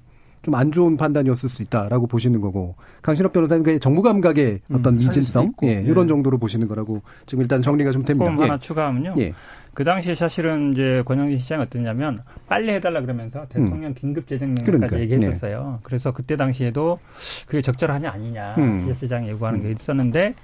좀 0.44 0.54
안 0.54 0.70
좋은 0.70 0.96
판단이었을 0.96 1.48
수 1.48 1.62
있다라고 1.62 2.06
보시는 2.06 2.40
거고 2.40 2.76
강신업 3.02 3.32
변호사님 3.32 3.64
그 3.64 3.78
정부 3.80 4.02
감각의 4.02 4.60
어떤 4.72 4.94
음, 4.94 5.00
이진성 5.00 5.52
예, 5.64 5.82
이런 5.84 6.04
예. 6.04 6.08
정도로 6.08 6.38
보시는 6.38 6.68
거라고 6.68 7.02
지금 7.26 7.42
일단 7.42 7.60
정리가 7.60 7.90
좀 7.90 8.04
됩니다. 8.04 8.30
조금 8.30 8.38
예. 8.42 8.46
하나 8.46 8.58
추가하면요. 8.58 9.14
예. 9.18 9.32
그 9.74 9.82
당시에 9.82 10.14
사실은 10.14 10.72
이제 10.72 11.02
권영진 11.04 11.38
시장이 11.38 11.62
어땠냐면 11.62 12.20
빨리 12.46 12.70
해달라 12.70 13.00
그러면서 13.00 13.44
대통령 13.48 13.90
음. 13.90 13.94
긴급 13.94 14.28
재정명령까지 14.28 14.70
그러니까. 14.70 15.00
얘기했었어요. 15.00 15.72
네. 15.72 15.78
그래서 15.82 16.12
그때 16.12 16.36
당시에도 16.36 17.00
그게 17.46 17.60
적절하냐 17.60 18.08
아니냐 18.10 18.54
음. 18.58 18.78
지자체장 18.80 19.26
예고하는 19.26 19.62
게 19.62 19.68
음. 19.68 19.74
있었는데 19.74 20.34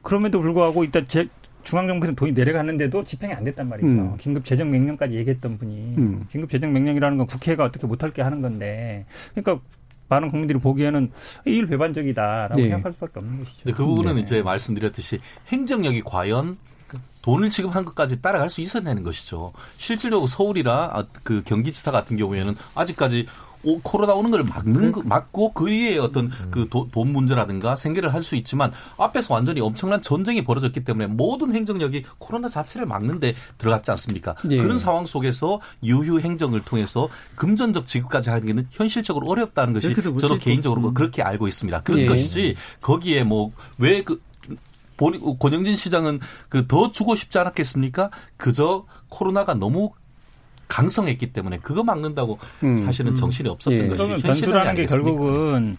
그럼에도 0.00 0.40
불구하고 0.40 0.84
일단 0.84 1.04
제 1.08 1.28
중앙정부에서 1.66 2.14
돈이 2.14 2.32
내려갔는데도 2.32 3.02
집행이 3.04 3.34
안 3.34 3.44
됐단 3.44 3.68
말이죠. 3.68 3.88
음. 3.88 4.16
긴급 4.18 4.44
재정 4.44 4.70
명령까지 4.70 5.16
얘기했던 5.16 5.58
분이 5.58 5.94
음. 5.98 6.26
긴급 6.30 6.48
재정 6.48 6.72
명령이라는 6.72 7.18
건 7.18 7.26
국회가 7.26 7.64
어떻게 7.64 7.86
못할 7.86 8.10
게 8.10 8.22
하는 8.22 8.40
건데 8.40 9.04
그러니까 9.34 9.62
많은 10.08 10.30
국민들이 10.30 10.58
보기에는 10.60 11.10
이일 11.46 11.66
배반적이다라고 11.66 12.54
네. 12.54 12.68
생각할 12.68 12.92
수밖에 12.92 13.12
없는 13.16 13.44
것이죠. 13.44 13.74
그 13.74 13.84
부분은 13.84 14.14
네. 14.14 14.20
이제 14.20 14.42
말씀드렸듯이 14.42 15.18
행정력이 15.48 16.02
과연 16.02 16.56
돈을 17.22 17.50
지급한 17.50 17.84
것까지 17.84 18.22
따라갈 18.22 18.48
수 18.48 18.60
있었냐는 18.60 19.02
것이죠. 19.02 19.52
실질적으로 19.78 20.28
서울이나 20.28 20.90
아, 20.92 21.04
그 21.24 21.42
경기지사 21.42 21.90
같은 21.90 22.16
경우에는 22.16 22.54
아직까지 22.76 23.26
오, 23.66 23.80
코로나 23.80 24.14
오는 24.14 24.30
걸 24.30 24.44
막는 24.44 24.92
거, 24.92 25.02
막고 25.04 25.52
그 25.52 25.66
위에 25.66 25.98
어떤 25.98 26.26
음. 26.26 26.48
그돈 26.52 27.12
문제라든가 27.12 27.74
생계를 27.74 28.14
할 28.14 28.22
수 28.22 28.36
있지만 28.36 28.72
앞에서 28.96 29.34
완전히 29.34 29.60
엄청난 29.60 30.00
전쟁이 30.02 30.42
벌어졌기 30.44 30.84
때문에 30.84 31.06
모든 31.08 31.54
행정력이 31.54 32.04
코로나 32.18 32.48
자체를 32.48 32.86
막는데 32.86 33.34
들어갔지 33.58 33.90
않습니까? 33.92 34.34
예. 34.50 34.56
그런 34.62 34.78
상황 34.78 35.04
속에서 35.06 35.60
유휴 35.84 36.20
행정을 36.20 36.62
통해서 36.62 37.08
금전적 37.34 37.86
지급까지 37.86 38.30
하기는 38.30 38.66
현실적으로 38.70 39.28
어렵다는 39.28 39.74
것이 39.74 39.94
저도 40.18 40.38
개인적으로 40.38 40.88
음. 40.88 40.94
그렇게 40.94 41.22
알고 41.22 41.46
있습니다. 41.48 41.82
그런 41.82 42.00
예. 42.00 42.06
것이지 42.06 42.54
거기에 42.80 43.24
뭐 43.24 43.52
왜그 43.78 44.20
권영진 45.38 45.76
시장은 45.76 46.20
그 46.48 46.66
더 46.66 46.90
주고 46.90 47.14
싶지 47.14 47.38
않았겠습니까? 47.38 48.10
그저 48.36 48.86
코로나가 49.08 49.54
너무 49.54 49.90
강성했기 50.68 51.32
때문에 51.32 51.58
그거 51.58 51.82
막는다고 51.82 52.38
음, 52.64 52.76
사실은 52.76 53.14
정신이 53.14 53.48
없었던 53.48 53.72
예. 53.78 53.88
것이 53.88 54.12
현실이라는 54.26 54.74
게 54.74 54.86
결국은 54.86 55.76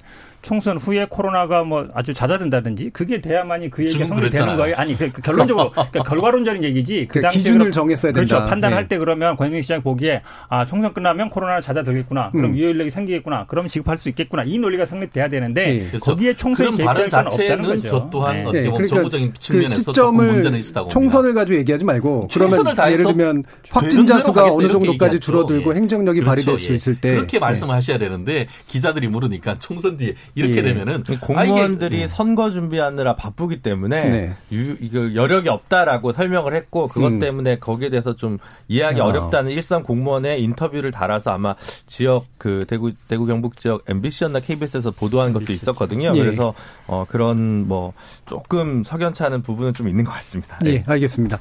총선 0.48 0.78
후에 0.78 1.08
코로나가 1.10 1.66
뭐 1.66 1.90
아주 1.94 2.14
잦아든다든지 2.14 2.92
그게 2.92 3.20
돼야만이 3.20 3.70
그 3.70 3.84
얘기가 3.84 4.06
성립되는 4.06 4.56
거예요. 4.56 4.78
아니 4.78 4.98
그, 4.98 5.12
그 5.12 5.22
결론적으로 5.22 5.72
그러니까 5.72 6.04
결과론적인 6.04 6.64
얘기지. 6.64 7.08
그, 7.10 7.16
그 7.16 7.22
당시에 7.22 7.40
기준을 7.40 7.74
정했어야 7.74 8.14
된다. 8.14 8.38
그렇죠. 8.38 8.50
판단할 8.50 8.84
네. 8.84 8.88
때 8.88 8.98
그러면 8.98 9.36
권영희 9.36 9.62
시장 9.62 9.82
보기에 9.82 10.22
아 10.48 10.66
총선 10.66 10.94
끝나면 10.94 11.28
코로나가 11.28 11.60
잦아들겠구나. 11.60 12.32
그럼 12.32 12.52
음. 12.52 12.56
유효인력이 12.56 12.92
생기겠구나. 12.92 13.46
그럼 13.48 13.68
지급할 13.68 13.98
수 13.98 14.08
있겠구나. 14.08 14.44
이 14.46 14.58
논리가 14.58 14.86
성립돼야 14.86 15.28
되는데 15.28 15.68
네. 15.68 15.88
그렇죠. 15.90 16.12
거기에 16.12 16.34
총선이 16.38 16.78
개입될 16.78 17.10
건 17.10 17.28
없다는 17.28 17.62
거죠. 17.64 17.82
저 17.82 18.10
또한 18.10 18.38
네. 18.38 18.44
어떻게 18.44 18.64
보면 18.64 18.74
그러니까 18.78 18.96
정부적인 18.96 19.34
그 19.34 19.40
측면에서 19.40 19.92
그 19.92 20.02
문제는 20.12 20.60
있다고 20.60 20.90
총선을 20.90 21.34
가지고 21.34 21.60
얘기하지 21.60 21.84
말고 21.84 22.30
그러면 22.34 22.76
예를 22.90 23.06
들면 23.06 23.44
확진자 23.70 24.22
수가 24.22 24.54
어느 24.54 24.70
정도까지 24.70 25.20
줄어들고 25.20 25.74
예. 25.74 25.76
행정력이 25.76 26.22
그렇죠. 26.22 26.30
발휘될 26.30 26.60
수 26.60 26.72
예. 26.72 26.76
있을 26.76 27.02
때 27.02 27.16
그렇게 27.16 27.38
말씀을 27.38 27.76
하셔야 27.76 27.98
되는데 27.98 28.48
기자들이 28.68 29.10
물으니까 29.10 29.60
총선 29.60 29.98
뒤에 29.98 30.14
이렇게 30.38 30.58
예. 30.58 30.62
되면은 30.62 31.04
공무원들이 31.22 32.04
아, 32.04 32.08
선거 32.08 32.50
준비하느라 32.50 33.16
바쁘기 33.16 33.62
때문에 33.62 34.10
네. 34.10 34.36
유, 34.52 34.76
이거 34.80 35.14
여력이 35.16 35.50
없다라고 35.50 36.12
설명을 36.12 36.54
했고 36.56 36.88
그것 36.88 37.08
음. 37.08 37.20
때문에 37.20 37.58
거기에 37.58 37.90
대해서 37.90 38.16
좀 38.16 38.38
이해하기 38.68 39.02
아. 39.02 39.06
어렵다는 39.06 39.52
일선 39.52 39.84
공무원의 39.84 40.42
인터뷰를 40.44 40.92
달아서 40.92 41.32
아마 41.32 41.56
지역 41.88 42.26
그 42.38 42.66
대구 42.68 42.92
대구 43.08 43.26
경북 43.26 43.58
지역 43.58 43.84
MBC였나 43.88 44.40
KBS에서 44.40 44.92
보도한 44.92 45.34
것도 45.34 45.54
있었거든요. 45.54 46.12
예. 46.14 46.20
그래서 46.20 46.54
어 46.88 47.06
그런 47.08 47.68
뭐 47.68 47.94
조금 48.26 48.84
석연찮은 48.84 49.42
부분은 49.42 49.74
좀 49.74 49.88
있는 49.88 50.04
것 50.04 50.12
같습니다. 50.12 50.60
네. 50.62 50.72
예, 50.72 50.84
알겠습니다. 50.86 51.40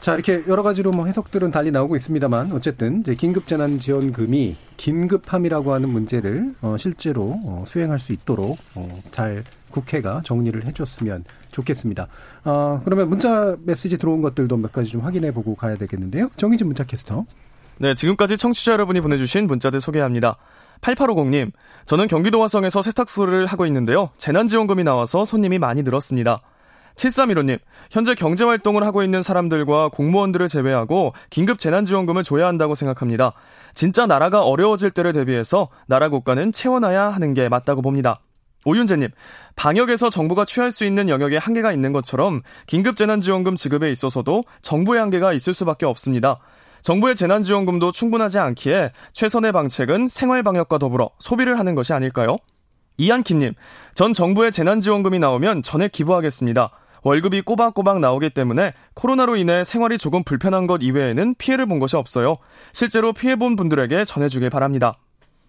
자 0.00 0.14
이렇게 0.14 0.42
여러 0.48 0.62
가지로 0.62 0.90
뭐 0.90 1.06
해석들은 1.06 1.50
달리 1.50 1.70
나오고 1.70 1.96
있습니다만 1.96 2.52
어쨌든 2.52 3.00
이제 3.00 3.14
긴급 3.14 3.46
재난 3.46 3.78
지원금이 3.78 4.56
긴급함이라고 4.76 5.72
하는 5.72 5.88
문제를 5.90 6.54
어, 6.62 6.76
실제로 6.78 7.38
어, 7.44 7.64
수행할 7.66 7.98
수 7.98 8.12
있 8.12 8.24
도록 8.28 8.58
어, 8.74 9.02
잘 9.10 9.42
국회가 9.70 10.20
정리를 10.22 10.66
해줬으면 10.66 11.24
좋겠습니다. 11.50 12.08
어, 12.44 12.80
그러면 12.84 13.08
문자 13.08 13.56
메시지 13.64 13.96
들어온 13.96 14.20
것들도 14.20 14.54
몇 14.58 14.70
가지 14.70 14.90
좀 14.90 15.00
확인해 15.00 15.32
보고 15.32 15.54
가야 15.54 15.76
되겠는데요. 15.76 16.28
정희진 16.36 16.66
문자 16.66 16.84
캐스터. 16.84 17.24
네, 17.78 17.94
지금까지 17.94 18.36
청취자 18.36 18.72
여러분이 18.72 19.00
보내주신 19.00 19.46
문자들 19.46 19.80
소개합니다. 19.80 20.36
8850님, 20.82 21.52
저는 21.86 22.06
경기도 22.06 22.42
화성에서 22.42 22.82
세탁소를 22.82 23.46
하고 23.46 23.64
있는데요. 23.64 24.10
재난지원금이 24.18 24.84
나와서 24.84 25.24
손님이 25.24 25.58
많이 25.58 25.82
늘었습니다. 25.82 26.42
7315님, 26.98 27.58
현재 27.90 28.14
경제활동을 28.14 28.84
하고 28.84 29.02
있는 29.02 29.22
사람들과 29.22 29.88
공무원들을 29.88 30.48
제외하고 30.48 31.14
긴급 31.30 31.58
재난지원금을 31.58 32.24
줘야 32.24 32.46
한다고 32.46 32.74
생각합니다. 32.74 33.32
진짜 33.74 34.06
나라가 34.06 34.42
어려워질 34.42 34.90
때를 34.90 35.12
대비해서 35.12 35.68
나라 35.86 36.08
국가는 36.08 36.52
채워놔야 36.52 37.08
하는 37.08 37.34
게 37.34 37.48
맞다고 37.48 37.82
봅니다. 37.82 38.20
오윤재님, 38.64 39.08
방역에서 39.54 40.10
정부가 40.10 40.44
취할 40.44 40.72
수 40.72 40.84
있는 40.84 41.08
영역에 41.08 41.36
한계가 41.36 41.72
있는 41.72 41.92
것처럼 41.92 42.42
긴급재난지원금 42.66 43.56
지급에 43.56 43.90
있어서도 43.92 44.42
정부의 44.62 45.00
한계가 45.00 45.32
있을 45.32 45.54
수밖에 45.54 45.86
없습니다. 45.86 46.40
정부의 46.82 47.14
재난지원금도 47.14 47.92
충분하지 47.92 48.38
않기에 48.38 48.90
최선의 49.12 49.52
방책은 49.52 50.08
생활방역과 50.08 50.78
더불어 50.78 51.10
소비를 51.18 51.58
하는 51.58 51.74
것이 51.74 51.92
아닐까요? 51.92 52.38
이한킴님, 52.98 53.54
전 53.94 54.12
정부의 54.12 54.50
재난지원금이 54.50 55.20
나오면 55.20 55.62
전액 55.62 55.92
기부하겠습니다. 55.92 56.70
월급이 57.02 57.42
꼬박꼬박 57.42 58.00
나오기 58.00 58.30
때문에 58.30 58.74
코로나로 58.94 59.36
인해 59.36 59.64
생활이 59.64 59.98
조금 59.98 60.24
불편한 60.24 60.66
것 60.66 60.82
이외에는 60.82 61.34
피해를 61.38 61.66
본 61.66 61.78
것이 61.78 61.96
없어요. 61.96 62.36
실제로 62.72 63.12
피해본 63.12 63.56
분들에게 63.56 64.04
전해주길 64.04 64.50
바랍니다. 64.50 64.98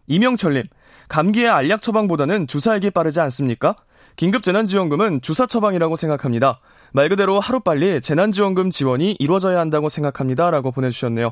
이명철님, 0.08 0.64
감기의 1.08 1.50
알약 1.50 1.82
처방보다는 1.82 2.48
주사액이 2.48 2.92
빠르지 2.92 3.20
않습니까? 3.20 3.76
긴급재난지원금은 4.16 5.22
주사 5.22 5.46
처방이라고 5.46 5.96
생각합니다. 5.96 6.60
말 6.92 7.08
그대로 7.08 7.40
하루빨리 7.40 8.02
재난지원금 8.02 8.70
지원이 8.70 9.16
이루어져야 9.18 9.60
한다고 9.60 9.88
생각합니다. 9.88 10.52
라고 10.52 10.72
보내주셨네요. 10.72 11.32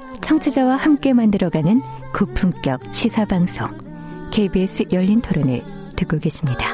청취자와 0.21 0.75
함께 0.75 1.13
만들어가는 1.13 1.81
고품격 2.13 2.81
시사방송 2.93 3.67
KBS 4.31 4.85
열린 4.91 5.21
토론을 5.21 5.61
듣고 5.95 6.17
계십니다. 6.19 6.65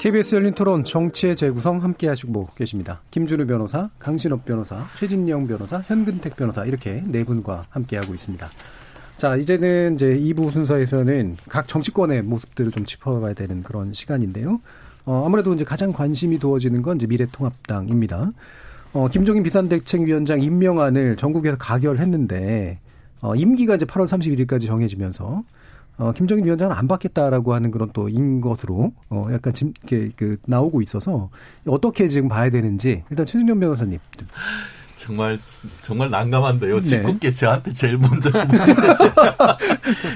KBS 0.00 0.34
열린 0.36 0.54
토론 0.54 0.84
정치의 0.84 1.36
재구성 1.36 1.82
함께 1.82 2.08
하시고 2.08 2.48
계십니다. 2.54 3.02
김준우 3.10 3.46
변호사, 3.46 3.90
강신업 3.98 4.46
변호사, 4.46 4.86
최진영 4.96 5.46
변호사, 5.46 5.82
현근택 5.84 6.36
변호사 6.36 6.64
이렇게 6.64 7.02
네 7.06 7.22
분과 7.24 7.66
함께 7.68 7.96
하고 7.98 8.14
있습니다. 8.14 8.48
자, 9.18 9.36
이제는 9.36 9.96
이제 9.96 10.06
2부 10.06 10.50
순서에서는 10.50 11.36
각 11.50 11.68
정치권의 11.68 12.22
모습들을 12.22 12.70
좀 12.70 12.86
짚어봐야 12.86 13.34
되는 13.34 13.62
그런 13.62 13.92
시간인데요. 13.92 14.60
어, 15.04 15.24
아무래도 15.26 15.54
이제 15.54 15.64
가장 15.64 15.92
관심이 15.92 16.38
두어지는 16.38 16.82
건 16.82 16.96
이제 16.96 17.06
미래통합당입니다. 17.06 18.32
어, 18.92 19.08
김종인 19.08 19.42
비상대책위원장 19.42 20.42
임명안을 20.42 21.16
전국에서 21.16 21.56
가결했는데, 21.56 22.78
어, 23.22 23.34
임기가 23.34 23.76
이제 23.76 23.84
8월 23.86 24.06
31일까지 24.06 24.66
정해지면서, 24.66 25.42
어, 25.98 26.12
김종인 26.12 26.44
위원장은 26.44 26.74
안 26.74 26.88
받겠다라고 26.88 27.52
하는 27.54 27.70
그런 27.70 27.90
또 27.90 28.08
인 28.08 28.40
것으로, 28.40 28.92
어, 29.10 29.28
약간 29.32 29.52
지 29.52 29.72
이렇게 29.82 30.10
그, 30.16 30.36
나오고 30.46 30.82
있어서, 30.82 31.30
어떻게 31.66 32.08
지금 32.08 32.28
봐야 32.28 32.50
되는지, 32.50 33.04
일단 33.10 33.26
최승현 33.26 33.60
변호사님. 33.60 33.98
정말 35.00 35.38
정말 35.82 36.10
난감한데요. 36.10 36.82
짓궂게 36.82 37.30
네. 37.30 37.36
저한테 37.36 37.72
제일 37.72 37.96
먼저. 37.96 38.28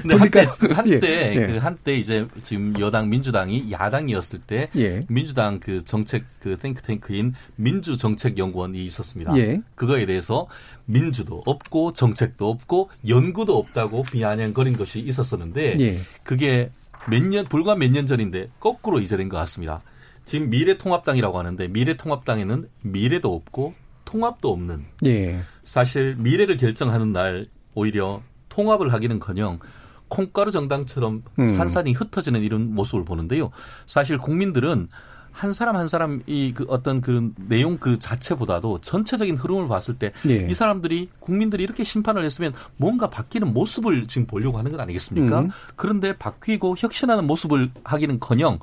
근데 0.03 0.15
한때 0.15 0.45
한때 0.73 1.33
예, 1.35 1.41
예. 1.41 1.47
그 1.47 1.57
한때 1.57 1.95
이제 1.97 2.27
지금 2.43 2.79
여당 2.79 3.09
민주당이 3.09 3.71
야당이었을 3.71 4.41
때 4.45 4.69
예. 4.75 5.01
민주당 5.09 5.59
그 5.59 5.83
정책 5.83 6.25
그 6.39 6.57
탱크탱크인 6.57 7.33
민주정책연구원이 7.55 8.85
있었습니다. 8.85 9.35
예. 9.37 9.61
그거에 9.73 10.05
대해서 10.05 10.45
민주도 10.85 11.41
없고 11.47 11.93
정책도 11.93 12.47
없고 12.47 12.91
연구도 13.07 13.57
없다고 13.57 14.03
비아냥거린 14.03 14.77
것이 14.77 14.99
있었었는데 14.99 15.79
예. 15.79 16.01
그게 16.23 16.69
몇 17.09 17.23
년 17.23 17.45
불과 17.45 17.75
몇 17.75 17.89
년 17.91 18.05
전인데 18.05 18.49
거꾸로 18.59 18.99
이제 18.99 19.17
된 19.17 19.29
것 19.29 19.37
같습니다. 19.37 19.81
지금 20.25 20.51
미래통합당이라고 20.51 21.39
하는데 21.39 21.67
미래통합당에는 21.67 22.67
미래도 22.81 23.33
없고 23.33 23.73
통합도 24.05 24.51
없는 24.51 24.85
예. 25.05 25.41
사실 25.63 26.15
미래를 26.15 26.57
결정하는 26.57 27.11
날 27.11 27.47
오히려 27.73 28.21
통합을 28.49 28.93
하기는커녕 28.93 29.59
콩가루 30.07 30.51
정당처럼 30.51 31.23
음. 31.39 31.45
산산이 31.45 31.93
흩어지는 31.93 32.41
이런 32.43 32.73
모습을 32.73 33.03
보는데요. 33.03 33.51
사실 33.85 34.17
국민들은 34.17 34.87
한 35.31 35.51
사람 35.51 35.75
한 35.75 35.89
사람 35.89 36.21
이 36.27 36.53
그 36.55 36.65
어떤 36.69 37.01
그 37.01 37.33
내용 37.49 37.77
그 37.77 37.99
자체보다도 37.99 38.79
전체적인 38.79 39.35
흐름을 39.35 39.67
봤을 39.67 39.97
때이 39.97 40.11
예. 40.27 40.53
사람들이 40.53 41.09
국민들이 41.19 41.63
이렇게 41.63 41.83
심판을 41.83 42.23
했으면 42.23 42.53
뭔가 42.77 43.09
바뀌는 43.09 43.51
모습을 43.53 44.07
지금 44.07 44.27
보려고 44.27 44.57
하는 44.57 44.71
건 44.71 44.79
아니겠습니까? 44.79 45.41
음. 45.41 45.49
그런데 45.75 46.15
바뀌고 46.17 46.75
혁신하는 46.77 47.27
모습을 47.27 47.71
하기는커녕 47.83 48.59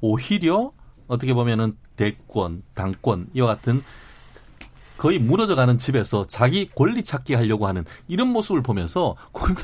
오히려 0.00 0.72
어떻게 1.06 1.32
보면은 1.32 1.76
대권, 1.94 2.62
당권 2.74 3.26
이와 3.32 3.46
같은 3.46 3.82
거의 4.96 5.18
무너져가는 5.18 5.76
집에서 5.78 6.24
자기 6.26 6.68
권리 6.74 7.02
찾기 7.02 7.34
하려고 7.34 7.66
하는 7.66 7.84
이런 8.08 8.28
모습을 8.28 8.62
보면서 8.62 9.16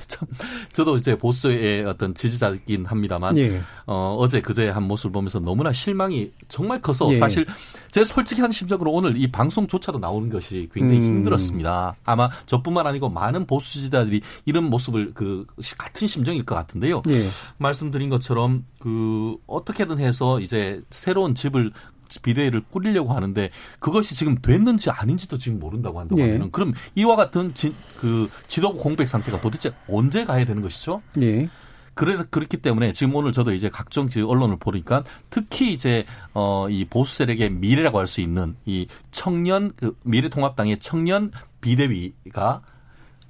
참 0.09 0.29
저도 0.73 0.97
이제 0.97 1.17
보스의 1.17 1.85
어떤 1.85 2.15
지지자이긴 2.15 2.87
합니다만 2.87 3.37
예. 3.39 3.63
어, 3.87 4.17
어제 4.19 4.41
그제 4.41 4.69
한 4.69 4.83
모습을 4.85 5.13
보면서 5.13 5.41
너무나 5.41 5.73
실망이 5.73 6.31
정말 6.49 6.81
커서 6.81 7.11
예. 7.13 7.17
사실 7.17 7.47
제 7.91 8.05
솔직한 8.05 8.53
심정으로 8.53 8.91
오늘 8.91 9.17
이 9.17 9.31
방송조차도 9.31 9.99
나오는 9.99 10.29
것이 10.31 10.69
굉장히 10.73 11.01
음. 11.01 11.07
힘들었습니다. 11.07 11.95
아마 12.05 12.31
저뿐만 12.47 12.87
아니고 12.87 13.09
많은 13.09 13.47
보수 13.47 13.73
지지자들이 13.75 14.23
이런 14.45 14.65
모습을 14.65 15.13
그 15.15 15.47
같은 15.79 16.07
심정일 16.07 16.45
것 16.45 16.55
같은데요. 16.55 17.03
예. 17.09 17.27
말씀드린 17.59 18.09
것처럼 18.09 18.65
그 18.79 19.37
어떻게든 19.47 19.99
해서 19.99 20.41
이제 20.41 20.81
새로운 20.91 21.35
집을 21.35 21.73
비대위를 22.21 22.63
꾸리려고 22.71 23.13
하는데 23.13 23.51
그것이 23.79 24.15
지금 24.15 24.37
됐는지 24.41 24.91
아닌지도 24.91 25.39
지금 25.39 25.59
모른다고 25.59 26.01
한다고 26.01 26.21
예. 26.21 26.33
하면 26.33 26.51
그럼 26.51 26.73
이와 26.95 27.17
같은 27.17 27.55
지, 27.55 27.75
그 27.99 28.29
지도부 28.49 28.81
공백 28.81 29.09
상태가 29.09 29.41
도대체 29.41 29.73
언제 29.89 30.25
가야 30.25 30.45
되는 30.45 30.63
것이죠? 30.63 31.03
예. 31.21 31.49
그래서 31.95 32.25
그렇기 32.31 32.57
때문에 32.57 32.93
지금 32.93 33.15
오늘 33.15 33.33
저도 33.33 33.53
이제 33.53 33.69
각종 33.69 34.09
언론을 34.17 34.57
보니까 34.59 35.05
특히 35.29 35.73
이제 35.73 36.07
어이 36.33 36.87
보수 36.87 37.19
세력의 37.19 37.51
미래라고 37.51 37.99
할 37.99 38.07
수 38.07 38.21
있는 38.21 38.57
이 38.65 38.87
청년 39.11 39.73
그 39.77 39.95
미래통합당의 40.03 40.79
청년 40.79 41.31
비대위가 41.61 42.63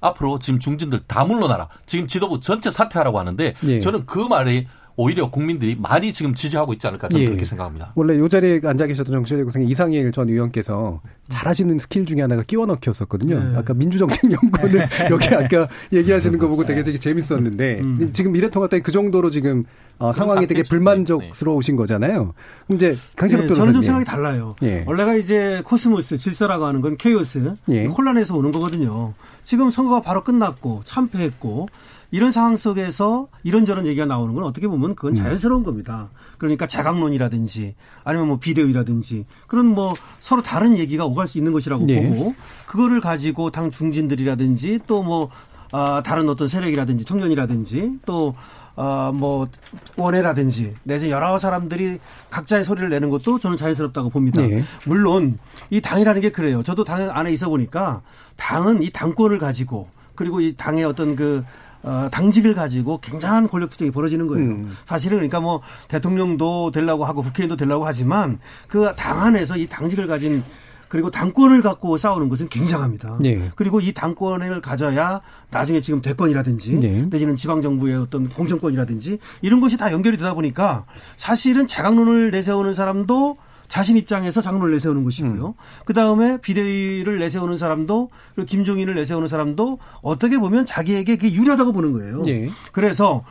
앞으로 0.00 0.38
지금 0.38 0.58
중진들 0.58 1.00
다 1.06 1.24
물러나라. 1.24 1.68
지금 1.86 2.06
지도부 2.06 2.40
전체 2.40 2.70
사퇴하라고 2.70 3.18
하는데 3.18 3.54
예. 3.64 3.80
저는 3.80 4.06
그 4.06 4.18
말이 4.18 4.66
오히려 4.96 5.30
국민들이 5.30 5.76
많이 5.78 6.12
지금 6.12 6.34
지지하고 6.34 6.72
있지 6.74 6.86
않을까 6.86 7.08
저는 7.08 7.24
예. 7.24 7.28
그렇게 7.28 7.44
생각합니다. 7.44 7.92
원래 7.94 8.14
이 8.14 8.28
자리에 8.28 8.60
앉아 8.62 8.86
계셨던 8.86 9.12
정치재구성 9.12 9.68
이상일 9.68 10.12
전 10.12 10.28
의원께서 10.28 11.00
잘하시는 11.28 11.78
스킬 11.78 12.04
중에 12.04 12.20
하나가 12.20 12.42
끼워 12.42 12.66
넣기였었거든요. 12.66 13.38
네. 13.38 13.56
아까 13.56 13.72
민주정책연구원을 13.74 14.88
네. 14.88 15.08
여기 15.10 15.34
아까 15.34 15.68
얘기하시는 15.92 16.38
거 16.38 16.48
보고 16.48 16.64
되게 16.64 16.82
되게 16.82 16.98
재밌었는데 16.98 17.80
음. 17.80 18.10
지금 18.12 18.32
미래통합당이 18.32 18.82
그 18.82 18.92
정도로 18.92 19.30
지금 19.30 19.64
어, 19.98 20.12
상황이 20.12 20.46
되게 20.46 20.62
불만족스러우신 20.62 21.76
거잖아요. 21.76 22.34
이제 22.72 22.94
강신업 23.16 23.46
네, 23.46 23.54
저는 23.54 23.72
좀 23.72 23.82
생각이 23.82 24.04
달라요. 24.04 24.56
예. 24.62 24.84
원래가 24.86 25.14
이제 25.14 25.62
코스모스 25.64 26.18
질서라고 26.18 26.66
하는 26.66 26.80
건 26.80 26.96
케이오스 26.96 27.54
예. 27.70 27.86
혼란에서 27.86 28.36
오는 28.36 28.52
거거든요. 28.52 29.14
지금 29.44 29.70
선거가 29.70 30.02
바로 30.02 30.24
끝났고 30.24 30.82
참패했고 30.84 31.68
이런 32.12 32.30
상황 32.30 32.56
속에서 32.56 33.28
이런저런 33.42 33.86
얘기가 33.86 34.06
나오는 34.06 34.34
건 34.34 34.44
어떻게 34.44 34.68
보면 34.68 34.94
그건 34.94 35.12
음. 35.12 35.14
자연스러운 35.16 35.64
겁니다. 35.64 36.10
그러니까 36.38 36.66
자강론이라든지 36.66 37.74
아니면 38.04 38.28
뭐 38.28 38.38
비대위라든지 38.38 39.24
그런 39.48 39.66
뭐 39.66 39.94
서로 40.20 40.42
다른 40.42 40.78
얘기가 40.78 41.06
오갈 41.06 41.26
수 41.26 41.38
있는 41.38 41.52
것이라고 41.52 41.86
네. 41.86 42.06
보고 42.06 42.34
그거를 42.66 43.00
가지고 43.00 43.50
당 43.50 43.70
중진들이라든지 43.70 44.80
또뭐 44.86 45.30
아, 45.72 46.02
다른 46.04 46.28
어떤 46.28 46.48
세력이라든지 46.48 47.04
청년이라든지 47.04 48.00
또 48.04 48.34
어, 48.74 49.12
뭐, 49.12 49.48
원해라든지, 49.96 50.74
내지 50.82 51.10
여러 51.10 51.38
사람들이 51.38 51.98
각자의 52.30 52.64
소리를 52.64 52.88
내는 52.88 53.10
것도 53.10 53.38
저는 53.38 53.58
자연스럽다고 53.58 54.08
봅니다. 54.08 54.40
네. 54.40 54.64
물론, 54.86 55.38
이 55.68 55.82
당이라는 55.82 56.22
게 56.22 56.30
그래요. 56.30 56.62
저도 56.62 56.82
당 56.82 57.10
안에 57.10 57.30
있어 57.32 57.50
보니까 57.50 58.00
당은 58.36 58.82
이 58.82 58.88
당권을 58.88 59.38
가지고, 59.38 59.88
그리고 60.14 60.40
이 60.40 60.54
당의 60.56 60.84
어떤 60.84 61.16
그, 61.16 61.44
어, 61.82 62.08
당직을 62.12 62.54
가지고 62.54 62.98
굉장한 63.00 63.48
권력 63.48 63.70
투쟁이 63.70 63.90
벌어지는 63.90 64.26
거예요. 64.28 64.44
음. 64.48 64.76
사실은 64.84 65.18
그러니까 65.18 65.40
뭐 65.40 65.60
대통령도 65.88 66.70
되려고 66.70 67.04
하고 67.04 67.22
국회의원도 67.22 67.56
되려고 67.56 67.86
하지만 67.86 68.38
그 68.68 68.92
당 68.96 69.22
안에서 69.22 69.56
이 69.56 69.66
당직을 69.66 70.06
가진 70.06 70.42
그리고 70.88 71.10
당권을 71.10 71.62
갖고 71.62 71.96
싸우는 71.96 72.28
것은 72.28 72.48
굉장합니다. 72.50 73.16
네. 73.20 73.50
그리고 73.56 73.80
이 73.80 73.92
당권을 73.94 74.60
가져야 74.60 75.22
나중에 75.50 75.80
지금 75.80 76.02
대권이라든지 76.02 76.74
네. 76.80 77.06
내지는 77.10 77.34
지방정부의 77.34 77.96
어떤 77.96 78.28
공천권이라든지 78.28 79.18
이런 79.40 79.60
것이 79.60 79.78
다 79.78 79.90
연결이 79.90 80.18
되다 80.18 80.34
보니까 80.34 80.84
사실은 81.16 81.66
자강론을 81.66 82.30
내세우는 82.30 82.74
사람도 82.74 83.38
자신 83.72 83.96
입장에서 83.96 84.42
장로를 84.42 84.74
내세우는 84.74 85.02
것이고요. 85.02 85.46
음. 85.46 85.52
그 85.86 85.94
다음에 85.94 86.36
비대위를 86.36 87.18
내세우는 87.18 87.56
사람도 87.56 88.10
그리고 88.34 88.46
김종인을 88.46 88.94
내세우는 88.94 89.28
사람도 89.28 89.78
어떻게 90.02 90.36
보면 90.36 90.66
자기에게 90.66 91.16
그게 91.16 91.32
유리하다고 91.32 91.72
보는 91.72 91.92
거예요. 91.92 92.22
예. 92.26 92.50
그래서 92.72 93.24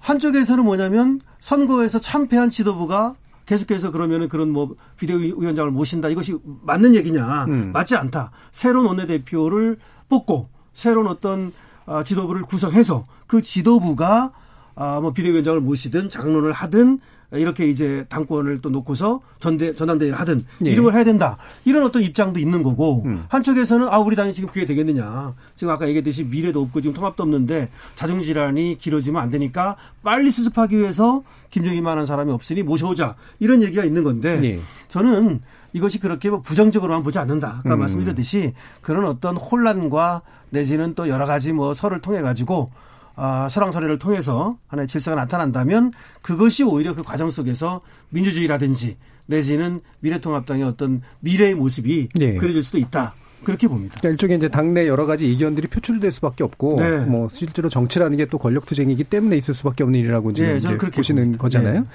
한쪽에서는 0.00 0.62
뭐냐면 0.62 1.18
선거에서 1.40 1.98
참패한 1.98 2.50
지도부가 2.50 3.14
계속해서 3.46 3.90
그러면은 3.90 4.28
그런 4.28 4.50
뭐 4.50 4.74
비대위원장을 4.98 5.70
모신다 5.70 6.10
이것이 6.10 6.36
맞는 6.44 6.94
얘기냐 6.94 7.46
음. 7.46 7.72
맞지 7.72 7.96
않다 7.96 8.32
새로운 8.52 8.84
원내대표를 8.84 9.78
뽑고 10.10 10.50
새로운 10.74 11.06
어떤 11.06 11.52
아, 11.86 12.04
지도부를 12.04 12.42
구성해서 12.42 13.06
그 13.26 13.40
지도부가 13.40 14.32
아뭐 14.74 15.14
비대위원장을 15.14 15.58
모시든 15.58 16.10
장론을 16.10 16.52
하든 16.52 17.00
이렇게 17.32 17.66
이제 17.66 18.04
당권을 18.08 18.60
또 18.60 18.70
놓고서 18.70 19.20
전대 19.40 19.74
전당대회를 19.74 20.18
하든 20.20 20.44
예. 20.64 20.70
이런 20.70 20.84
걸 20.84 20.94
해야 20.94 21.04
된다. 21.04 21.36
이런 21.64 21.84
어떤 21.84 22.02
입장도 22.02 22.38
있는 22.38 22.62
거고 22.62 23.02
음. 23.04 23.24
한쪽에서는 23.28 23.88
아 23.88 23.98
우리 23.98 24.16
당이 24.16 24.32
지금 24.32 24.48
그게 24.48 24.64
되겠느냐. 24.64 25.34
지금 25.56 25.72
아까 25.72 25.86
얘기했듯이 25.88 26.24
미래도 26.24 26.62
없고 26.62 26.80
지금 26.80 26.94
통합도 26.94 27.22
없는데 27.22 27.70
자중 27.94 28.20
질환이 28.20 28.78
길어지면 28.78 29.20
안 29.20 29.30
되니까 29.30 29.76
빨리 30.02 30.30
수습하기 30.30 30.78
위해서 30.78 31.22
김정희만한 31.50 32.06
사람이 32.06 32.32
없으니 32.32 32.62
모셔오자 32.62 33.16
이런 33.40 33.62
얘기가 33.62 33.84
있는 33.84 34.04
건데 34.04 34.40
예. 34.42 34.60
저는 34.88 35.40
이것이 35.72 36.00
그렇게 36.00 36.30
뭐 36.30 36.40
부정적으로만 36.40 37.02
보지 37.02 37.18
않는다. 37.18 37.60
아까 37.64 37.74
음. 37.74 37.80
말씀드렸듯이 37.80 38.54
그런 38.80 39.04
어떤 39.04 39.36
혼란과 39.36 40.22
내지는 40.50 40.94
또 40.94 41.08
여러 41.08 41.26
가지 41.26 41.52
뭐 41.52 41.74
설을 41.74 42.00
통해 42.00 42.22
가지고 42.22 42.70
아, 43.16 43.48
설왕설래를 43.50 43.98
통해서 43.98 44.58
하나의 44.68 44.86
질서가 44.88 45.16
나타난다면 45.16 45.92
그것이 46.22 46.62
오히려 46.62 46.94
그 46.94 47.02
과정 47.02 47.30
속에서 47.30 47.80
민주주의라든지 48.10 48.96
내지는 49.26 49.80
미래통합당의 50.00 50.62
어떤 50.64 51.02
미래의 51.20 51.54
모습이 51.54 52.08
네. 52.14 52.34
그려질 52.34 52.62
수도 52.62 52.78
있다. 52.78 53.14
그렇게 53.42 53.68
봅니다. 53.68 53.94
그러니까 53.98 54.12
일종의 54.12 54.36
이제 54.38 54.48
당내 54.48 54.88
여러 54.88 55.06
가지 55.06 55.30
이견들이 55.30 55.68
표출될 55.68 56.10
수밖에 56.10 56.42
없고, 56.42 56.76
네. 56.78 57.04
뭐 57.06 57.28
실제로 57.32 57.68
정치라는 57.68 58.16
게 58.16 58.26
또 58.26 58.38
권력투쟁이기 58.38 59.04
때문에 59.04 59.36
있을 59.36 59.54
수밖에 59.54 59.84
없는 59.84 60.00
일이라고 60.00 60.32
지금 60.32 60.50
네, 60.50 60.56
이제 60.56 60.76
보시는 60.76 61.22
봅니다. 61.22 61.42
거잖아요. 61.42 61.80
네. 61.80 61.86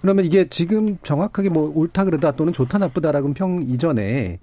그러면 0.00 0.24
이게 0.24 0.48
지금 0.48 0.98
정확하게 1.02 1.48
뭐 1.48 1.72
옳다 1.74 2.04
그러다 2.04 2.32
또는 2.32 2.52
좋다 2.52 2.78
나쁘다라는 2.78 3.34
평 3.34 3.62
이전에 3.68 4.38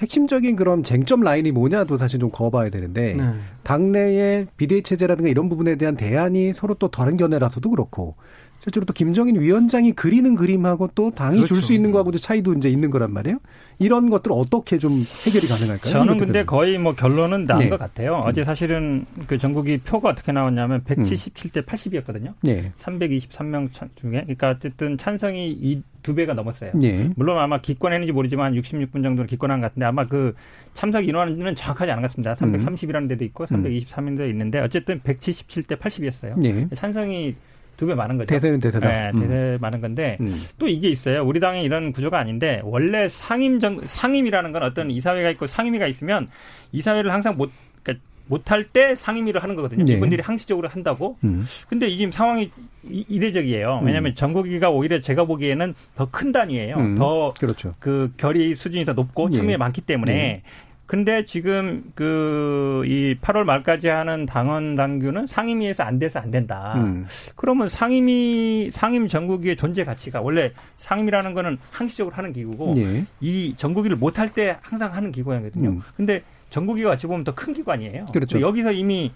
핵심적인 0.00 0.56
그런 0.56 0.82
쟁점 0.82 1.20
라인이 1.20 1.52
뭐냐도 1.52 1.98
사실 1.98 2.18
좀 2.18 2.30
거봐야 2.30 2.70
되는데 2.70 3.14
네. 3.14 3.32
당내의 3.62 4.46
비대위 4.56 4.82
체제라든가 4.82 5.28
이런 5.28 5.48
부분에 5.48 5.76
대한 5.76 5.94
대안이 5.94 6.54
서로 6.54 6.74
또 6.74 6.88
다른 6.88 7.16
견해라서도 7.16 7.70
그렇고 7.70 8.16
실제로 8.60 8.84
또 8.84 8.92
김정인 8.92 9.40
위원장이 9.40 9.92
그리는 9.92 10.34
그림하고 10.34 10.90
또 10.94 11.10
당이 11.10 11.36
그렇죠. 11.36 11.54
줄수 11.54 11.72
있는 11.72 11.90
거하고도 11.92 12.18
차이도 12.18 12.54
이제 12.54 12.68
있는 12.68 12.90
거란 12.90 13.12
말이에요. 13.12 13.38
이런 13.78 14.10
것들 14.10 14.32
어떻게 14.32 14.76
좀 14.76 14.92
해결이 14.92 15.48
가능할까요? 15.48 15.90
저는 15.90 16.18
근데 16.18 16.44
거의 16.44 16.78
뭐 16.78 16.94
결론은 16.94 17.46
나은 17.46 17.60
네. 17.60 17.68
것 17.70 17.78
같아요. 17.78 18.16
음. 18.16 18.22
어제 18.26 18.44
사실은 18.44 19.06
그 19.26 19.38
전국이 19.38 19.78
표가 19.78 20.10
어떻게 20.10 20.32
나왔냐면 20.32 20.84
177대 20.84 21.56
음. 21.56 21.62
80이었거든요. 21.62 22.34
네. 22.42 22.70
323명 22.76 23.70
중에 23.94 24.20
그러니까 24.20 24.50
어쨌든 24.50 24.98
찬성이 24.98 25.82
두 26.02 26.14
배가 26.14 26.34
넘었어요. 26.34 26.72
예. 26.82 27.10
물론 27.16 27.38
아마 27.38 27.60
기권했는지 27.62 28.12
모르지만 28.12 28.54
66분 28.54 29.02
정도는 29.02 29.26
기권한 29.26 29.60
것 29.60 29.68
같은데 29.68 29.86
아마 29.86 30.04
그 30.04 30.34
참석 30.74 31.08
인원은 31.08 31.54
정확하지 31.54 31.90
않은 31.92 32.02
것 32.02 32.08
같습니다. 32.08 32.34
330이라는 32.34 33.08
데도 33.08 33.24
있고 33.24 33.46
323인 33.46 34.18
데도 34.18 34.28
있는데 34.28 34.60
어쨌든 34.60 35.00
177대 35.00 35.78
80이었어요. 35.78 36.44
예. 36.44 36.68
찬성이 36.74 37.34
두 37.80 37.86
배 37.86 37.94
많은 37.94 38.18
거죠. 38.18 38.26
대세는 38.28 38.58
대세다. 38.60 39.10
네, 39.12 39.18
대세 39.18 39.56
많은 39.58 39.80
건데 39.80 40.18
음. 40.20 40.34
또 40.58 40.68
이게 40.68 40.88
있어요. 40.90 41.24
우리 41.24 41.40
당에 41.40 41.62
이런 41.62 41.92
구조가 41.92 42.18
아닌데 42.18 42.60
원래 42.62 43.08
상임 43.08 43.58
정 43.58 43.80
상임이라는 43.82 44.52
건 44.52 44.62
어떤 44.62 44.90
이사회가 44.90 45.30
있고 45.30 45.46
상임위가 45.46 45.86
있으면 45.86 46.28
이사회를 46.72 47.10
항상 47.12 47.38
못 47.38 47.50
그러니까 47.82 48.04
못할 48.26 48.64
때 48.64 48.94
상임위를 48.94 49.42
하는 49.42 49.56
거거든요. 49.56 49.84
예. 49.88 49.94
이분들이 49.94 50.22
항시적으로 50.22 50.68
한다고. 50.68 51.16
음. 51.24 51.46
근데 51.70 51.88
이 51.88 51.96
지금 51.96 52.12
상황이 52.12 52.50
이- 52.88 53.04
이례적이에요. 53.08 53.80
왜냐하면 53.82 54.14
전국위가 54.14 54.70
오히려 54.70 55.00
제가 55.00 55.24
보기에는 55.24 55.74
더 55.96 56.06
큰 56.10 56.30
단위예요. 56.32 56.76
음. 56.76 56.98
더 56.98 57.32
그렇죠. 57.40 57.74
그 57.78 58.12
결의 58.18 58.54
수준이 58.54 58.84
더 58.84 58.92
높고 58.92 59.30
예. 59.32 59.36
참여가 59.36 59.56
많기 59.58 59.80
때문에 59.80 60.42
근데 60.90 61.24
지금 61.24 61.84
그 61.94 62.82
이 62.84 63.14
8월 63.20 63.44
말까지 63.44 63.86
하는 63.88 64.26
당원 64.26 64.74
당규는 64.74 65.26
상임위에서 65.26 65.82
안 65.84 65.98
돼서 65.98 66.18
안 66.18 66.30
된다. 66.30 66.74
음. 66.76 67.06
그러면 67.36 67.68
상임위 67.68 68.70
상임 68.72 69.06
전국위의 69.06 69.54
존재 69.54 69.84
가치가 69.84 70.20
원래 70.20 70.52
상임이라는 70.78 71.34
거는 71.34 71.58
항시적으로 71.70 72.16
하는 72.16 72.32
기구고 72.32 72.74
예. 72.78 73.04
이 73.20 73.54
전국위를 73.56 73.96
못할 73.96 74.28
때 74.30 74.56
항상 74.62 74.94
하는 74.94 75.12
기관이거든요. 75.12 75.70
음. 75.70 75.80
근데 75.96 76.22
전국위가 76.48 76.90
어찌 76.90 77.06
보면 77.06 77.22
더 77.24 77.32
큰 77.34 77.52
기관이에요. 77.52 78.06
그렇죠. 78.12 78.40
여기서 78.40 78.72
이미 78.72 79.12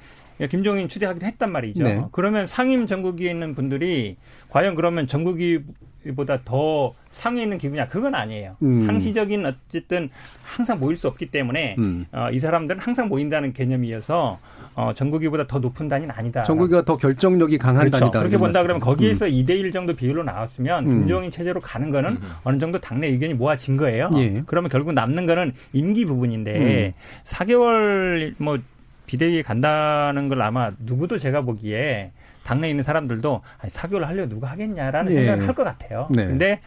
김종인 0.51 0.89
추대하기로 0.89 1.27
했단 1.27 1.51
말이죠. 1.51 1.83
네. 1.85 2.03
그러면 2.13 2.47
상임 2.47 2.87
전국위에 2.87 3.31
있는 3.31 3.55
분들이 3.55 4.17
과연 4.51 4.75
그러면 4.77 5.07
전국위 5.07 5.61
보다 6.13 6.41
더 6.45 6.95
상위에 7.11 7.45
있는 7.45 7.59
기구냐? 7.59 7.89
그건 7.89 8.15
아니에요. 8.15 8.57
음. 8.63 8.89
항시적인 8.89 9.47
어쨌든 9.47 10.11
항상 10.43 10.79
모일 10.79 10.97
수 10.97 11.09
없기 11.09 11.31
때문에 11.31 11.77
음. 11.79 12.07
어, 12.13 12.29
이 12.33 12.39
사람들은 12.39 12.81
항상 12.81 13.09
모인다는 13.09 13.53
개념이어서 13.53 14.39
어, 14.75 14.93
전국위보다 14.93 15.47
더 15.47 15.61
높은 15.61 15.89
단위는 15.89 16.13
아니다. 16.15 16.43
전국위가 16.43 16.85
더 16.85 16.97
결정력이 16.97 17.59
강한 17.59 17.81
그렇죠. 17.87 17.99
단이다. 17.99 18.19
그렇게 18.19 18.37
본다 18.37 18.63
그러면. 18.63 18.81
거기에서 18.81 19.29
이 19.29 19.45
2대1 19.45 19.73
정도 19.73 19.95
비율로 19.95 20.25
나왔으면 20.25 20.87
음. 20.87 20.91
김종인 20.91 21.31
체제로 21.31 21.61
가는 21.61 21.91
거는 21.91 22.19
어느 22.43 22.59
정도 22.59 22.81
당내 22.81 23.07
의견이 23.07 23.35
모아진 23.35 23.77
거예요. 23.77 24.11
예. 24.17 24.43
그러면 24.47 24.69
결국 24.69 24.93
남는 24.93 25.27
거는 25.27 25.53
임기 25.73 26.05
부분인데 26.07 26.87
음. 26.89 26.93
4개월 27.25 28.35
뭐 28.39 28.59
비대위에 29.07 29.43
간다는 29.43 30.29
걸 30.29 30.43
아마 30.43 30.71
누구도 30.79 31.19
제가 31.19 31.43
보기에 31.43 32.13
당내에 32.45 32.71
있는 32.71 32.85
사람들도 32.85 33.43
아니 33.59 33.71
4개월 33.73 34.01
하려고 34.05 34.29
누가 34.29 34.51
하겠냐라는 34.51 35.13
예. 35.13 35.17
생각을 35.17 35.49
할 35.49 35.55
것 35.55 35.65
같아요. 35.65 36.09
네. 36.11 36.27
근데 36.27 36.61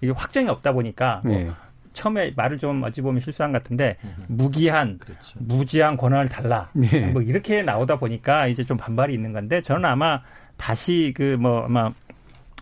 이게 0.00 0.12
확정이 0.14 0.48
없다 0.48 0.72
보니까 0.72 1.22
뭐 1.24 1.34
예. 1.34 1.50
처음에 1.92 2.32
말을 2.36 2.58
좀 2.58 2.82
어찌 2.82 3.00
보면 3.00 3.20
실수한 3.20 3.52
것 3.52 3.62
같은데 3.62 3.96
무기한 4.28 4.98
그렇죠. 4.98 5.38
무지한 5.40 5.96
권한을 5.96 6.28
달라 6.28 6.70
예. 6.92 7.00
뭐 7.06 7.22
이렇게 7.22 7.62
나오다 7.62 7.98
보니까 7.98 8.46
이제 8.48 8.64
좀 8.64 8.76
반발이 8.76 9.14
있는 9.14 9.32
건데 9.32 9.62
저는 9.62 9.84
아마 9.86 10.20
다시 10.58 11.12
그 11.16 11.36
뭐 11.40 11.64
아마 11.64 11.90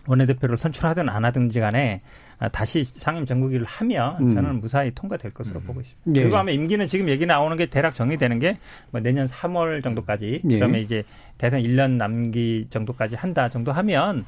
원내대표를 0.07 0.55
선출하든 0.57 1.09
안 1.09 1.25
하든지 1.25 1.59
간에 1.59 1.99
아, 2.03 2.24
다시 2.51 2.83
상임 2.83 3.25
전국위를 3.25 3.65
하면 3.65 4.17
음. 4.21 4.33
저는 4.33 4.59
무사히 4.59 4.91
통과될 4.93 5.33
것으로 5.33 5.59
보고 5.61 5.81
있습니다. 5.81 6.19
예. 6.19 6.23
그리고 6.23 6.37
아마 6.37 6.51
임기는 6.51 6.87
지금 6.87 7.07
얘기 7.09 7.25
나오는 7.25 7.55
게 7.57 7.65
대략 7.67 7.93
정리되는 7.93 8.39
게 8.39 8.57
뭐 8.91 9.01
내년 9.01 9.27
3월 9.27 9.83
정도까지 9.83 10.41
예. 10.49 10.55
그러면 10.55 10.79
이제 10.81 11.03
대선 11.37 11.61
1년 11.61 11.91
남기 11.91 12.65
정도까지 12.69 13.15
한다 13.15 13.49
정도 13.49 13.71
하면 13.71 14.25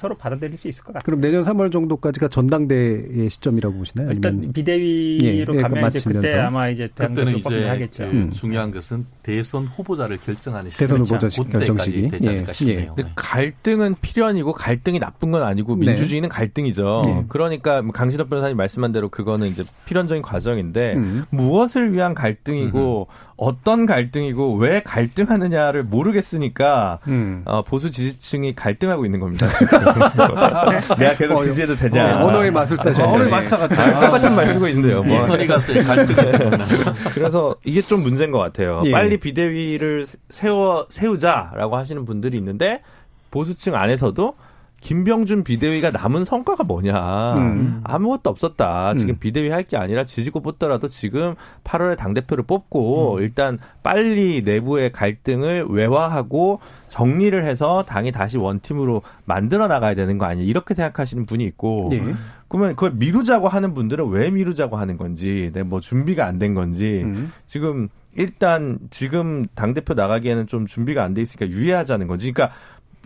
서로 0.00 0.16
받아들일 0.16 0.56
수 0.56 0.66
있을 0.66 0.82
것 0.82 0.94
같아요. 0.94 1.02
그럼 1.04 1.20
내년 1.20 1.44
3월 1.44 1.70
정도까지가 1.70 2.28
전당대의 2.28 3.28
시점이라고 3.28 3.76
보시나요? 3.76 4.10
일단 4.12 4.32
아니면 4.32 4.52
비대위로 4.54 5.54
예, 5.54 5.58
예, 5.58 5.62
가면 5.62 5.76
이제 5.76 5.80
마치면서. 5.98 6.20
그때 6.22 6.34
아마 6.38 6.68
이제 6.70 6.88
그때는 6.94 7.36
이제 7.36 7.68
하겠죠. 7.68 8.04
그 8.04 8.10
음. 8.10 8.30
중요한 8.30 8.70
것은 8.70 9.04
대선 9.22 9.66
후보자를 9.66 10.16
결정하는 10.16 10.70
대선 10.70 10.86
시점이 10.88 11.00
후보자 11.02 11.28
참 11.28 11.44
결정 11.50 11.76
그때까지 11.76 11.90
시기. 11.90 12.08
되지 12.08 12.28
않을까 12.30 12.48
예, 12.48 12.54
싶네요. 12.54 12.94
근데 12.94 13.12
갈등은 13.14 13.96
필연이고 14.00 14.52
갈등이 14.54 14.98
나쁜 14.98 15.30
건 15.32 15.42
아니고 15.42 15.76
네. 15.76 15.86
민주주의는 15.88 16.30
갈등이죠. 16.30 17.02
네. 17.04 17.24
그러니까 17.28 17.82
뭐 17.82 17.92
강신업 17.92 18.30
변호사님 18.30 18.56
말씀한 18.56 18.92
대로 18.92 19.10
그거는 19.10 19.48
이제 19.48 19.64
필연적인 19.84 20.22
과정인데 20.22 20.94
음. 20.94 21.24
무엇을 21.28 21.92
위한 21.92 22.14
갈등이고 22.14 23.08
어떤 23.40 23.86
갈등이고 23.86 24.56
왜 24.56 24.82
갈등하느냐를 24.82 25.82
모르겠으니까 25.82 26.98
음. 27.08 27.40
어, 27.46 27.62
보수 27.62 27.90
지지층이 27.90 28.54
갈등하고 28.54 29.06
있는 29.06 29.18
겁니다. 29.18 29.48
내가 30.98 31.14
계속 31.16 31.40
지지해도 31.40 31.74
되냐? 31.74 32.20
어, 32.20 32.26
언어의 32.26 32.50
마술사죠. 32.50 33.02
어, 33.02 33.14
언어의 33.14 33.30
마술사 33.30 33.56
같아요. 33.56 33.98
똑같은 33.98 34.34
말 34.36 34.52
쓰고 34.52 34.68
있는데요. 34.68 35.02
뭐. 35.02 35.16
이선희 35.16 35.46
가수의 35.46 35.84
갈등이. 35.84 36.32
그래서 37.14 37.56
이게 37.64 37.80
좀 37.80 38.02
문제인 38.02 38.30
것 38.30 38.38
같아요. 38.38 38.82
예. 38.84 38.90
빨리 38.90 39.16
비대위를 39.16 40.06
세워 40.28 40.86
세우자라고 40.90 41.76
하시는 41.76 42.04
분들이 42.04 42.36
있는데 42.36 42.82
보수층 43.30 43.74
안에서도 43.74 44.34
김병준 44.80 45.44
비대위가 45.44 45.90
남은 45.90 46.24
성과가 46.24 46.64
뭐냐 46.64 47.34
음. 47.36 47.80
아무것도 47.84 48.30
없었다. 48.30 48.94
지금 48.94 49.14
음. 49.14 49.18
비대위 49.18 49.50
할 49.50 49.60
게 49.64 49.76
아니라 49.76 50.04
지지고 50.04 50.40
뽑더라도 50.40 50.88
지금 50.88 51.34
8월에 51.64 51.96
당 51.96 52.14
대표를 52.14 52.44
뽑고 52.44 53.16
음. 53.16 53.22
일단 53.22 53.58
빨리 53.82 54.42
내부의 54.42 54.90
갈등을 54.90 55.66
외화하고 55.68 56.60
정리를 56.88 57.44
해서 57.44 57.84
당이 57.86 58.10
다시 58.10 58.38
원팀으로 58.38 59.02
만들어 59.26 59.68
나가야 59.68 59.94
되는 59.94 60.16
거 60.18 60.24
아니냐 60.24 60.46
이렇게 60.48 60.74
생각하시는 60.74 61.26
분이 61.26 61.44
있고 61.44 61.88
예. 61.92 62.02
그러면 62.48 62.70
그걸 62.74 62.92
미루자고 62.94 63.46
하는 63.48 63.74
분들은 63.74 64.08
왜 64.08 64.28
미루자고 64.30 64.76
하는 64.76 64.96
건지, 64.96 65.50
네, 65.52 65.62
뭐 65.62 65.78
준비가 65.78 66.26
안 66.26 66.40
된 66.40 66.54
건지, 66.54 67.02
음. 67.04 67.30
지금 67.46 67.88
일단 68.16 68.78
지금 68.90 69.46
당 69.54 69.72
대표 69.72 69.94
나가기에는 69.94 70.48
좀 70.48 70.66
준비가 70.66 71.04
안 71.04 71.14
돼 71.14 71.22
있으니까 71.22 71.48
유예하자는 71.48 72.08
건지, 72.08 72.32
그러니까 72.32 72.56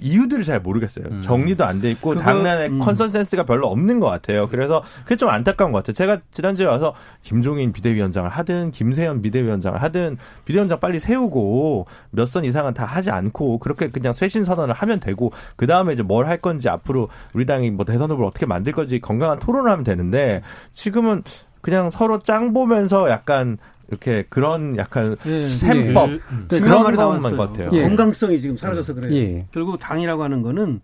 이유들을 0.00 0.42
잘 0.44 0.60
모르겠어요. 0.60 1.04
음. 1.10 1.22
정리도 1.22 1.64
안 1.64 1.80
돼 1.80 1.90
있고 1.92 2.14
당내에 2.14 2.66
음. 2.68 2.78
컨센서스가 2.80 3.44
별로 3.44 3.68
없는 3.68 4.00
것 4.00 4.08
같아요. 4.08 4.48
그래서 4.48 4.82
그게 5.04 5.16
좀 5.16 5.28
안타까운 5.30 5.70
것 5.72 5.78
같아요. 5.78 5.94
제가 5.94 6.18
지난주에 6.30 6.66
와서 6.66 6.94
김종인 7.22 7.72
비대위원장을 7.72 8.28
하든 8.28 8.72
김세연 8.72 9.22
비대위원장을 9.22 9.80
하든 9.82 10.18
비대위원장 10.44 10.80
빨리 10.80 10.98
세우고 11.00 11.86
몇 12.10 12.26
선 12.26 12.44
이상은 12.44 12.74
다 12.74 12.84
하지 12.84 13.10
않고 13.10 13.58
그렇게 13.58 13.88
그냥 13.90 14.12
쇄신 14.12 14.44
선언을 14.44 14.74
하면 14.74 14.98
되고 15.00 15.32
그 15.56 15.66
다음에 15.66 15.92
이제 15.92 16.02
뭘 16.02 16.24
할 16.26 16.38
건지 16.38 16.68
앞으로 16.68 17.08
우리 17.34 17.44
당이 17.46 17.70
뭐 17.70 17.84
대선 17.84 18.10
후보를 18.10 18.26
어떻게 18.26 18.46
만들 18.46 18.72
건지 18.72 19.00
건강한 19.00 19.38
토론을 19.38 19.70
하면 19.70 19.84
되는데 19.84 20.42
지금은 20.72 21.22
그냥 21.60 21.90
서로 21.90 22.18
짱 22.18 22.52
보면서 22.52 23.08
약간 23.10 23.58
이렇게 23.94 24.24
그런 24.28 24.76
약간 24.76 25.16
예. 25.26 25.36
셈법 25.48 26.10
그, 26.10 26.20
음. 26.30 26.46
중요한 26.50 26.84
그런 26.84 26.96
나왔어요. 26.96 27.36
것 27.36 27.52
같아요. 27.52 27.70
예. 27.72 27.82
건강성이 27.82 28.40
지금 28.40 28.56
사라져서 28.56 28.94
그래요. 28.94 29.14
예. 29.14 29.46
결국 29.52 29.78
당이라고 29.78 30.22
하는 30.22 30.42
거는 30.42 30.80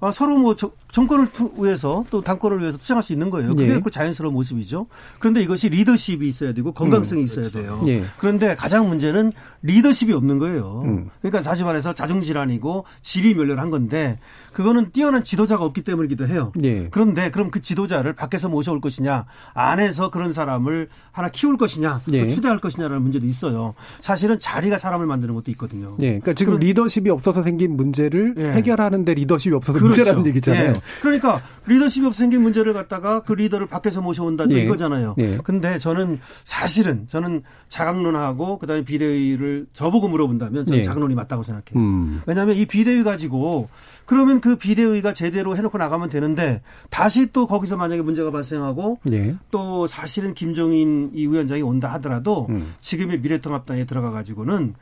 아, 0.00 0.10
서로 0.12 0.36
뭐 0.38 0.54
저- 0.56 0.72
정권을 0.94 1.26
투- 1.32 1.50
위해서 1.58 2.04
또 2.08 2.22
당권을 2.22 2.60
위해서 2.60 2.78
투쟁할 2.78 3.02
수 3.02 3.12
있는 3.12 3.28
거예요. 3.28 3.50
그게 3.50 3.68
예. 3.68 3.80
그 3.80 3.90
자연스러운 3.90 4.32
모습이죠. 4.32 4.86
그런데 5.18 5.40
이것이 5.42 5.68
리더십이 5.68 6.28
있어야 6.28 6.52
되고 6.54 6.70
건강성이 6.70 7.22
음, 7.22 7.24
있어야 7.24 7.48
그렇죠. 7.48 7.58
돼요. 7.58 7.80
예. 7.88 8.04
그런데 8.16 8.54
가장 8.54 8.88
문제는 8.88 9.32
리더십이 9.62 10.12
없는 10.12 10.38
거예요. 10.38 10.82
음. 10.84 11.10
그러니까 11.20 11.42
다시 11.42 11.64
말해서 11.64 11.94
자중지란이고 11.94 12.84
지리멸렬한 13.02 13.70
건데 13.70 14.20
그거는 14.52 14.92
뛰어난 14.92 15.24
지도자가 15.24 15.64
없기 15.64 15.82
때문이기도 15.82 16.28
해요. 16.28 16.52
예. 16.62 16.86
그런데 16.92 17.32
그럼 17.32 17.50
그 17.50 17.60
지도자를 17.60 18.12
밖에서 18.12 18.48
모셔올 18.48 18.80
것이냐, 18.80 19.26
안에서 19.52 20.10
그런 20.10 20.32
사람을 20.32 20.90
하나 21.10 21.28
키울 21.28 21.56
것이냐, 21.56 22.02
또 22.06 22.12
예. 22.14 22.28
추대할 22.28 22.60
것이냐라는 22.60 23.02
문제도 23.02 23.26
있어요. 23.26 23.74
사실은 24.00 24.38
자리가 24.38 24.78
사람을 24.78 25.06
만드는 25.06 25.34
것도 25.34 25.50
있거든요. 25.52 25.96
예. 26.02 26.06
그러니까 26.20 26.34
지금 26.34 26.56
리더십이 26.60 27.10
없어서 27.10 27.42
생긴 27.42 27.76
문제를 27.76 28.36
예. 28.38 28.52
해결하는데 28.52 29.12
리더십이 29.12 29.56
없어서 29.56 29.80
그렇죠. 29.80 30.02
문제라는 30.02 30.26
얘기잖아요. 30.28 30.83
예. 30.84 31.00
그러니까 31.00 31.40
리더십이 31.66 32.06
없어 32.06 32.18
생긴 32.18 32.42
문제를 32.42 32.72
갖다가 32.72 33.20
그 33.20 33.32
리더를 33.32 33.66
밖에서 33.66 34.00
모셔온다 34.00 34.44
예. 34.50 34.62
이거잖아요. 34.62 35.14
예. 35.18 35.38
근데 35.42 35.78
저는 35.78 36.20
사실은 36.44 37.06
저는 37.08 37.42
자강론하고 37.68 38.58
그다음에 38.58 38.84
비대위를 38.84 39.66
저보고 39.72 40.08
물어본다면 40.08 40.66
저는 40.66 40.80
예. 40.80 40.82
자강론이 40.84 41.14
맞다고 41.14 41.42
생각해요. 41.42 41.84
음. 41.84 42.22
왜냐하면 42.26 42.56
이 42.56 42.66
비대위 42.66 43.02
가지고 43.02 43.68
그러면 44.06 44.40
그 44.40 44.56
비대위가 44.56 45.14
제대로 45.14 45.56
해놓고 45.56 45.78
나가면 45.78 46.10
되는데 46.10 46.62
다시 46.90 47.32
또 47.32 47.46
거기서 47.46 47.76
만약에 47.76 48.02
문제가 48.02 48.30
발생하고 48.30 48.98
예. 49.12 49.36
또 49.50 49.86
사실은 49.86 50.34
김종인 50.34 51.10
이 51.14 51.26
위원장이 51.26 51.62
온다 51.62 51.92
하더라도 51.94 52.46
음. 52.50 52.74
지금의 52.80 53.20
미래통합당에 53.20 53.84
들어가 53.84 54.10
가지고는 54.10 54.74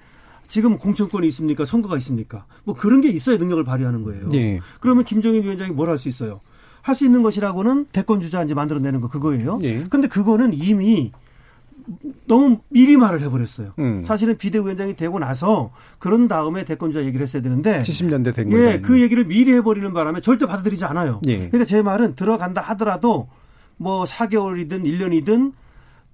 지금 0.52 0.76
공천권이 0.76 1.26
있습니까? 1.28 1.64
선거가 1.64 1.96
있습니까? 1.96 2.44
뭐 2.64 2.74
그런 2.74 3.00
게 3.00 3.08
있어야 3.08 3.38
능력을 3.38 3.64
발휘하는 3.64 4.02
거예요. 4.04 4.28
예. 4.34 4.60
그러면 4.80 5.02
김종인 5.02 5.42
위원장이 5.44 5.70
뭘 5.72 5.88
할 5.88 5.96
수 5.96 6.10
있어요? 6.10 6.40
할 6.82 6.94
수 6.94 7.06
있는 7.06 7.22
것이라고는 7.22 7.86
대권 7.90 8.20
주자 8.20 8.42
이제 8.44 8.52
만들어내는 8.52 9.00
거 9.00 9.08
그거예요. 9.08 9.60
예. 9.62 9.84
근데 9.88 10.08
그거는 10.08 10.52
이미 10.52 11.10
너무 12.26 12.58
미리 12.68 12.98
말을 12.98 13.22
해버렸어요. 13.22 13.72
음. 13.78 14.04
사실은 14.04 14.36
비대위원장이 14.36 14.94
되고 14.94 15.18
나서 15.18 15.72
그런 15.98 16.28
다음에 16.28 16.66
대권자 16.66 17.00
얘기를 17.02 17.22
했어야 17.22 17.40
되는데 17.40 17.80
70년대생 17.80 18.52
예, 18.52 18.80
그 18.82 19.00
얘기를 19.00 19.24
미리 19.24 19.54
해버리는 19.54 19.90
바람에 19.94 20.20
절대 20.20 20.44
받아들이지 20.44 20.84
않아요. 20.84 21.22
예. 21.28 21.36
그러니까 21.48 21.64
제 21.64 21.80
말은 21.80 22.14
들어간다 22.14 22.60
하더라도 22.60 23.28
뭐 23.78 24.04
4개월이든 24.04 24.84
1년이든 24.84 25.52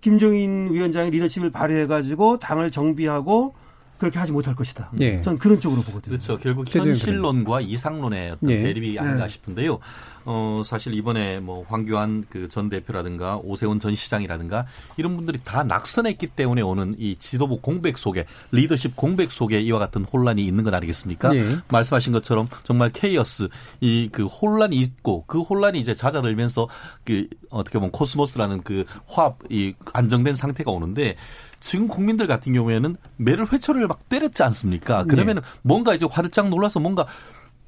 김종인 0.01 0.69
위원장의 0.73 1.11
리더십을 1.11 1.51
발휘해가지고 1.51 2.37
당을 2.39 2.71
정비하고 2.71 3.55
그렇게 3.99 4.19
하지 4.19 4.33
못할 4.33 4.55
것이다. 4.55 4.93
예. 5.01 5.21
저는 5.23 5.39
그런 5.39 5.61
쪽으로 5.61 5.83
보거든요. 5.83 6.13
그렇죠. 6.13 6.39
결국 6.39 6.73
현실론과 6.73 7.61
이상론의 7.61 8.31
어떤 8.31 8.51
예. 8.51 8.63
대립이 8.63 8.99
아닌가 8.99 9.25
예. 9.25 9.29
싶은데요. 9.29 9.81
어, 10.25 10.63
사실 10.65 10.95
이번에 10.95 11.41
뭐 11.41 11.65
황교안 11.69 12.25
그 12.29 12.49
전 12.49 12.71
대표라든가 12.71 13.37
오세훈 13.43 13.79
전 13.79 13.95
시장이라든가 13.95 14.67
이런 14.97 15.17
분들이 15.17 15.39
다 15.45 15.63
낙선했기 15.65 16.29
때문에 16.29 16.63
오는 16.63 16.93
이 16.99 17.17
지도부 17.17 17.61
공백 17.61 17.99
속에 17.99 18.25
리더십 18.53 18.97
공백 18.97 19.31
속에 19.33 19.61
이와 19.61 19.79
같은 19.79 20.05
혼란이 20.05 20.45
있는 20.45 20.65
것 20.65 20.73
아니겠습니까? 20.75 21.35
예. 21.37 21.49
말씀하신 21.69 22.13
것처럼 22.13 22.49
정말 22.65 22.91
케이어스 22.91 23.49
이 23.81 24.09
그 24.11 24.25
혼란이 24.27 24.77
있고 24.77 25.25
그 25.27 25.41
혼란이 25.41 25.79
이제 25.79 25.95
잦아들면서 25.95 26.69
그 27.05 27.29
어떻게 27.51 27.79
보면 27.79 27.93
코스모스라는 27.93 28.63
그 28.63 28.85
화합 29.07 29.37
이 29.51 29.75
안정된 29.93 30.35
상태가 30.35 30.71
오는데 30.71 31.17
지금 31.61 31.89
국민들 31.89 32.27
같은 32.27 32.53
경우에는 32.53 32.97
매를 33.17 33.53
회초리를 33.53 33.87
막 33.89 34.09
때렸지 34.09 34.43
않습니까? 34.45 35.05
그러면은 35.05 35.43
네. 35.43 35.49
뭔가 35.63 35.95
이제 35.95 36.07
화들짝 36.09 36.49
놀라서 36.49 36.81
뭔가 36.81 37.07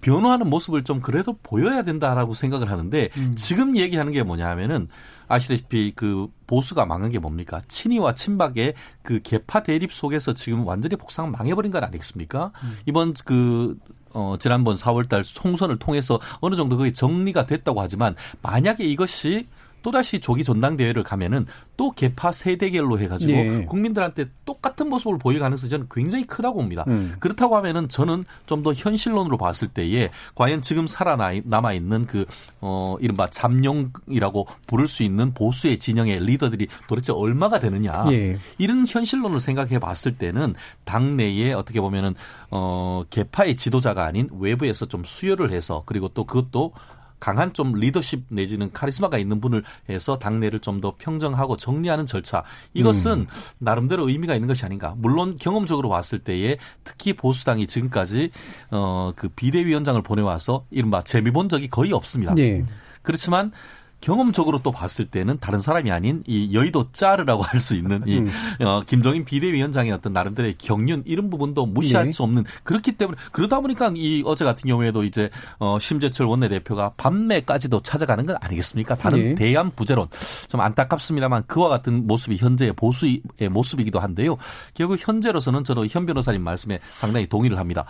변화하는 0.01 0.49
모습을 0.49 0.85
좀 0.85 1.01
그래도 1.01 1.37
보여야 1.43 1.83
된다라고 1.83 2.35
생각을 2.35 2.71
하는데 2.71 3.09
음. 3.17 3.35
지금 3.37 3.77
얘기하는 3.77 4.13
게 4.13 4.23
뭐냐 4.23 4.49
하면은 4.51 4.89
아시다시피 5.29 5.93
그 5.95 6.29
보수가 6.47 6.87
망한 6.87 7.11
게 7.11 7.19
뭡니까? 7.19 7.61
친이와 7.69 8.15
친박의 8.15 8.75
그 9.03 9.21
개파 9.23 9.63
대립 9.63 9.93
속에서 9.93 10.33
지금 10.33 10.67
완전히 10.67 10.97
복상 10.97 11.31
망해버린 11.31 11.71
것 11.71 11.83
아니겠습니까? 11.85 12.51
음. 12.65 12.79
이번 12.87 13.15
그 13.25 13.77
어, 14.13 14.35
지난번 14.41 14.75
4월달 14.75 15.23
총선을 15.23 15.79
통해서 15.79 16.19
어느 16.41 16.57
정도 16.57 16.77
그게 16.77 16.93
정리가 16.93 17.47
됐다고 17.47 17.81
하지만 17.81 18.17
만약에 18.43 18.85
이것이 18.85 19.47
또다시 19.83 20.21
조기 20.21 20.45
전당대회를 20.45 21.03
가면은 21.03 21.47
또 21.77 21.91
개파 21.91 22.31
세대결로 22.33 22.99
해가지고 23.01 23.33
예. 23.33 23.65
국민들한테 23.65 24.27
똑같은 24.45 24.89
모습을 24.89 25.19
보일 25.19 25.41
가능성이 25.41 25.71
저는 25.71 25.87
굉장히 25.91 26.27
크다고 26.27 26.59
봅니다. 26.59 26.85
음. 26.87 27.17
그렇다고 27.19 27.57
하면은 27.57 27.89
저는 27.89 28.25
좀 28.47 28.61
더 28.63 28.73
현실론으로 28.73 29.37
봤을 29.37 29.69
때에 29.69 30.11
과연 30.35 30.63
지금 30.63 30.87
살아남아 30.87 31.73
있는 31.73 32.07
그, 32.07 32.25
어, 32.61 32.97
이른바 33.01 33.29
잠룡이라고 33.29 34.47
부를 34.67 34.87
수 34.87 35.03
있는 35.03 35.33
보수의 35.35 35.79
진영의 35.79 36.21
리더들이 36.25 36.69
도대체 36.89 37.13
얼마가 37.13 37.59
되느냐. 37.59 38.05
예. 38.11 38.39
이런 38.59 38.87
현실론을 38.87 39.41
생각해 39.41 39.79
봤을 39.79 40.17
때는 40.17 40.55
당내에 40.85 41.53
어떻게 41.53 41.81
보면은, 41.81 42.15
어, 42.51 43.03
개파의 43.11 43.57
지도자가 43.57 44.05
아닌 44.05 44.29
외부에서 44.39 44.87
좀 44.87 45.05
수혈을 45.05 45.53
해서 45.53 45.83
그리고 45.87 46.09
또 46.09 46.25
그것도 46.25 46.73
강한 47.21 47.53
좀 47.53 47.75
리더십 47.75 48.25
내지는 48.29 48.73
카리스마가 48.73 49.19
있는 49.19 49.41
분을 49.41 49.63
해서 49.89 50.19
당내를 50.19 50.59
좀 50.59 50.81
더 50.81 50.95
평정하고 50.97 51.59
정리하는 51.59 52.07
절차 52.07 52.43
이것은 52.73 53.13
음. 53.13 53.27
나름대로 53.59 54.09
의미가 54.09 54.35
있는 54.35 54.49
것이 54.49 54.65
아닌가. 54.65 54.95
물론 54.97 55.37
경험적으로 55.39 55.91
봤을 55.91 56.19
때에 56.21 56.57
특히 56.85 57.13
보수당이 57.13 57.67
지금까지 57.67 58.31
어 58.71 59.13
그 59.17 59.29
비대위원장을 59.29 60.01
보내와서 60.03 60.65
이른바 60.71 61.03
재미 61.03 61.31
본 61.31 61.49
적이 61.51 61.69
거의 61.69 61.93
없습니다. 61.93 62.35
네. 62.35 62.65
그렇지만 63.03 63.53
경험적으로 64.01 64.61
또 64.63 64.73
봤을 64.73 65.07
때는 65.07 65.39
다른 65.41 65.61
사람이 65.61 65.91
아닌 65.91 66.23
이 66.27 66.55
여의도 66.55 66.93
짜르라고 66.93 67.43
할 67.51 67.61
수 67.61 67.75
있는 67.75 68.03
이 68.07 68.19
음. 68.19 68.31
어, 68.61 68.83
김종인 68.87 69.25
비대위원장의 69.27 69.93
어떤 69.93 70.15
나름대로의 70.15 70.55
경륜 70.57 71.03
이런 71.05 71.29
부분도 71.29 71.67
무시할 71.67 72.07
네. 72.07 72.13
수 72.13 72.23
없는 72.23 72.45
그렇기 72.63 72.93
때문에 72.93 73.19
그러다 73.33 73.61
보니까 73.61 73.93
이 73.95 74.23
어제 74.25 74.47
같은 74.47 74.67
경우에도 74.67 75.05
이제 75.05 75.29
어, 75.59 75.79
심재철 75.79 76.27
원내대표가 76.27 76.95
밤매까지도 76.97 77.81
찾아가는 77.83 78.25
건 78.25 78.37
아니겠습니까? 78.41 78.95
다른 78.95 79.19
네. 79.19 79.35
대안 79.35 79.71
부재론 79.73 80.09
좀 80.49 80.61
안타깝습니다만 80.63 81.45
그와 81.47 81.69
같은 81.69 82.07
모습이 82.07 82.37
현재의 82.39 82.73
보수의 82.73 83.21
모습이기도 83.51 83.99
한데요. 83.99 84.39
결국 84.73 84.97
현재로서는 84.99 85.65
저도 85.65 85.87
현 85.87 86.07
변호사님 86.07 86.43
말씀에 86.43 86.79
상당히 86.95 87.27
동의를 87.27 87.59
합니다. 87.59 87.85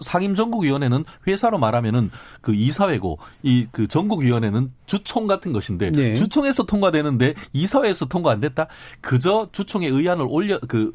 상임전국위원회는 0.00 1.04
회사로 1.26 1.58
말하면은 1.58 2.10
그 2.40 2.54
이사회고 2.54 3.18
이 3.42 3.66
그 3.74 3.88
전국위원회는 3.88 4.72
주총 4.86 5.26
같은 5.26 5.43
것인데 5.52 5.90
네. 5.90 6.14
주총에서 6.14 6.64
통과되는데 6.64 7.34
이사회에서 7.52 8.06
통과 8.06 8.30
안 8.32 8.40
됐다. 8.40 8.66
그저 9.00 9.46
주총의 9.52 9.90
의안을 9.90 10.26
올려 10.28 10.58
그 10.68 10.92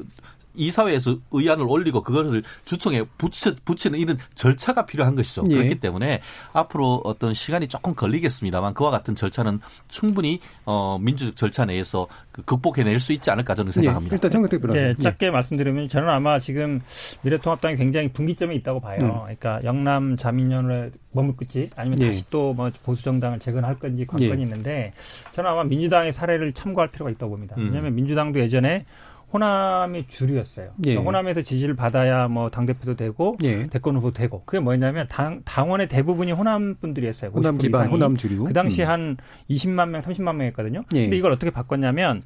이사회에서 0.54 1.16
의안을 1.30 1.66
올리고 1.66 2.02
그것을 2.02 2.42
주총에 2.64 3.04
붙여, 3.18 3.54
붙이는 3.64 3.98
이런 3.98 4.18
절차가 4.34 4.86
필요한 4.86 5.14
것이죠. 5.14 5.44
예. 5.50 5.54
그렇기 5.54 5.80
때문에 5.80 6.20
앞으로 6.52 7.00
어떤 7.04 7.32
시간이 7.32 7.68
조금 7.68 7.94
걸리겠습니다만 7.94 8.74
그와 8.74 8.90
같은 8.90 9.14
절차는 9.14 9.60
충분히 9.88 10.40
어, 10.64 10.98
민주적 11.00 11.36
절차 11.36 11.64
내에서 11.64 12.06
그 12.30 12.42
극복해낼 12.42 13.00
수 13.00 13.12
있지 13.12 13.30
않을까 13.30 13.54
저는 13.54 13.72
생각합니다. 13.72 14.12
예. 14.12 14.16
일단 14.16 14.30
정근택 14.30 14.60
변호사. 14.60 14.78
네, 14.78 14.94
짧게 14.94 15.26
예. 15.26 15.30
말씀드리면 15.30 15.88
저는 15.88 16.08
아마 16.08 16.38
지금 16.38 16.80
미래통합당이 17.22 17.76
굉장히 17.76 18.08
분기점이 18.12 18.54
있다고 18.56 18.80
봐요. 18.80 18.98
음. 19.02 19.12
그러니까 19.22 19.60
영남 19.64 20.16
자민련을 20.16 20.92
머물겠지 21.12 21.70
아니면 21.76 21.98
예. 22.02 22.06
다시 22.06 22.28
또 22.30 22.50
뭐 22.60 22.70
보수 22.82 23.02
정당을 23.04 23.38
재건할 23.38 23.78
건지 23.78 24.06
관건이 24.06 24.40
예. 24.40 24.44
있는데 24.44 24.92
저는 25.32 25.50
아마 25.50 25.64
민주당의 25.64 26.12
사례를 26.12 26.52
참고할 26.52 26.90
필요가 26.90 27.10
있다고 27.10 27.30
봅니다. 27.30 27.54
음. 27.58 27.66
왜냐하면 27.66 27.94
민주당도 27.94 28.40
예전에 28.40 28.84
호남이 29.32 30.06
주류였어요. 30.08 30.72
예. 30.86 30.90
그러니까 30.90 31.02
호남에서 31.02 31.42
지지를 31.42 31.76
받아야 31.76 32.28
뭐 32.28 32.50
당대표도 32.50 32.96
되고 32.96 33.36
예. 33.44 33.66
대권 33.68 33.96
후보도 33.96 34.14
되고. 34.14 34.42
그게 34.44 34.60
뭐냐면 34.60 35.06
당, 35.08 35.42
당원의 35.44 35.88
대부분이 35.88 36.32
호남 36.32 36.76
분들이었어요. 36.80 37.30
호남 37.30 37.58
기반, 37.58 37.82
이상이. 37.82 37.92
호남 37.92 38.16
주류. 38.16 38.44
그 38.44 38.52
당시 38.52 38.82
음. 38.82 38.88
한 38.88 39.16
20만 39.48 39.90
명, 39.90 40.00
30만 40.00 40.34
명이었거든요. 40.36 40.82
예. 40.94 41.02
근데 41.02 41.16
이걸 41.16 41.30
어떻게 41.32 41.50
바꿨냐면 41.50 42.22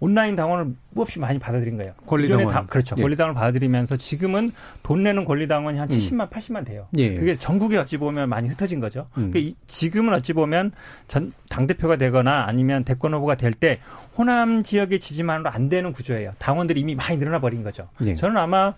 온라인 0.00 0.36
당원을 0.36 0.74
없이 0.96 1.18
많이 1.18 1.38
받아들인 1.38 1.76
거예요. 1.76 1.92
권리당원. 2.06 2.66
그렇죠. 2.68 2.94
예. 2.98 3.02
권리당원을 3.02 3.34
받아들이면서 3.34 3.96
지금은 3.96 4.50
돈 4.82 5.02
내는 5.02 5.24
권리당원이 5.24 5.78
한 5.78 5.88
70만, 5.88 6.20
음. 6.22 6.28
80만 6.28 6.64
돼요. 6.64 6.86
예. 6.96 7.14
그게 7.16 7.36
전국에 7.36 7.76
어찌 7.76 7.96
보면 7.96 8.28
많이 8.28 8.48
흩어진 8.48 8.78
거죠. 8.80 9.06
음. 9.16 9.30
그러니까 9.30 9.56
지금은 9.66 10.14
어찌 10.14 10.32
보면 10.32 10.72
전 11.08 11.32
당대표가 11.50 11.96
되거나 11.96 12.44
아니면 12.46 12.84
대권 12.84 13.12
후보가 13.14 13.34
될 13.34 13.52
때 13.52 13.80
호남 14.16 14.62
지역의 14.62 15.00
지지만으로 15.00 15.50
안 15.50 15.68
되는 15.68 15.92
구조예요. 15.92 16.32
당원들이 16.38 16.80
이미 16.80 16.94
많이 16.94 17.16
늘어나 17.16 17.40
버린 17.40 17.64
거죠. 17.64 17.88
예. 18.04 18.14
저는 18.14 18.36
아마 18.36 18.74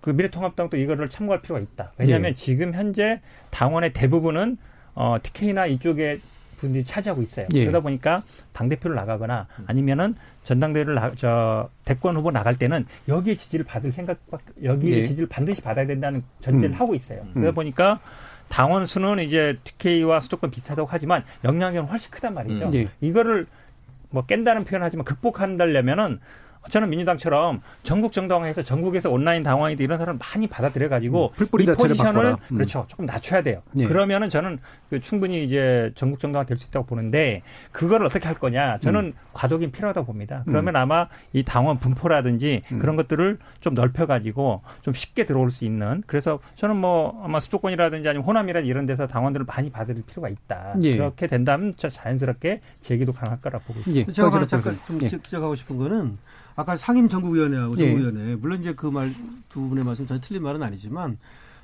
그 0.00 0.10
미래통합당도 0.10 0.76
이거를 0.78 1.08
참고할 1.08 1.42
필요가 1.42 1.60
있다. 1.60 1.92
왜냐하면 1.98 2.30
예. 2.30 2.34
지금 2.34 2.74
현재 2.74 3.20
당원의 3.50 3.92
대부분은 3.92 4.56
어, 4.94 5.16
TK나 5.22 5.66
이쪽에 5.66 6.20
분들이 6.56 6.84
차지하고 6.84 7.22
있어요. 7.22 7.46
예. 7.54 7.64
그러다 7.64 7.80
보니까 7.80 8.22
당 8.52 8.68
대표를 8.68 8.96
나가거나 8.96 9.46
아니면은 9.66 10.14
전당대회를 10.44 10.94
나, 10.94 11.12
저 11.16 11.68
대권 11.84 12.16
후보 12.16 12.30
나갈 12.30 12.56
때는 12.56 12.86
여기에 13.08 13.36
지지를 13.36 13.64
받을 13.64 13.92
생각 13.92 14.18
여기에 14.62 14.96
예. 14.96 15.02
지지를 15.02 15.28
반드시 15.28 15.60
받아야 15.60 15.86
된다는 15.86 16.22
전제를 16.40 16.76
음. 16.76 16.80
하고 16.80 16.94
있어요. 16.94 17.22
음. 17.22 17.34
그러다 17.34 17.52
보니까 17.52 18.00
당원 18.48 18.86
수는 18.86 19.18
이제 19.20 19.58
TK와 19.64 20.20
수도권 20.20 20.50
비슷하다고 20.50 20.88
하지만 20.90 21.24
영향력은 21.44 21.88
훨씬 21.88 22.10
크단 22.10 22.34
말이죠. 22.34 22.66
음. 22.66 22.74
예. 22.74 22.88
이거를 23.00 23.46
뭐 24.10 24.24
깬다는 24.24 24.64
표현하지만 24.64 25.04
극복한다려면은 25.04 26.20
저는 26.68 26.90
민주당처럼 26.90 27.60
전국 27.82 28.12
정당화해서 28.12 28.62
전국에서 28.62 29.10
온라인 29.10 29.42
당황이도 29.42 29.82
이런 29.82 29.98
사람을 29.98 30.18
많이 30.18 30.46
받아들여 30.46 30.88
가지고 30.88 31.32
음, 31.40 31.46
이 31.60 31.64
포지션을 31.66 32.36
음. 32.50 32.56
그렇죠 32.56 32.84
조금 32.88 33.06
낮춰야 33.06 33.42
돼요. 33.42 33.62
예. 33.78 33.86
그러면은 33.86 34.28
저는 34.28 34.58
그 34.90 35.00
충분히 35.00 35.44
이제 35.44 35.92
전국 35.94 36.18
정당화 36.18 36.44
될 36.44 36.56
수 36.56 36.66
있다고 36.68 36.86
보는데 36.86 37.40
그거를 37.70 38.06
어떻게 38.06 38.26
할 38.26 38.34
거냐 38.36 38.78
저는 38.78 39.04
음. 39.06 39.12
과도기 39.32 39.70
필요하다고 39.70 40.06
봅니다. 40.06 40.42
그러면 40.46 40.74
음. 40.74 40.80
아마 40.80 41.06
이 41.32 41.42
당원 41.42 41.78
분포라든지 41.78 42.62
음. 42.72 42.78
그런 42.78 42.96
것들을 42.96 43.38
좀 43.60 43.74
넓혀 43.74 44.06
가지고 44.06 44.62
좀 44.80 44.94
쉽게 44.94 45.26
들어올 45.26 45.50
수 45.50 45.64
있는 45.64 46.02
그래서 46.06 46.38
저는 46.54 46.76
뭐 46.76 47.20
아마 47.22 47.40
수도권이라든지 47.40 48.08
아니면 48.08 48.26
호남이라든지 48.26 48.68
이런 48.70 48.86
데서 48.86 49.06
당원들을 49.06 49.46
많이 49.46 49.70
받을 49.70 49.94
필요가 50.06 50.28
있다. 50.28 50.74
예. 50.82 50.96
그렇게 50.96 51.26
된다면 51.26 51.74
자연스럽게 51.76 52.60
제기도 52.80 53.12
가능할 53.12 53.40
거라고 53.40 53.64
보고 53.64 53.78
있습니다. 53.80 54.08
예. 54.08 54.12
제가 54.12 54.46
잠깐 54.46 54.78
좀 54.86 54.98
예. 55.02 55.08
지적하고 55.08 55.54
싶은 55.54 55.76
거는 55.76 56.18
아까 56.56 56.76
상임 56.76 57.08
정국위원회하고 57.08 57.74
예. 57.78 57.90
정국위원회 57.90 58.36
물론 58.36 58.60
이제 58.60 58.72
그 58.74 58.88
말 58.90 59.12
두 59.48 59.68
분의 59.68 59.84
말씀 59.84 60.06
전혀 60.06 60.20
틀린 60.20 60.42
말은 60.42 60.62
아니지만 60.62 61.16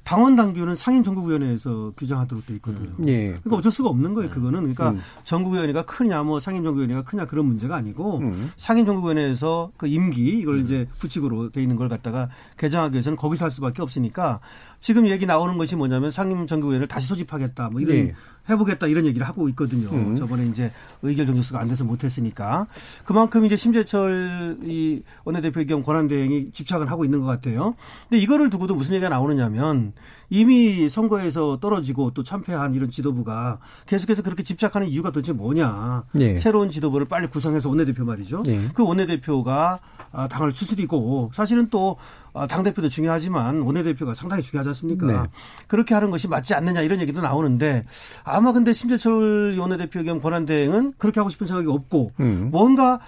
당원 0.04 0.34
당규는 0.34 0.74
상임 0.74 1.02
전국위원회에서 1.02 1.92
규정하도록 1.96 2.46
돼 2.46 2.54
있거든요. 2.54 2.90
음. 2.98 3.08
예. 3.08 3.34
그러니까 3.34 3.56
어쩔 3.56 3.70
수가 3.70 3.88
없는 3.90 4.14
거예요. 4.14 4.30
그거는 4.30 4.60
그러니까 4.60 4.90
음. 4.90 5.00
전국위원회가 5.24 5.84
크냐 5.84 6.22
뭐 6.24 6.40
상임 6.40 6.64
전국위원회가 6.64 7.02
크냐 7.02 7.26
그런 7.26 7.46
문제가 7.46 7.76
아니고 7.76 8.18
음. 8.18 8.50
상임 8.56 8.84
전국위원회에서 8.84 9.72
그 9.76 9.86
임기 9.86 10.38
이걸 10.40 10.56
음. 10.56 10.60
이제 10.62 10.86
부칙으로 10.98 11.50
돼 11.50 11.62
있는 11.62 11.76
걸 11.76 11.88
갖다가 11.88 12.28
개정하기 12.56 12.94
위해서는 12.94 13.16
거기서 13.16 13.44
할 13.44 13.50
수밖에 13.50 13.82
없으니까 13.82 14.40
지금 14.80 15.08
얘기 15.08 15.26
나오는 15.26 15.56
것이 15.56 15.76
뭐냐면 15.76 16.10
상임 16.10 16.46
전국위원회를 16.46 16.88
다시 16.88 17.06
소집하겠다 17.06 17.70
뭐 17.70 17.80
이런 17.80 17.96
예. 17.96 18.14
해보겠다 18.48 18.88
이런 18.88 19.06
얘기를 19.06 19.26
하고 19.26 19.48
있거든요. 19.50 19.88
음. 19.90 20.16
저번에 20.16 20.46
이제 20.46 20.72
의결 21.02 21.26
정족수가 21.26 21.60
안 21.60 21.68
돼서 21.68 21.84
못했으니까 21.84 22.66
그만큼 23.04 23.44
이제 23.46 23.54
심재철 23.54 24.58
이 24.64 25.02
원내대표 25.24 25.64
겸 25.64 25.82
권한대행이 25.82 26.50
집착을 26.52 26.90
하고 26.90 27.04
있는 27.04 27.20
것 27.20 27.26
같아요. 27.26 27.76
근데 28.08 28.20
이거를 28.22 28.50
두고도 28.50 28.74
무슨 28.74 28.94
얘기가 28.94 29.08
나오느냐면 29.08 29.91
이미 30.30 30.88
선거에서 30.88 31.58
떨어지고 31.60 32.12
또 32.12 32.22
참패한 32.22 32.74
이런 32.74 32.90
지도부가 32.90 33.58
계속해서 33.86 34.22
그렇게 34.22 34.42
집착하는 34.42 34.88
이유가 34.88 35.10
도대체 35.10 35.32
뭐냐. 35.32 36.04
예. 36.20 36.38
새로운 36.38 36.70
지도부를 36.70 37.06
빨리 37.06 37.26
구성해서 37.26 37.68
원내대표 37.68 38.04
말이죠. 38.04 38.42
예. 38.46 38.68
그 38.74 38.82
원내대표가 38.84 39.80
아, 40.12 40.28
당을 40.28 40.52
추스리고 40.52 41.30
사실은 41.32 41.68
또 41.70 41.96
아, 42.34 42.46
당대표도 42.46 42.88
중요하지만 42.88 43.60
원내대표가 43.60 44.14
상당히 44.14 44.42
중요하지 44.42 44.68
않습니까? 44.68 45.06
네. 45.06 45.28
그렇게 45.66 45.94
하는 45.94 46.10
것이 46.10 46.28
맞지 46.28 46.54
않느냐 46.54 46.82
이런 46.82 47.00
얘기도 47.00 47.20
나오는데 47.20 47.84
아마 48.24 48.52
근데 48.52 48.72
심재철 48.72 49.56
원내대표 49.58 50.02
겸 50.02 50.20
권한대행은 50.20 50.94
그렇게 50.98 51.20
하고 51.20 51.30
싶은 51.30 51.46
생각이 51.46 51.68
없고 51.68 52.12
음. 52.20 52.48
뭔가 52.50 53.00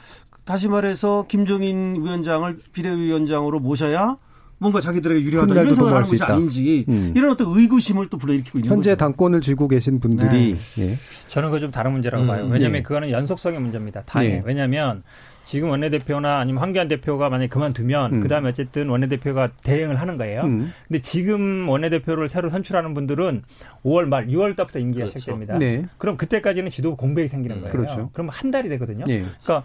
다시 0.44 0.68
말해서 0.68 1.24
김종인 1.26 1.96
위원장을 1.96 2.58
비대위원장으로 2.72 3.60
모셔야 3.60 4.16
뭔가 4.58 4.80
자기들에게 4.80 5.24
유리하다 5.24 5.52
이런 5.54 5.74
생각을 5.74 5.92
하는 5.92 6.08
것이 6.08 6.22
아닌지 6.22 6.84
음. 6.88 7.12
이런 7.16 7.30
어떤 7.30 7.48
의구심을 7.48 8.08
또 8.08 8.18
불러일으키고 8.18 8.58
있는 8.58 8.70
현재 8.70 8.90
거죠. 8.90 8.98
당권을 8.98 9.40
쥐고 9.40 9.68
계신 9.68 10.00
분들이 10.00 10.54
네. 10.54 10.82
예. 10.82 10.94
저는 11.28 11.48
그거 11.50 11.60
좀 11.60 11.70
다른 11.70 11.92
문제라고 11.92 12.24
음. 12.24 12.28
봐요. 12.28 12.48
왜냐하면 12.50 12.78
예. 12.78 12.82
그거는 12.82 13.10
연속성의 13.10 13.60
문제입니다. 13.60 14.02
당에 14.06 14.26
예. 14.26 14.42
왜냐하면 14.44 15.02
지금 15.44 15.68
원내대표나 15.68 16.38
아니면 16.38 16.62
황교안 16.62 16.88
대표가 16.88 17.28
만약에 17.28 17.48
그만두면 17.48 18.14
음. 18.14 18.20
그다음에 18.20 18.48
어쨌든 18.48 18.88
원내대표가 18.88 19.48
대행을 19.62 19.96
하는 20.00 20.16
거예요. 20.16 20.42
음. 20.42 20.72
근데 20.88 21.00
지금 21.00 21.68
원내대표를 21.68 22.28
새로 22.28 22.48
선출하는 22.50 22.94
분들은 22.94 23.42
5월 23.84 24.06
말 24.06 24.26
6월 24.28 24.56
달부터 24.56 24.78
임기가 24.78 25.04
그렇죠. 25.06 25.18
시작됩니다. 25.18 25.58
네. 25.58 25.84
그럼 25.98 26.16
그때까지는 26.16 26.70
지도부 26.70 26.96
공백이 26.96 27.28
생기는 27.28 27.56
음. 27.56 27.60
거예요. 27.62 27.72
그렇죠. 27.72 28.10
그럼 28.14 28.30
한 28.30 28.50
달이 28.50 28.68
되거든요. 28.70 29.04
네. 29.04 29.24
그러니까 29.42 29.64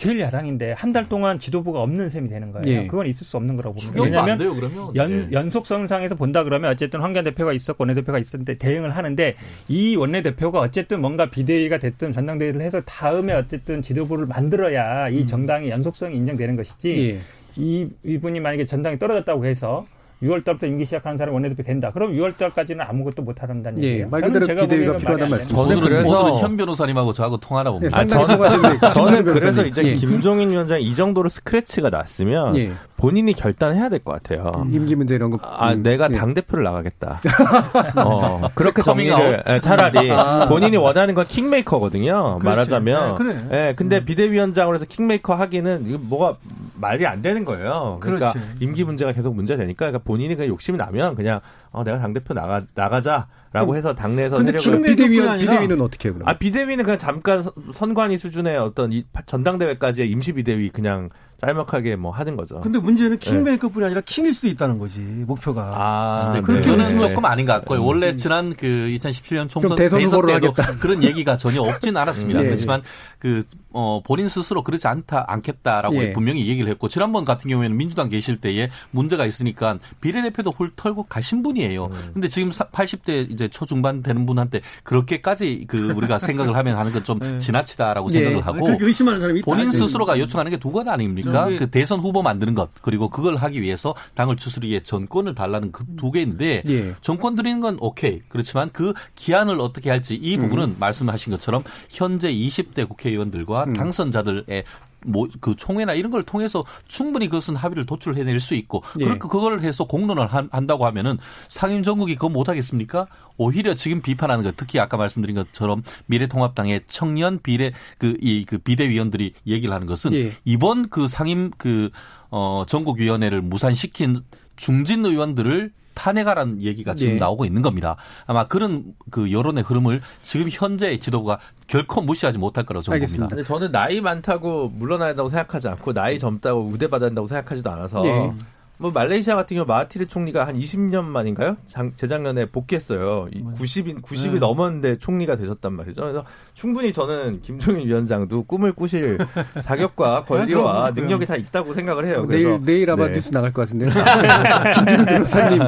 제일 0.00 0.18
야당인데 0.18 0.72
한 0.72 0.92
달 0.92 1.08
동안 1.10 1.38
지도부가 1.38 1.82
없는 1.82 2.08
셈이 2.08 2.30
되는 2.30 2.52
거예요. 2.52 2.66
예. 2.66 2.86
그건 2.86 3.06
있을 3.06 3.26
수 3.26 3.36
없는 3.36 3.54
거라고 3.56 3.76
봅니다. 3.76 4.02
왜냐하면 4.02 4.38
돼요, 4.38 4.56
연, 4.94 5.28
네. 5.28 5.28
연속성상에서 5.30 6.14
본다 6.14 6.42
그러면 6.42 6.70
어쨌든 6.70 7.00
황교안 7.02 7.22
대표가 7.24 7.52
있었고 7.52 7.84
원내대표가 7.84 8.18
있었는데 8.18 8.56
대응을 8.56 8.96
하는데 8.96 9.34
이 9.68 9.96
원내대표가 9.96 10.58
어쨌든 10.58 11.02
뭔가 11.02 11.28
비대위가 11.28 11.76
됐든 11.78 12.12
전당대회를 12.12 12.62
해서 12.62 12.80
다음에 12.80 13.34
어쨌든 13.34 13.82
지도부를 13.82 14.24
만들어야 14.26 15.10
이 15.10 15.20
음. 15.20 15.26
정당의 15.26 15.68
연속성이 15.68 16.16
인정되는 16.16 16.56
것이지 16.56 17.10
예. 17.10 17.18
이 17.56 17.86
이분이 18.02 18.40
만약에 18.40 18.64
전당이 18.64 18.98
떨어졌다고 18.98 19.44
해서 19.44 19.86
6월 20.22 20.44
달부터 20.44 20.66
임기 20.66 20.84
시작하는 20.84 21.16
사람이 21.16 21.32
원내대표 21.34 21.62
된다. 21.62 21.90
그럼 21.92 22.12
6월 22.12 22.36
달까지는 22.36 22.84
아무것도 22.86 23.22
못 23.22 23.42
하는다는 23.42 23.82
예, 23.82 23.86
얘기예요. 23.88 24.08
말 24.10 24.20
그대로 24.20 24.46
비대위가 24.46 24.96
필요하다는 24.98 25.30
말씀. 25.30 25.48
저는 25.56 25.80
그래서 25.80 26.36
현 26.36 26.56
변호사님하고 26.58 27.12
저하고 27.14 27.38
통하나 27.38 27.70
봅니다. 27.70 27.98
예, 27.98 28.02
아, 28.02 28.06
저는, 28.06 28.78
저는 28.92 29.24
그래서 29.24 29.64
이제 29.64 29.82
예. 29.82 29.94
김종인 29.94 30.50
위원장 30.50 30.80
이 30.80 30.94
정도로 30.94 31.28
스크래치가 31.30 31.88
났으면 31.90 32.56
예. 32.56 32.72
본인이 32.98 33.32
결단해야 33.32 33.88
될 33.88 34.00
것 34.00 34.12
같아요. 34.12 34.52
음. 34.56 34.74
임기 34.74 34.94
문제 34.94 35.14
이런 35.14 35.30
거. 35.30 35.38
아, 35.42 35.72
음. 35.72 35.82
내가 35.82 36.08
예. 36.10 36.16
당 36.16 36.34
대표를 36.34 36.64
나가겠다. 36.64 37.20
어, 38.04 38.48
그렇게 38.54 38.82
정리를 38.82 39.42
예, 39.48 39.60
차라리 39.60 40.10
아. 40.10 40.46
본인이 40.48 40.76
원하는 40.76 41.14
건 41.14 41.26
킹메이커거든요. 41.26 42.38
그렇지. 42.40 42.44
말하자면. 42.44 43.08
네, 43.08 43.14
그래. 43.16 43.38
예, 43.68 43.74
근데 43.74 43.98
음. 43.98 44.04
비대위원장으로 44.04 44.76
해서 44.76 44.84
킹메이커 44.86 45.34
하기는 45.34 45.84
이거 45.88 45.98
뭐가 46.02 46.36
말이 46.80 47.06
안 47.06 47.20
되는 47.22 47.44
거예요. 47.44 47.98
그러니까 48.00 48.32
그렇지. 48.32 48.48
임기 48.60 48.84
문제가 48.84 49.12
계속 49.12 49.34
문제가 49.34 49.58
되니까 49.60 49.86
그러니까 49.86 50.02
본인이 50.10 50.34
그 50.34 50.48
욕심이 50.48 50.76
나면 50.76 51.14
그냥 51.14 51.40
어, 51.72 51.84
내가 51.84 51.98
당 51.98 52.12
대표 52.12 52.34
나가 52.34 52.62
나가자라고 52.74 53.76
해서 53.76 53.94
당내에서 53.94 54.38
근데 54.38 54.52
비대위원 54.52 55.38
비대위는 55.38 55.80
어떻게 55.80 56.08
해요? 56.08 56.14
그럼? 56.14 56.28
아 56.28 56.36
비대위는 56.36 56.84
그냥 56.84 56.98
잠깐 56.98 57.44
선관위 57.72 58.18
수준의 58.18 58.56
어떤 58.58 58.92
이 58.92 59.04
전당대회까지의 59.26 60.10
임시 60.10 60.32
비대위 60.32 60.70
그냥 60.70 61.10
짤막하게 61.40 61.96
뭐 61.96 62.10
하는 62.10 62.36
거죠. 62.36 62.60
근데 62.60 62.78
문제는 62.78 63.18
킹메이커뿐이 63.18 63.80
네. 63.80 63.86
아니라 63.86 64.02
킹일 64.02 64.34
수도 64.34 64.48
있다는 64.48 64.78
거지 64.78 65.00
목표가. 65.00 65.72
아, 65.74 66.32
네. 66.34 66.42
그런 66.42 66.60
네. 66.60 66.98
조금 66.98 67.24
아닌 67.24 67.46
것 67.46 67.52
같고요. 67.54 67.82
원래 67.82 68.10
음. 68.10 68.16
지난 68.16 68.54
그 68.54 68.66
2017년 68.66 69.48
총선 69.48 69.74
대선, 69.76 70.00
대선 70.00 70.20
때도 70.26 70.34
하겠다. 70.34 70.76
그런 70.80 71.02
얘기가 71.02 71.38
전혀 71.38 71.62
없진 71.62 71.96
않았습니다. 71.96 72.40
음. 72.40 72.44
그렇지만 72.44 72.82
그 73.18 73.42
어, 73.72 74.02
본인 74.04 74.28
스스로 74.28 74.62
그렇지 74.62 74.86
않다 74.86 75.24
않겠다라고 75.28 75.96
예. 75.96 76.12
분명히 76.12 76.46
얘기를 76.46 76.68
했고 76.70 76.88
지난번 76.88 77.24
같은 77.24 77.48
경우에는 77.48 77.76
민주당 77.76 78.08
계실 78.08 78.40
때에 78.40 78.68
문제가 78.90 79.24
있으니까 79.24 79.78
비례대표도 80.00 80.50
홀 80.50 80.72
털고 80.74 81.04
가신 81.04 81.42
분이 81.42 81.59
에요. 81.62 81.90
음. 81.92 82.10
근데 82.14 82.28
지금 82.28 82.50
80대 82.50 83.30
이제 83.30 83.48
초중반 83.48 84.02
되는 84.02 84.26
분한테 84.26 84.60
그렇게까지 84.82 85.66
그 85.68 85.90
우리가 85.92 86.18
생각을 86.18 86.56
하면 86.56 86.76
하는 86.76 86.92
건좀 86.92 87.18
네. 87.20 87.38
지나치다라고 87.38 88.08
예. 88.14 88.24
생각을 88.24 88.46
하고 88.46 88.76
의심하는 88.80 89.20
사람이 89.20 89.42
본인 89.42 89.70
스스로가 89.70 90.18
요청하는 90.18 90.50
게두 90.50 90.72
가지 90.72 90.90
아닙니까? 90.90 91.46
네. 91.46 91.56
그 91.56 91.70
대선 91.70 92.00
후보 92.00 92.22
만드는 92.22 92.54
것 92.54 92.70
그리고 92.82 93.08
그걸 93.08 93.36
하기 93.36 93.60
위해서 93.62 93.94
당을 94.14 94.36
추스리기에 94.36 94.80
전권을 94.80 95.34
달라는 95.34 95.70
그 95.72 95.84
두 95.96 96.10
개인데 96.10 96.62
예. 96.66 96.94
정권 97.00 97.36
드리는 97.36 97.60
건 97.60 97.76
오케이 97.80 98.22
그렇지만 98.28 98.70
그 98.72 98.94
기한을 99.16 99.60
어떻게 99.60 99.90
할지 99.90 100.14
이 100.14 100.36
부분은 100.38 100.64
음. 100.64 100.76
말씀하신 100.78 101.30
것처럼 101.32 101.62
현재 101.90 102.32
20대 102.32 102.88
국회의원들과 102.88 103.64
음. 103.64 103.72
당선자들의 103.74 104.64
뭐 105.06 105.30
그 105.40 105.54
총회나 105.56 105.94
이런 105.94 106.10
걸 106.10 106.22
통해서 106.22 106.62
충분히 106.88 107.26
그것은 107.26 107.56
합의를 107.56 107.86
도출해낼 107.86 108.40
수 108.40 108.54
있고 108.54 108.82
예. 108.98 109.04
그렇게 109.04 109.20
그걸 109.28 109.60
해서 109.60 109.84
공론을 109.84 110.26
한다고 110.26 110.86
하면은 110.86 111.18
상임 111.48 111.82
전국이 111.82 112.14
그거 112.14 112.28
못 112.28 112.48
하겠습니까? 112.48 113.06
오히려 113.36 113.74
지금 113.74 114.02
비판하는 114.02 114.44
것 114.44 114.56
특히 114.56 114.78
아까 114.78 114.96
말씀드린 114.96 115.34
것처럼 115.36 115.82
미래통합당의 116.06 116.82
청년 116.88 117.40
비례 117.42 117.72
그 117.98 118.16
이그 118.20 118.56
그 118.56 118.58
비대위원들이 118.58 119.34
얘기를 119.46 119.74
하는 119.74 119.86
것은 119.86 120.12
예. 120.14 120.32
이번 120.44 120.88
그 120.88 121.08
상임 121.08 121.50
그어 121.50 122.64
전국위원회를 122.66 123.42
무산시킨 123.42 124.16
중진 124.56 125.06
의원들을 125.06 125.72
탄핵하라는 125.94 126.62
얘기가 126.62 126.94
지금 126.94 127.14
네. 127.14 127.18
나오고 127.18 127.44
있는 127.44 127.62
겁니다. 127.62 127.96
아마 128.26 128.46
그런 128.46 128.94
그 129.10 129.32
여론의 129.32 129.64
흐름을 129.64 130.00
지금 130.22 130.48
현재 130.50 130.98
지도부가 130.98 131.38
결코 131.66 132.00
무시하지 132.00 132.38
못할 132.38 132.64
거라고 132.64 132.82
저는 132.82 133.00
봅니다. 133.00 133.28
근데 133.28 133.44
저는 133.44 133.72
나이 133.72 134.00
많다고 134.00 134.68
물러나야 134.68 135.10
한다고 135.10 135.28
생각하지 135.28 135.68
않고 135.68 135.92
나이 135.92 136.18
젊다고 136.18 136.62
우대받아야 136.66 137.08
한다고 137.08 137.28
생각하지도 137.28 137.70
않아서 137.70 138.02
네. 138.02 138.32
뭐 138.80 138.90
말레이시아 138.90 139.36
같은 139.36 139.56
경우 139.56 139.66
마하티르 139.66 140.06
총리가 140.06 140.46
한 140.46 140.58
20년 140.58 141.04
만인가요? 141.04 141.56
장, 141.66 141.92
재작년에 141.96 142.46
복귀했어요. 142.46 143.28
90이 143.30 144.00
90이 144.02 144.32
네. 144.32 144.38
넘었는데 144.38 144.96
총리가 144.96 145.36
되셨단 145.36 145.74
말이죠. 145.74 146.00
그래서 146.00 146.24
충분히 146.54 146.90
저는 146.92 147.42
김종인 147.42 147.86
위원장도 147.86 148.44
꿈을 148.44 148.72
꾸실 148.72 149.18
자격과 149.62 150.24
권리와 150.24 150.86
아, 150.86 150.90
능력이 150.90 151.26
다 151.26 151.36
있다고 151.36 151.74
생각을 151.74 152.06
해요. 152.06 152.26
내일 152.26 152.58
내일 152.64 152.90
아마 152.90 153.06
네. 153.06 153.12
뉴스 153.12 153.30
나갈 153.30 153.52
것 153.52 153.62
같은데요. 153.68 153.92
김종인 154.74 155.04
변호사님. 155.04 155.60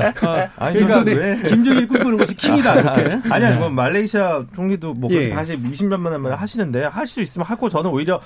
아니, 0.57 0.79
그러니까 0.81 1.11
왜? 1.13 1.43
김종인 1.43 1.87
꿈꾸는 1.93 2.17
것이 2.17 2.35
킹이다 2.35 2.81
이렇게. 2.81 3.29
아니 3.31 3.45
아니 3.45 3.59
뭐 3.59 3.69
말레이시아 3.69 4.47
총리도 4.55 4.95
뭐 4.95 5.11
예. 5.13 5.29
다시 5.29 5.55
20년 5.55 5.99
만에 6.01 6.35
하시는데 6.35 6.85
할 6.87 7.03
수 7.13 7.21
있으면 7.21 7.47
하고 7.47 7.69
저는 7.69 7.91
오히려 7.91 8.21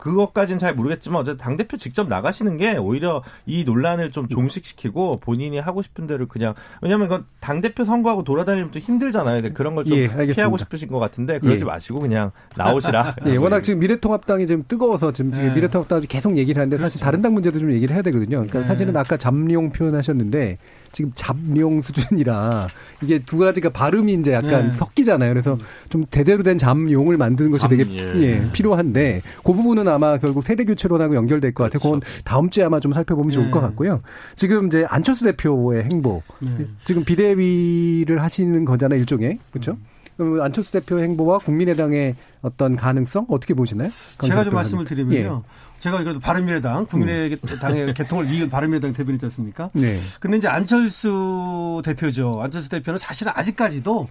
그것까지는 0.00 0.58
잘 0.58 0.74
모르겠지만 0.74 1.20
어쨌든 1.20 1.36
당 1.36 1.56
대표 1.56 1.76
직접 1.76 2.08
나가시는 2.08 2.56
게 2.56 2.76
오히려 2.76 3.22
이 3.46 3.64
논란을 3.64 4.10
좀 4.10 4.28
종식시키고 4.28 5.20
본인이 5.20 5.58
하고 5.58 5.82
싶은 5.82 6.06
대로 6.06 6.26
그냥 6.26 6.54
왜냐하면 6.80 7.06
이건 7.06 7.26
당 7.38 7.60
대표 7.60 7.84
선거하고 7.84 8.24
돌아다니면 8.24 8.70
또 8.70 8.78
힘들잖아요. 8.78 9.52
그런 9.52 9.74
걸좀 9.74 9.96
예, 9.96 10.08
피하고 10.32 10.56
싶으신 10.56 10.88
것 10.88 10.98
같은데 10.98 11.38
그러지 11.38 11.60
예. 11.60 11.66
마시고 11.66 12.00
그냥 12.00 12.32
나오시라. 12.56 13.16
예, 13.26 13.36
워낙 13.36 13.60
지금 13.60 13.80
미래통합당이 13.80 14.46
좀 14.46 14.64
뜨거워서 14.66 15.12
지금 15.12 15.32
예. 15.36 15.50
미래통합당이 15.50 16.06
계속 16.06 16.36
얘기를 16.38 16.58
하는데 16.58 16.76
사실 16.78 16.98
그렇죠. 16.98 17.04
다른 17.04 17.20
당 17.20 17.34
문제도 17.34 17.58
좀 17.58 17.70
얘기를 17.70 17.94
해야 17.94 18.02
되거든요. 18.02 18.38
그러니까 18.38 18.60
예. 18.60 18.64
사실은 18.64 18.96
아까 18.96 19.18
잠룡 19.18 19.70
표현하셨는데 19.70 20.58
지금 20.92 21.12
잡룡 21.14 21.80
수준이라 21.80 22.68
이게 23.02 23.18
두 23.18 23.38
가지가 23.38 23.70
발음이 23.70 24.12
이제 24.14 24.32
약간 24.32 24.68
네. 24.68 24.74
섞이잖아요. 24.74 25.30
그래서 25.32 25.58
좀 25.88 26.04
대대로 26.10 26.42
된 26.42 26.58
잠용을 26.58 27.16
만드는 27.16 27.50
것이 27.50 27.62
잠, 27.62 27.70
되게 27.70 27.90
예. 27.92 28.20
예, 28.20 28.52
필요한데 28.52 29.22
그 29.44 29.52
부분은 29.52 29.88
아마 29.88 30.18
결국 30.18 30.42
세대 30.42 30.64
교체론하고 30.64 31.14
연결될 31.14 31.54
것 31.54 31.64
같아요. 31.64 31.80
그건 31.80 32.00
그렇죠. 32.00 32.22
다음 32.24 32.50
주에 32.50 32.64
아마 32.64 32.80
좀 32.80 32.92
살펴보면 32.92 33.30
좋을 33.30 33.46
네. 33.46 33.50
것 33.50 33.60
같고요. 33.60 34.00
지금 34.36 34.66
이제 34.66 34.84
안철수 34.88 35.24
대표의 35.24 35.84
행보 35.84 36.22
네. 36.40 36.66
지금 36.84 37.04
비대위를 37.04 38.22
하시는 38.22 38.64
거잖아요, 38.64 38.98
일종의 39.00 39.38
그렇죠? 39.50 39.72
음. 39.72 39.89
그럼 40.20 40.42
안철수 40.42 40.72
대표 40.72 41.00
행보와 41.00 41.38
국민의당의 41.38 42.14
어떤 42.42 42.76
가능성 42.76 43.24
어떻게 43.30 43.54
보시나요? 43.54 43.88
제가 44.22 44.44
좀 44.44 44.52
말씀을 44.52 44.84
드리면요. 44.84 45.42
예. 45.42 45.80
제가 45.80 46.02
그래도 46.02 46.20
바른미래당 46.20 46.84
국민의당의 46.84 47.82
음. 47.84 47.94
개통을 47.94 48.30
이은 48.30 48.50
바른미래당 48.50 48.92
대변이지 48.92 49.24
않습니까? 49.24 49.70
네. 49.72 49.98
근데 50.20 50.36
이제 50.36 50.46
안철수 50.46 51.80
대표죠. 51.86 52.38
안철수 52.42 52.68
대표는 52.68 52.98
사실은 52.98 53.32
아직까지도 53.34 54.08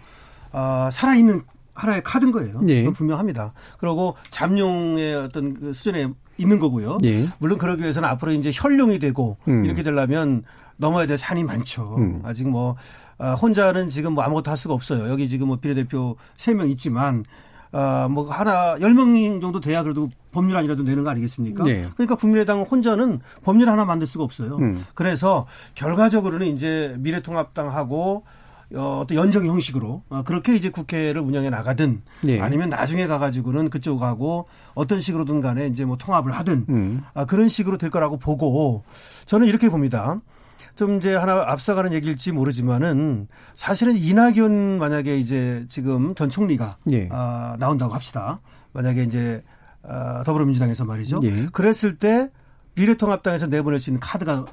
어, 0.52 0.90
살아있는 0.92 1.42
하나의 1.76 2.02
카드인 2.04 2.32
거예요. 2.32 2.60
네. 2.62 2.90
분명합니다. 2.92 3.54
그리고 3.78 4.16
잠룡의 4.32 5.14
어떤 5.14 5.54
그 5.54 5.74
수준에 5.74 6.10
있는 6.38 6.58
거고요. 6.58 6.98
네. 7.04 7.28
물론 7.38 7.60
그러기 7.60 7.84
위해서는 7.84 8.10
앞으로 8.10 8.32
이제 8.32 8.50
혈룡이 8.52 8.98
되고 8.98 9.38
음. 9.48 9.64
이렇게 9.64 9.84
되려면 9.84 10.42
넘어야 10.78 11.06
될 11.06 11.20
산이 11.20 11.44
많죠. 11.44 11.98
음. 12.00 12.22
아직 12.24 12.50
뭐 12.50 12.78
아, 13.20 13.34
혼자는 13.34 13.90
지금 13.90 14.14
뭐 14.14 14.24
아무것도 14.24 14.50
할 14.50 14.58
수가 14.58 14.74
없어요. 14.74 15.10
여기 15.10 15.30
지금 15.30 15.48
뭐 15.48 15.58
비례대표 15.58 16.16
3명 16.38 16.70
있지만 16.72 17.24
아, 17.72 18.08
뭐 18.10 18.32
하나 18.32 18.76
10명 18.78 19.42
정도 19.42 19.60
돼야 19.60 19.84
그래도 19.84 20.10
법률안이라도 20.32 20.84
내는 20.84 21.04
거 21.04 21.10
아니겠습니까? 21.12 21.64
네. 21.64 21.88
그러니까 21.96 22.16
국민의당 22.16 22.62
혼자는 22.62 23.20
법률 23.44 23.70
하나 23.70 23.86
만들 23.86 24.08
수가 24.08 24.24
없어요. 24.24 24.56
음. 24.58 24.86
그래서 24.96 25.46
결과적으로는 25.76 26.48
이제 26.48 26.96
미래통합당하고 27.00 28.24
어, 28.76 29.04
또 29.08 29.16
연정 29.16 29.48
형식으로 29.48 30.04
어, 30.10 30.24
그렇게 30.24 30.56
이제 30.56 30.70
국회를 30.70 31.22
운영해 31.22 31.50
나가든 31.50 32.04
네. 32.24 32.40
아니면 32.40 32.70
나중에 32.70 33.08
가가지고는 33.08 33.70
그쪽하고 33.70 34.48
어떤 34.76 35.00
식으로든 35.00 35.42
간에 35.42 35.68
이제 35.68 35.86
뭐 35.86 35.98
통합을 35.98 36.32
하든 36.34 36.66
음. 36.70 37.04
아, 37.14 37.26
그런 37.26 37.48
식으로 37.48 37.78
될 37.78 37.90
거라고 37.90 38.18
보고 38.18 38.84
저는 39.26 39.48
이렇게 39.48 39.70
봅니다. 39.70 40.22
좀 40.80 40.96
이제 40.96 41.14
하나 41.14 41.44
앞서가는 41.46 41.92
얘기일지 41.92 42.32
모르지만은 42.32 43.28
사실은 43.54 43.98
이낙연 43.98 44.80
만약에 44.80 45.18
이제 45.18 45.66
지금 45.68 46.16
전 46.16 46.30
총리가 46.30 46.78
예. 46.92 47.10
아, 47.12 47.58
나온다고 47.60 47.94
합시다. 47.94 48.40
만약에 48.72 49.04
이제 49.04 49.44
아, 49.84 50.24
더불어민주당에서 50.24 50.86
말이죠. 50.86 51.20
예. 51.24 51.48
그랬을 51.52 51.98
때 51.98 52.30
미래통합당에서 52.76 53.48
내보낼 53.48 53.82
수 53.82 53.90
있는 53.90 54.00
카드가 54.00 54.46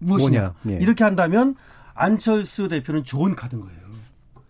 무엇이냐. 0.00 0.54
예. 0.70 0.78
이렇게 0.80 1.04
한다면 1.04 1.54
안철수 1.94 2.66
대표는 2.66 3.04
좋은 3.04 3.36
카드인 3.36 3.62
거예요. 3.62 3.78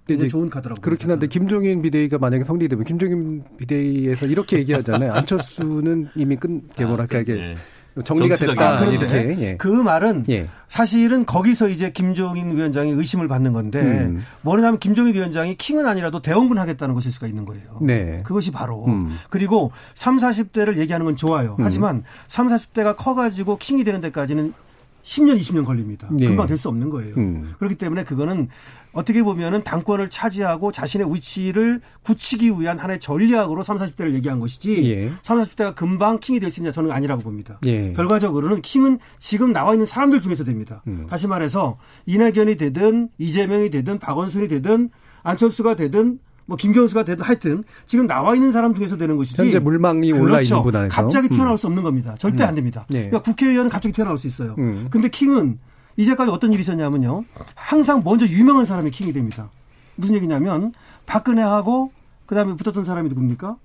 이제 0.08 0.26
좋은 0.26 0.48
카드라고. 0.48 0.80
그렇긴 0.80 1.10
한데 1.10 1.26
김종인 1.26 1.82
비대위가 1.82 2.16
만약에 2.16 2.44
성립되면 2.44 2.86
김종인 2.86 3.44
비대위에서 3.58 4.26
이렇게 4.26 4.56
얘기하잖아요. 4.60 5.12
안철수는 5.12 6.08
이미 6.14 6.36
끝, 6.36 6.48
뭐랄까 6.78 7.18
아, 7.18 7.20
이게 7.20 7.56
정리가 8.04 8.36
됐다. 8.36 8.78
아, 8.78 8.84
이렇게. 8.84 9.36
예. 9.38 9.56
그 9.56 9.68
말은 9.68 10.24
예. 10.28 10.48
사실은 10.68 11.26
거기서 11.26 11.68
이제 11.68 11.90
김종인 11.90 12.56
위원장이 12.56 12.92
의심을 12.92 13.28
받는 13.28 13.52
건데 13.52 13.80
음. 13.80 14.24
뭐냐면 14.42 14.78
김종인 14.78 15.14
위원장이 15.14 15.56
킹은 15.56 15.86
아니라도 15.86 16.22
대원군 16.22 16.58
하겠다는 16.58 16.94
것일 16.94 17.12
수가 17.12 17.26
있는 17.26 17.44
거예요. 17.44 17.78
네. 17.82 18.22
그것이 18.24 18.52
바로 18.52 18.86
음. 18.86 19.16
그리고 19.28 19.72
3, 19.94 20.18
40대를 20.18 20.76
얘기하는 20.76 21.06
건 21.06 21.16
좋아요. 21.16 21.56
음. 21.58 21.64
하지만 21.64 22.04
3, 22.28 22.48
40대가 22.48 22.94
커 22.96 23.14
가지고 23.14 23.56
킹이 23.58 23.84
되는 23.84 24.00
데까지는 24.00 24.54
10년, 25.02 25.38
20년 25.38 25.64
걸립니다. 25.64 26.08
네. 26.12 26.26
금방 26.26 26.46
될 26.46 26.56
수 26.56 26.68
없는 26.68 26.90
거예요. 26.90 27.14
음. 27.16 27.54
그렇기 27.58 27.76
때문에 27.76 28.04
그거는 28.04 28.48
어떻게 28.92 29.22
보면은 29.22 29.62
당권을 29.64 30.10
차지하고 30.10 30.72
자신의 30.72 31.12
위치를 31.14 31.80
굳히기 32.02 32.50
위한 32.58 32.78
하나의 32.78 32.98
전략으로 33.00 33.62
30, 33.62 33.96
40대를 33.96 34.12
얘기한 34.14 34.40
것이지 34.40 34.90
예. 34.92 35.12
30, 35.22 35.56
40대가 35.56 35.74
금방 35.74 36.18
킹이 36.18 36.40
될 36.40 36.50
수 36.50 36.60
있냐 36.60 36.72
저는 36.72 36.90
아니라고 36.90 37.22
봅니다. 37.22 37.58
예. 37.66 37.92
결과적으로는 37.94 38.60
킹은 38.62 38.98
지금 39.18 39.52
나와 39.52 39.72
있는 39.72 39.86
사람들 39.86 40.20
중에서 40.20 40.44
됩니다. 40.44 40.82
음. 40.88 41.06
다시 41.08 41.26
말해서 41.28 41.78
이낙연이 42.06 42.56
되든 42.56 43.08
이재명이 43.18 43.70
되든 43.70 43.98
박원순이 44.00 44.48
되든 44.48 44.90
안철수가 45.22 45.76
되든 45.76 46.18
뭐 46.50 46.56
김경수가 46.56 47.04
되든 47.04 47.24
하여튼 47.24 47.62
지금 47.86 48.08
나와 48.08 48.34
있는 48.34 48.50
사람 48.50 48.74
중에서 48.74 48.96
되는 48.96 49.16
것이지. 49.16 49.40
현재 49.40 49.60
물망이 49.60 50.10
그렇죠. 50.10 50.24
올라 50.24 50.40
있는 50.40 50.62
분 50.64 50.74
안에서. 50.74 50.92
갑자기 50.92 51.28
음. 51.28 51.36
튀어나올 51.36 51.56
수 51.56 51.68
없는 51.68 51.84
겁니다. 51.84 52.16
절대 52.18 52.42
음. 52.42 52.48
안 52.48 52.54
됩니다. 52.56 52.86
네. 52.88 53.08
그러니까 53.08 53.20
국회의원은 53.20 53.70
갑자기 53.70 53.92
튀어나올 53.92 54.18
수 54.18 54.26
있어요. 54.26 54.56
음. 54.58 54.88
근데 54.90 55.08
킹은 55.08 55.60
이제까지 55.96 56.32
어떤 56.32 56.52
일이 56.52 56.62
있었냐면요. 56.62 57.22
항상 57.54 58.02
먼저 58.04 58.26
유명한 58.26 58.64
사람이 58.66 58.90
킹이 58.90 59.12
됩니다. 59.12 59.48
무슨 59.94 60.16
얘기냐면 60.16 60.72
박근혜하고 61.06 61.92
그다음에 62.26 62.56
붙었던 62.56 62.84
사람이 62.84 63.08
누굽니까? 63.10 63.56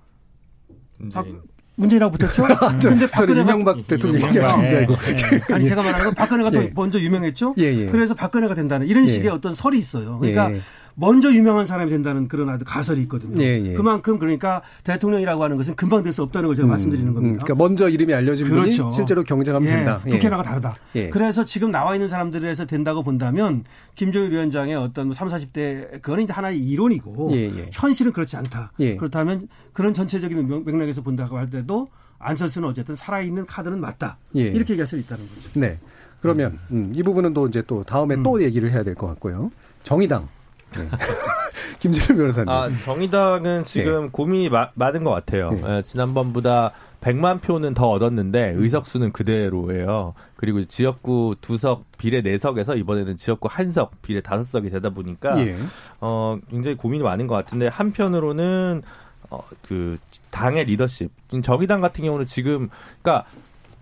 문재인. 0.97 1.41
문재인하고 1.77 2.15
붙었죠? 2.17 2.43
근데 2.81 3.09
박근혜 3.09 3.41
이명박 3.41 3.87
대통령 3.87 4.27
얘기하신 4.27 4.67
줄 4.67 4.77
알고. 4.77 4.95
네. 4.95 5.53
아니 5.53 5.67
제가 5.67 5.81
말하는 5.81 6.05
건 6.05 6.13
박근혜가 6.13 6.51
예. 6.53 6.67
더 6.67 6.73
먼저 6.75 6.99
유명했죠? 6.99 7.55
예, 7.57 7.63
예. 7.63 7.85
그래서 7.87 8.13
박근혜가 8.13 8.53
된다는 8.53 8.85
이런 8.87 9.05
예. 9.05 9.07
식의 9.07 9.29
어떤 9.31 9.55
설이 9.55 9.79
있어요. 9.79 10.19
그러니까 10.19 10.51
예. 10.53 10.61
먼저 10.95 11.31
유명한 11.33 11.65
사람이 11.65 11.91
된다는 11.91 12.27
그런 12.27 12.47
아주 12.49 12.63
가설이 12.65 13.01
있거든요. 13.03 13.41
예, 13.41 13.61
예. 13.63 13.73
그만큼 13.73 14.17
그러니까 14.17 14.61
대통령이라고 14.85 15.43
하는 15.43 15.57
것은 15.57 15.75
금방 15.75 16.03
될 16.03 16.13
수 16.13 16.23
없다는 16.23 16.47
걸 16.47 16.55
제가 16.55 16.67
음, 16.67 16.69
말씀드리는 16.69 17.13
겁니다. 17.13 17.33
음, 17.33 17.37
그러니까 17.39 17.55
먼저 17.55 17.89
이름이 17.89 18.13
알려진 18.13 18.47
그렇죠. 18.47 18.83
분이 18.85 18.95
실제로 18.95 19.23
경쟁하면 19.23 19.69
예, 19.69 19.75
된다. 19.75 20.01
예. 20.05 20.09
국회라고 20.11 20.43
다르다. 20.43 20.75
예. 20.95 21.09
그래서 21.09 21.43
지금 21.43 21.71
나와 21.71 21.95
있는 21.95 22.07
사람들에서 22.07 22.65
된다고 22.65 23.03
본다면 23.03 23.65
김정일 23.95 24.31
위원장의 24.31 24.75
어떤 24.75 25.11
3, 25.11 25.27
40대 25.27 26.01
그거는 26.01 26.23
이제 26.23 26.31
하나의 26.31 26.59
이론이고 26.59 27.31
예, 27.33 27.45
예. 27.57 27.69
현실은 27.73 28.13
그렇지 28.13 28.37
않다. 28.37 28.71
그렇다면 28.77 29.49
그런 29.73 29.93
전체적인 29.93 30.63
맥락에서 30.65 31.01
본다고 31.01 31.37
할 31.37 31.49
때도 31.49 31.89
안철수는 32.19 32.69
어쨌든 32.69 32.95
살아있는 32.95 33.45
카드는 33.45 33.81
맞다. 33.81 34.17
이렇게 34.33 34.73
얘기할 34.73 34.87
수 34.87 34.97
있다는 34.97 35.25
거죠. 35.27 35.49
네. 35.59 35.77
그러면 36.21 36.57
음, 36.71 36.91
이 36.95 37.03
부분은 37.03 37.33
또 37.33 37.47
이제 37.47 37.61
또 37.67 37.83
다음에 37.83 38.15
음. 38.15 38.23
또 38.23 38.41
얘기를 38.41 38.71
해야 38.71 38.83
될 38.83 38.95
것 38.95 39.05
같고요. 39.07 39.51
정의당 39.83 40.29
네. 40.77 40.89
김준일 41.79 42.17
변호사님. 42.17 42.49
아, 42.49 42.69
정의당은 42.83 43.63
지금 43.63 44.03
네. 44.03 44.09
고민이 44.11 44.49
마, 44.49 44.69
많은 44.73 45.03
것 45.03 45.11
같아요. 45.11 45.51
네. 45.51 45.77
예, 45.77 45.81
지난번보다 45.81 46.71
100만 47.01 47.41
표는 47.41 47.73
더 47.73 47.89
얻었는데 47.89 48.53
의석수는 48.55 49.11
그대로예요. 49.11 50.13
그리고 50.35 50.65
지역구 50.65 51.35
두석 51.39 51.83
비례 51.97 52.21
네석에서 52.21 52.75
이번에는 52.75 53.15
지역구 53.15 53.47
한석 53.51 54.01
비례 54.01 54.21
다섯 54.21 54.43
석이 54.43 54.69
되다 54.69 54.89
보니까 54.89 55.39
예. 55.45 55.55
어 56.01 56.39
굉장히 56.49 56.75
고민이 56.77 57.03
많은 57.03 57.27
것 57.27 57.35
같은데 57.35 57.67
한편으로는 57.67 58.81
어 59.29 59.41
그 59.67 59.97
당의 60.31 60.65
리더십 60.65 61.11
정의당 61.43 61.81
같은 61.81 62.03
경우는 62.03 62.25
지금 62.25 62.69
그러니까 63.01 63.25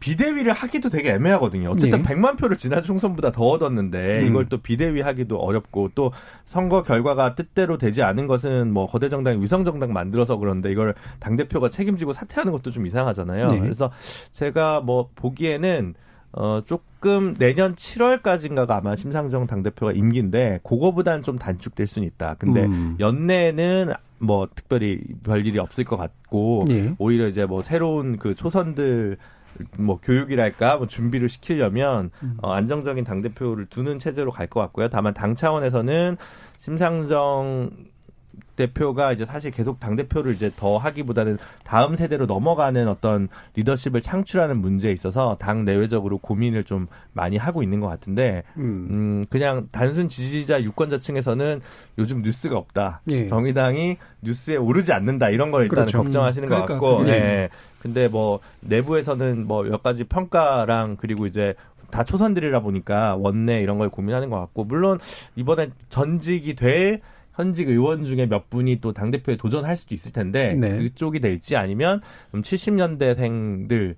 비대위를 0.04 0.52
하기도 0.52 0.90
되게 0.90 1.12
애매하거든요. 1.14 1.70
어쨌든 1.70 2.04
네. 2.04 2.14
100만 2.14 2.38
표를 2.38 2.58
지난 2.58 2.84
총선보다 2.84 3.32
더 3.32 3.46
얻었는데 3.46 4.20
음. 4.20 4.28
이걸 4.28 4.50
또 4.50 4.58
비대위 4.58 5.00
하기도 5.00 5.38
어렵고 5.38 5.92
또 5.96 6.12
선거 6.44 6.84
결과가 6.84 7.36
뜻대로 7.36 7.78
되지 7.78 8.04
않은 8.04 8.28
것은 8.28 8.74
뭐 8.74 8.86
거대 8.86 9.08
정당이 9.08 9.42
위성 9.42 9.64
정당 9.64 9.94
만들어서 9.94 10.36
그런데 10.36 10.70
이걸 10.74 10.94
당 11.20 11.38
대표가 11.38 11.70
책임지고 11.70 12.12
사퇴하는 12.12 12.52
것도 12.52 12.72
좀 12.72 12.86
이상하잖아요. 12.86 13.48
네. 13.48 13.60
그래서 13.62 13.92
제가 14.32 14.82
뭐 14.82 15.10
보기에는 15.16 15.94
어 16.34 16.62
조금 16.66 17.34
내년 17.36 17.74
7월까지인가가 17.76 18.72
아마 18.72 18.98
심상정 18.98 19.48
당대표가 19.48 19.94
임기인데 19.94 20.60
그거보다는 20.64 21.24
좀 21.24 21.38
단축될 21.38 21.88
수는 21.88 22.06
있다. 22.10 22.36
근데 22.40 22.66
음. 22.66 22.98
연내는 23.00 23.94
뭐 24.20 24.50
특별히 24.54 25.00
별일이 25.24 25.60
없을 25.60 25.86
것 25.86 25.96
같고 25.96 26.66
네. 26.68 26.94
오히려 26.98 27.30
이제 27.30 27.46
뭐 27.46 27.62
새로운 27.62 28.18
그 28.18 28.36
초선들 28.36 29.18
뭐 29.78 30.00
교육이랄까 30.02 30.78
뭐 30.78 30.88
준비를 30.88 31.30
시키려면 31.30 32.12
음. 32.24 32.38
어, 32.42 32.52
안정적인 32.54 33.04
당 33.04 33.22
대표를 33.22 33.66
두는 33.68 34.00
체제로 34.00 34.32
갈 34.32 34.48
것 34.48 34.60
같고요. 34.60 34.90
다만 34.90 35.14
당 35.14 35.36
차원에서는 35.36 36.18
심상정 36.58 37.72
대표가 38.56 39.12
이제 39.12 39.26
사실 39.26 39.52
계속 39.52 39.80
당 39.80 39.96
대표를 39.96 40.34
이제 40.34 40.52
더 40.56 40.78
하기보다는 40.78 41.38
다음 41.66 41.96
세대로 41.96 42.26
넘어가는 42.26 42.88
어떤 42.88 43.28
리더십을 43.56 44.02
창출하는 44.02 44.58
문제에 44.58 44.92
있어서 44.92 45.36
당 45.40 45.66
내외적으로 45.66 46.20
고민을 46.20 46.64
좀 46.64 46.88
많이 47.12 47.38
하고 47.38 47.64
있는 47.64 47.80
것 47.80 47.88
같은데 47.88 48.44
음, 48.58 48.88
음 48.92 49.26
그냥 49.30 49.68
단순 49.72 50.08
지지자 50.08 50.62
유권자 50.64 51.00
층에서는 51.00 51.62
요즘 51.98 52.22
뉴스가 52.22 52.58
없다. 52.58 53.02
예. 53.10 53.28
정의당이 53.28 53.98
뉴스에 54.22 54.56
오르지 54.56 54.94
않는다 54.94 55.30
이런 55.30 55.52
걸 55.52 55.64
일단 55.64 55.86
그렇죠. 55.86 56.04
걱정하시는 56.04 56.48
음, 56.48 56.50
그러니까, 56.50 56.80
것 56.80 56.96
같고. 56.96 57.04
네. 57.04 57.50
근데 57.82 58.08
뭐 58.08 58.40
내부에서는 58.62 59.46
뭐 59.46 59.64
몇 59.74 59.82
가지 59.82 60.04
평가랑 60.04 60.98
그리고 60.98 61.26
이제 61.26 61.56
다 61.90 62.04
초선들이라 62.04 62.60
보니까 62.60 63.16
원내 63.16 63.62
이런 63.62 63.80
걸 63.80 63.90
고민하는 63.90 64.30
것 64.30 64.40
같고 64.40 64.66
물론 64.66 65.00
이번에 65.36 65.70
전직이 65.90 66.54
될 66.54 67.02
현직 67.34 67.70
의원 67.70 68.04
중에 68.04 68.28
몇 68.28 68.50
분이 68.50 68.80
또 68.82 68.94
당대표에 68.94 69.38
도전할 69.38 69.76
수도 69.76 69.96
있을 69.96 70.12
텐데 70.12 70.54
네. 70.54 70.78
그쪽이 70.78 71.20
될지 71.20 71.56
아니면 71.56 72.02
70년대생들 72.34 73.96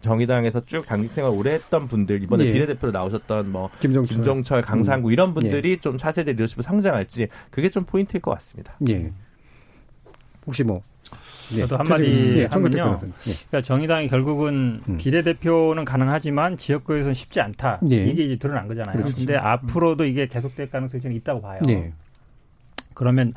정의당에서 0.00 0.64
쭉 0.64 0.86
당직 0.86 1.12
생활 1.12 1.32
오래 1.32 1.52
했던 1.52 1.86
분들 1.86 2.22
이번에 2.22 2.46
예. 2.46 2.52
비례대표로 2.52 2.92
나오셨던 2.92 3.50
뭐 3.50 3.70
김종철, 3.80 4.16
김종철 4.16 4.62
강상구 4.62 5.08
음. 5.08 5.12
이런 5.12 5.34
분들이 5.34 5.72
예. 5.72 5.76
좀 5.76 5.98
차세대 5.98 6.32
리더십을 6.32 6.62
성장할지 6.62 7.28
그게 7.50 7.68
좀 7.68 7.84
포인트일 7.84 8.22
것 8.22 8.30
같습니다. 8.32 8.76
예. 8.88 9.12
혹시 10.46 10.64
뭐 10.64 10.82
예. 11.54 11.60
저도 11.60 11.76
한마디 11.76 12.38
예, 12.38 12.44
하면요. 12.46 13.00
예. 13.02 13.32
그러니까 13.48 13.62
정의당이 13.62 14.08
결국은 14.08 14.80
음. 14.88 14.96
비례대표는 14.96 15.84
가능하지만 15.84 16.56
지역구에서는 16.56 17.14
쉽지 17.14 17.40
않다. 17.40 17.80
예. 17.90 18.06
이게 18.06 18.24
이제 18.24 18.36
드러난 18.36 18.66
거잖아요. 18.68 18.96
그렇죠. 18.96 19.16
근데 19.16 19.36
앞으로도 19.36 20.04
이게 20.04 20.26
계속될 20.26 20.70
가능성이 20.70 21.02
저는 21.02 21.16
있다고 21.16 21.42
봐요. 21.42 21.60
예. 22.96 22.98
그러면 22.98 23.32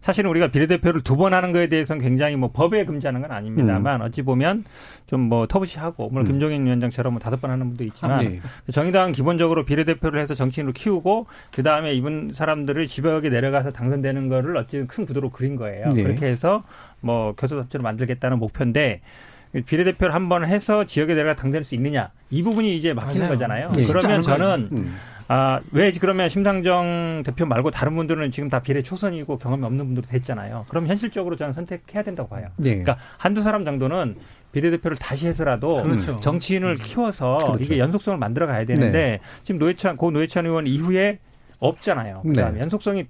사실은 0.00 0.30
우리가 0.30 0.48
비례대표를 0.48 1.02
두 1.02 1.14
번 1.16 1.32
하는 1.32 1.52
거에 1.52 1.68
대해서는 1.68 2.02
굉장히 2.02 2.34
뭐 2.34 2.50
법에 2.52 2.84
금지하는 2.84 3.20
건 3.20 3.30
아닙니다만 3.30 4.00
음. 4.00 4.06
어찌 4.06 4.22
보면 4.22 4.64
좀 5.06 5.28
뭐 5.28 5.46
터부시하고 5.46 6.08
물론 6.10 6.26
음. 6.26 6.32
김종인 6.32 6.66
위원장처럼 6.66 7.12
뭐 7.12 7.20
다섯 7.20 7.40
번 7.40 7.52
하는 7.52 7.68
분도 7.68 7.84
있지만 7.84 8.10
아, 8.18 8.22
네. 8.22 8.40
정의당은 8.72 9.12
기본적으로 9.12 9.64
비례대표를 9.64 10.20
해서 10.20 10.34
정치인으로 10.34 10.72
키우고 10.72 11.26
그 11.54 11.62
다음에 11.62 11.92
이분 11.92 12.32
사람들을 12.34 12.84
지역에 12.88 13.28
내려가서 13.30 13.70
당선되는 13.70 14.28
거를 14.28 14.56
어찌 14.56 14.84
큰 14.88 15.06
구도로 15.06 15.30
그린 15.30 15.54
거예요. 15.54 15.88
네. 15.90 16.02
그렇게 16.02 16.26
해서 16.26 16.64
뭐 17.00 17.34
교섭단체를 17.36 17.84
만들겠다는 17.84 18.40
목표인데 18.40 19.02
비례대표를 19.66 20.14
한 20.14 20.28
번 20.28 20.44
해서 20.46 20.84
지역에 20.84 21.14
내려가 21.14 21.36
당선될 21.36 21.62
수 21.62 21.74
있느냐 21.76 22.10
이 22.30 22.42
부분이 22.42 22.76
이제 22.76 22.92
막히는. 22.94 23.28
거잖아요. 23.28 23.70
네. 23.76 23.84
그러면 23.86 24.22
저는 24.22 24.68
음. 24.72 24.96
아, 25.28 25.60
왜 25.70 25.90
그러면 25.92 26.28
심상정 26.28 27.22
대표 27.24 27.46
말고 27.46 27.70
다른 27.70 27.94
분들은 27.96 28.30
지금 28.30 28.48
다 28.48 28.60
비례 28.60 28.82
초선이고 28.82 29.38
경험이 29.38 29.64
없는 29.64 29.86
분들도 29.86 30.08
됐잖아요. 30.08 30.66
그럼 30.68 30.86
현실적으로 30.86 31.36
저는 31.36 31.52
선택해야 31.52 32.02
된다고 32.02 32.28
봐요. 32.28 32.46
네. 32.56 32.70
그러니까 32.70 32.98
한두 33.18 33.40
사람 33.40 33.64
정도는 33.64 34.16
비례대표를 34.52 34.96
다시 34.98 35.28
해서라도 35.28 35.82
그렇죠. 35.82 36.16
정치인을 36.18 36.76
키워서 36.76 37.38
그렇죠. 37.38 37.64
이게 37.64 37.78
연속성을 37.78 38.18
만들어 38.18 38.46
가야 38.46 38.64
되는데 38.64 38.92
네. 38.92 39.20
지금 39.42 39.58
노회찬 39.58 39.96
고 39.96 40.10
노회찬 40.10 40.46
의원 40.46 40.66
이후에 40.66 41.18
없잖아요. 41.58 42.22
그다음에 42.22 42.52
네. 42.54 42.60
연속성이 42.60 43.06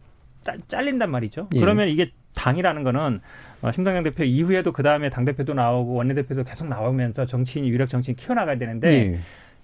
잘린단 0.68 1.10
말이죠. 1.10 1.48
예. 1.54 1.60
그러면 1.60 1.88
이게 1.88 2.12
당이라는 2.34 2.82
거는 2.84 3.20
어, 3.62 3.70
심상정 3.70 4.02
대표 4.02 4.24
이후에도 4.24 4.72
그 4.72 4.82
다음에 4.82 5.10
당 5.10 5.24
대표도 5.24 5.54
나오고 5.54 5.94
원내 5.94 6.14
대표도 6.14 6.44
계속 6.44 6.68
나오면서 6.68 7.26
정치인이 7.26 7.68
유력 7.68 7.88
정치인 7.88 8.16
키워나가야 8.16 8.58
되는데 8.58 8.88
예. 8.88 9.20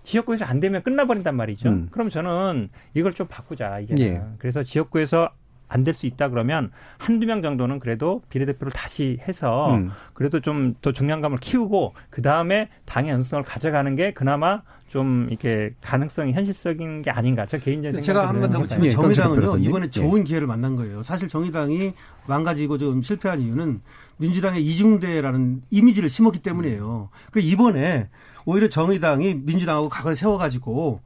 지역구에서 0.09 0.47
안 0.47 0.59
되면 0.59 0.83
끝나버린단 0.83 1.37
말이죠. 1.37 1.69
음. 1.69 1.89
그럼 1.91 2.09
저는 2.09 2.71
이걸 2.95 3.13
좀 3.13 3.27
바꾸자 3.29 3.81
이제. 3.81 3.95
예. 3.99 4.23
그래서 4.39 4.63
지역구에서 4.63 5.31
안 5.69 5.85
될 5.85 5.95
수 5.95 6.07
있다 6.07 6.29
그러면 6.31 6.71
한두 6.99 7.27
명 7.27 7.43
정도는 7.43 7.79
그래도 7.79 8.23
비례대표를 8.29 8.73
다시 8.73 9.19
해서 9.29 9.75
음. 9.75 9.91
그래도 10.14 10.41
좀 10.41 10.75
더 10.81 10.93
중량감을 10.93 11.39
키우고 11.39 11.95
그 12.11 12.23
다음에 12.23 12.69
당의 12.85 13.11
연수성을 13.12 13.43
가져가는 13.45 13.95
게 13.97 14.12
그나마 14.12 14.62
좀 14.89 15.27
이렇게 15.29 15.75
가능성이 15.83 16.33
현실적인 16.33 17.03
게 17.03 17.11
아닌가. 17.11 17.45
저 17.47 17.59
개인적인 17.59 18.03
생각 18.03 18.07
제가 18.07 18.29
한번 18.29 18.51
더 18.51 18.85
예, 18.85 18.91
정의당은요 18.91 19.59
이번에 19.59 19.91
좋은 19.91 20.25
기회를 20.25 20.47
만난 20.47 20.77
거예요. 20.77 21.03
사실 21.03 21.29
정의당이 21.29 21.93
망가지고 22.27 22.79
좀 22.79 23.03
실패한 23.03 23.41
이유는 23.41 23.81
민주당의 24.16 24.64
이중대라는 24.64 25.62
이미지를 25.71 26.09
심었기 26.09 26.39
때문이에요. 26.41 27.11
그 27.31 27.41
이번에 27.41 28.09
오히려 28.47 28.69
정의당이 28.69 29.35
민주당하고 29.45 29.89
각을 29.89 30.16
세워가지고 30.16 31.01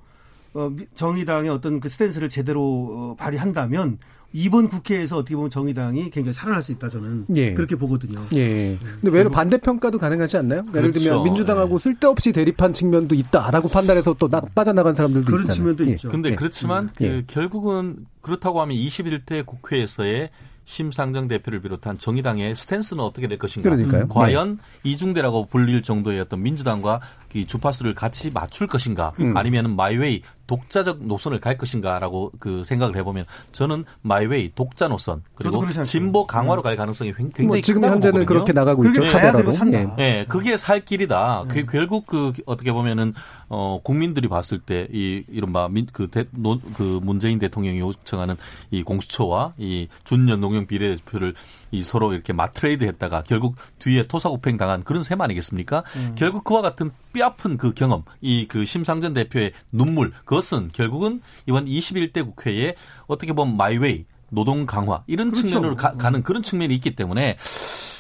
어, 0.55 0.71
정의당의 0.95 1.51
어떤 1.51 1.81
그 1.81 1.89
스탠스를 1.89 2.29
제대로 2.29 2.61
어, 2.63 3.17
발휘한다면 3.19 3.99
이번 4.33 4.69
국회에서 4.69 5.19
어떻게 5.19 5.37
보면 5.37 5.51
정의당이 5.51 6.11
굉장히 6.11 6.35
살아날 6.35 6.63
수 6.63 6.73
있다 6.73 6.89
저는 6.89 7.27
예. 7.37 7.55
그렇게 7.55 7.77
보거든요. 7.77 8.21
예. 8.33 8.79
근데 9.01 9.11
왜 9.11 9.25
반대 9.25 9.59
평가도 9.59 9.99
가능하지 9.99 10.39
않나요? 10.39 10.63
그렇죠. 10.63 10.79
예를 10.79 10.93
들면 10.93 11.25
민주당하고 11.25 11.79
네. 11.79 11.83
쓸데없이 11.83 12.33
대립한 12.33 12.73
측면도 12.73 13.15
있다라고 13.15 13.69
판단해서 13.69 14.15
또 14.19 14.29
나, 14.29 14.41
빠져나간 14.55 14.95
사람들도 14.95 15.27
그런 15.27 15.41
있잖아요. 15.43 15.57
측면도 15.57 15.87
예. 15.87 15.91
있죠. 15.93 16.09
근데 16.09 16.31
예. 16.31 16.35
그렇지만 16.35 16.91
그 16.97 17.05
예. 17.05 17.25
결국은 17.27 18.07
그렇다고 18.21 18.61
하면 18.61 18.77
21대 18.77 19.45
국회에서의 19.45 20.31
심상정 20.65 21.29
대표를 21.29 21.61
비롯한 21.61 21.99
정의당의 21.99 22.55
스탠스는 22.55 23.03
어떻게 23.03 23.27
될 23.27 23.39
것인가? 23.39 23.69
그러니까요. 23.69 24.09
과연 24.09 24.59
네. 24.85 24.91
이중대라고 24.91 25.47
불릴 25.47 25.83
정도의 25.83 26.21
어떤 26.21 26.43
민주당과 26.43 27.01
이 27.35 27.47
주파수를 27.47 27.95
같이 27.95 28.31
맞출 28.31 28.67
것인가? 28.67 29.13
음. 29.21 29.37
아니면 29.37 29.75
마이웨이 29.75 30.23
독자적 30.47 31.05
노선을 31.07 31.41
갈 31.41 31.57
것인가라고 31.57 32.33
그 32.39 32.63
생각을 32.65 32.97
해보면 32.97 33.25
저는 33.53 33.85
마이웨이 34.03 34.53
독자 34.55 34.89
노선 34.89 35.23
그리고 35.35 35.65
진보 35.83 36.27
강화로 36.27 36.61
음. 36.61 36.63
갈 36.63 36.77
가능성이 36.77 37.13
굉장히 37.15 37.47
뭐 37.47 37.61
지금 37.61 37.85
현재는 37.85 38.01
보거든요. 38.01 38.27
그렇게 38.27 38.53
나가고 38.53 38.85
있죠. 38.87 39.09
차별하고. 39.09 39.51
예. 39.73 39.95
네, 39.97 40.25
그게 40.29 40.57
살 40.57 40.85
길이다. 40.85 41.45
그 41.49 41.65
결국 41.65 42.07
그 42.07 42.33
어떻게 42.45 42.73
보면은 42.73 43.15
어 43.49 43.81
국민들이 43.83 44.29
봤을 44.29 44.59
때 44.59 44.83
이 44.93 45.25
이른바 45.29 45.69
민, 45.69 45.87
그, 45.93 46.09
대, 46.09 46.25
노, 46.31 46.59
그 46.75 47.01
문재인 47.03 47.39
대통령이 47.39 47.81
요청하는 47.81 48.37
이 48.71 48.83
공수처와 48.83 49.55
이 49.59 49.89
준연동형 50.05 50.67
비례대표를 50.67 51.35
이 51.73 51.83
서로 51.83 52.13
이렇게 52.13 52.33
맞트레이드 52.33 52.85
했다가 52.85 53.25
결국 53.25 53.57
뒤에 53.81 54.05
토사구팽 54.07 54.57
당한 54.57 54.85
그런 54.85 55.03
셈 55.03 55.21
아니겠습니까? 55.21 55.83
음. 55.97 56.15
결국 56.17 56.45
그와 56.45 56.63
같은 56.63 56.93
뼈아픈 57.13 57.57
그 57.57 57.73
경험, 57.75 58.05
이 58.21 58.47
그 58.47 58.65
심상정 58.65 59.15
대표의 59.15 59.53
눈물, 59.73 60.13
그것은 60.25 60.71
결국은 60.73 61.21
이번 61.47 61.65
21대 61.67 62.25
국회에 62.25 62.75
어떻게 63.07 63.33
보면 63.33 63.57
마이웨이, 63.57 64.05
노동 64.29 64.67
강화 64.67 65.03
이런 65.07 65.31
그렇죠. 65.31 65.49
측면으로 65.49 65.77
가, 65.77 66.11
는 66.11 66.23
그런 66.23 66.43
측면이 66.43 66.75
있기 66.77 66.95
때문에 66.97 67.37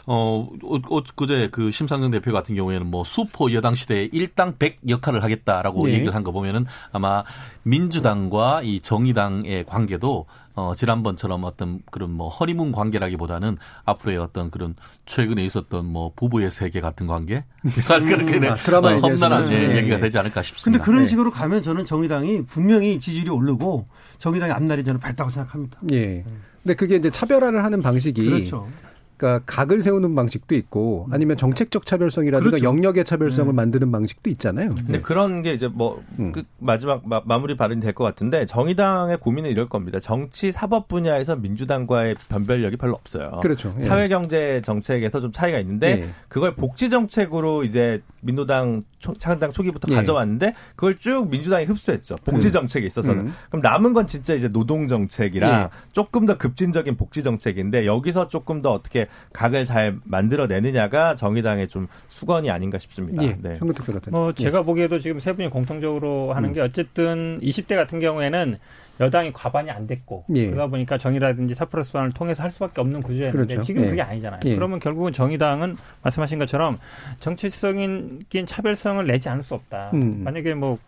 어, 0.07 0.49
어, 0.64 0.77
어, 0.91 1.03
그제 1.14 1.49
그 1.53 1.70
심상정 1.70 2.11
대표 2.11 2.33
같은 2.33 2.55
경우에는 2.57 2.87
뭐 2.91 3.05
슈퍼 3.05 3.53
여당 3.53 3.75
시대에 3.77 4.09
일당 4.12 4.57
백 4.59 4.81
역할을 4.89 5.23
하겠다라고 5.23 5.87
네. 5.87 5.95
얘기를 5.95 6.14
한 6.14 6.23
거 6.25 6.33
보면은 6.33 6.66
아마 6.91 7.23
민주당과 7.64 8.62
이 8.62 8.81
정의당의 8.81 9.64
관계도 9.66 10.27
어, 10.55 10.73
지난번처럼 10.75 11.45
어떤 11.45 11.81
그런 11.91 12.11
뭐 12.11 12.29
허니문 12.29 12.73
관계라기보다는 12.73 13.57
앞으로의 13.85 14.19
어떤 14.19 14.51
그런 14.51 14.75
최근에 15.07 15.45
있었던 15.45 15.87
뭐 15.87 16.13
부부의 16.15 16.51
세계 16.51 16.81
같은 16.81 17.07
관계 17.07 17.45
그렇게 17.63 18.37
음, 18.37 18.45
아, 18.45 18.55
드라마 18.57 18.93
어, 18.93 18.99
험난한 18.99 19.47
네. 19.47 19.77
얘기가 19.77 19.99
되지 19.99 20.19
않을까 20.19 20.43
싶습니다. 20.43 20.79
근데 20.79 20.85
그런 20.85 21.05
네. 21.05 21.09
식으로 21.09 21.31
가면 21.31 21.63
저는 21.63 21.87
정의당이 21.87 22.45
분명히 22.45 23.01
지지율이 23.01 23.31
오르고 23.31 23.89
정의당의 24.19 24.55
앞날이 24.55 24.85
저는 24.85 25.01
밝다고 25.01 25.31
생각합니다. 25.31 25.81
예. 25.93 26.25
근데 26.63 26.75
그게 26.75 26.97
이제 26.97 27.11
차별화를 27.11 27.65
하는 27.65 27.81
방식이 27.83 28.25
그렇죠. 28.25 28.69
그러니까 29.23 29.45
각을 29.47 29.83
세우는 29.83 30.16
방식도 30.16 30.57
있고 30.57 31.07
아니면 31.12 31.37
정책적 31.37 31.87
차별성이라든가 31.87 32.51
그렇죠. 32.51 32.64
영역의 32.64 33.05
차별성을 33.05 33.53
네. 33.53 33.55
만드는 33.55 33.93
방식도 33.93 34.29
있잖아요. 34.31 34.75
근데 34.75 34.95
네. 34.95 35.01
그런 35.01 35.43
게 35.43 35.55
이제 35.55 35.68
뭐 35.68 36.03
음. 36.18 36.33
끝 36.33 36.45
마지막 36.59 37.07
마, 37.09 37.20
무리 37.39 37.57
발언이 37.57 37.81
될 37.81 37.93
것 37.93 38.05
같은데 38.05 38.47
정의당의 38.47 39.18
고민은 39.18 39.51
이럴 39.51 39.68
겁니다. 39.68 40.01
정치 40.01 40.51
사법 40.51 40.89
분야에서 40.89 41.37
민주당과의 41.37 42.16
변별력이 42.31 42.79
별로 42.79 42.95
없어요. 42.95 43.39
그렇죠. 43.43 43.75
예. 43.81 43.85
사회 43.85 44.09
경제 44.09 44.62
정책에서 44.62 45.20
좀 45.20 45.31
차이가 45.31 45.59
있는데 45.59 46.05
예. 46.05 46.09
그걸 46.29 46.55
복지 46.55 46.89
정책으로 46.89 47.62
이제 47.64 48.03
민노당 48.23 48.85
창당 49.18 49.53
초기부터 49.53 49.93
예. 49.93 49.97
가져왔는데 49.97 50.55
그걸 50.75 50.97
쭉 50.97 51.29
민주당이 51.29 51.66
흡수했죠. 51.66 52.16
복지 52.25 52.49
음. 52.49 52.53
정책에 52.53 52.87
있어서는. 52.87 53.27
음. 53.27 53.35
그럼 53.51 53.61
남은 53.61 53.93
건 53.93 54.07
진짜 54.07 54.33
이제 54.33 54.49
노동 54.49 54.89
정책이라 54.89 55.61
예. 55.64 55.68
조금 55.93 56.25
더 56.25 56.39
급진적인 56.39 56.97
복지 56.97 57.23
정책인데 57.23 57.85
여기서 57.85 58.29
조금 58.29 58.62
더 58.62 58.70
어떻게 58.70 59.07
각을 59.33 59.65
잘 59.65 59.97
만들어내느냐가 60.05 61.15
정의당의 61.15 61.69
좀 61.69 61.87
수건이 62.09 62.51
아닌가 62.51 62.79
싶습니다. 62.79 63.23
예. 63.23 63.37
네. 63.41 63.59
뭐 64.11 64.29
예. 64.31 64.43
제가 64.43 64.63
보기에도 64.63 64.99
지금 64.99 65.21
세 65.21 65.33
분이 65.33 65.49
공통적으로 65.49 66.33
하는 66.33 66.51
음. 66.51 66.55
게 66.55 66.61
어쨌든 66.61 67.39
20대 67.41 67.77
같은 67.77 68.01
경우에는 68.01 68.59
여당이 69.01 69.33
과반이 69.33 69.71
안 69.71 69.87
됐고 69.87 70.25
예. 70.35 70.47
그러다 70.47 70.69
보니까 70.69 70.99
정의라든지 70.99 71.55
사프러스 71.55 71.97
완을 71.97 72.13
통해서 72.13 72.43
할 72.43 72.51
수밖에 72.51 72.81
없는 72.81 73.03
구조였는데 73.03 73.55
그렇죠. 73.55 73.63
지금 73.63 73.85
예. 73.85 73.89
그게 73.89 74.03
아니잖아요. 74.03 74.41
예. 74.45 74.55
그러면 74.55 74.79
결국은 74.79 75.13
정의당은 75.13 75.77
말씀하신 76.03 76.39
것처럼 76.39 76.79
정치성인 77.19 78.23
차별성을 78.47 79.07
내지 79.07 79.29
않을 79.29 79.43
수 79.43 79.55
없다. 79.55 79.91
음. 79.95 80.23
만약에 80.23 80.55
뭐 80.55 80.79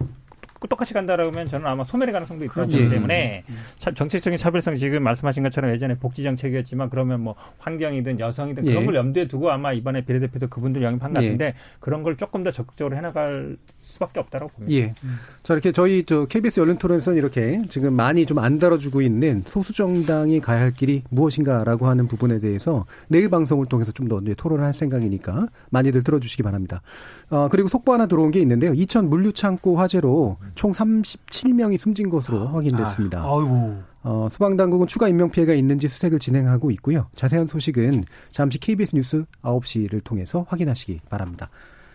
똑같이 0.69 0.95
간다라고 0.95 1.31
하면 1.31 1.49
저는 1.49 1.67
아마 1.67 1.85
소멸의 1.85 2.13
가능성도 2.13 2.45
있기 2.45 2.55
그렇죠. 2.55 2.79
때문에 2.79 3.45
음. 3.49 3.57
정책적인 3.95 4.37
차별성 4.37 4.77
지금 4.77 5.03
말씀하신 5.03 5.43
것처럼 5.43 5.71
예전에 5.71 5.95
복지 5.97 6.23
정책이었지만 6.23 6.91
그러면 6.91 7.21
뭐 7.21 7.35
환경이든 7.59 8.21
여성이든 8.21 8.65
그런 8.65 8.83
예. 8.83 8.87
걸 8.87 8.95
염두에 8.95 9.27
두고 9.27 9.51
아마 9.51 9.73
이번에 9.73 10.03
비례대표도 10.03 10.49
그분들 10.49 10.83
영입한 10.83 11.13
것 11.13 11.21
같은데 11.21 11.47
예. 11.47 11.55
그런 11.81 12.03
걸 12.03 12.17
조금 12.17 12.43
더 12.43 12.51
적극적으로 12.51 12.97
해나갈 12.97 13.57
수밖에 13.95 14.21
없다고 14.21 14.49
봅니다. 14.49 14.75
예. 14.77 14.95
자 15.43 15.55
이렇게 15.55 15.73
저희 15.73 16.05
저 16.05 16.27
KBS 16.27 16.61
열린 16.61 16.77
토론에서는 16.77 17.19
이렇게 17.19 17.63
지금 17.69 17.95
많이 17.95 18.27
좀 18.27 18.39
안 18.39 18.59
다뤄주고 18.59 19.01
있는 19.01 19.43
소수 19.47 19.73
정당이 19.73 20.41
가야 20.41 20.61
할 20.61 20.73
길이 20.73 21.03
무엇인가라고 21.11 21.87
하는 21.87 22.07
부분에 22.09 22.41
대해서 22.41 22.85
내일 23.09 23.29
방송을 23.31 23.67
통해서 23.67 23.91
좀 23.93 24.09
더 24.09 24.21
토론을 24.37 24.65
할 24.65 24.75
생각이니까 24.75 25.47
많이들 25.71 26.03
들어주시기 26.03 26.43
바랍니다. 26.43 26.83
어, 27.31 27.49
그리고 27.51 27.69
속보 27.69 27.93
하나 27.93 28.07
들어온 28.07 28.31
게 28.31 28.41
있는데요. 28.41 28.75
이천 28.75 29.09
물류창고 29.09 29.79
화재로 29.79 30.37
총 30.55 30.73
37명이 30.73 31.79
숨진 31.79 32.11
것으로 32.11 32.49
확인됐습니다. 32.49 33.21
아, 33.21 33.23
아이고. 33.23 33.83
어, 34.03 34.27
소방당국은 34.31 34.87
추가 34.87 35.09
인명피해가 35.09 35.55
있는지 35.55 35.89
수색을 35.89 36.19
진행하고 36.19 36.71
있고요. 36.73 37.07
자세한 37.15 37.47
소식은 37.47 38.05
잠시 38.29 38.59
KBS 38.59 38.97
뉴스 38.97 39.25
9시를 39.43 40.05
통해서 40.05 40.45
확인하시기 40.49 41.01
바랍니다. 41.09 41.49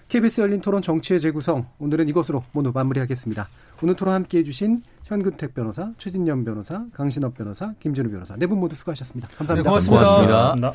KBS 0.09 0.41
열린 0.41 0.59
토론 0.59 0.81
정치의 0.81 1.21
재구성 1.21 1.67
오늘은 1.77 2.07
이것으로 2.09 2.43
모두 2.51 2.71
마무리하겠습니다. 2.73 3.47
오늘 3.83 3.95
토론 3.95 4.15
함께해 4.15 4.43
주신 4.43 4.81
현근택 5.05 5.53
변호사, 5.53 5.91
최진영 5.99 6.43
변호사, 6.43 6.83
강신업 6.93 7.35
변호사, 7.35 7.73
김진우 7.79 8.09
변호사 8.09 8.35
네 8.35 8.47
분 8.47 8.59
모두 8.59 8.75
수고하셨습니다. 8.75 9.29
감사합니다. 9.37 9.55
네, 9.55 9.69
고맙습니다. 9.69 10.03
고맙습니다. 10.03 10.73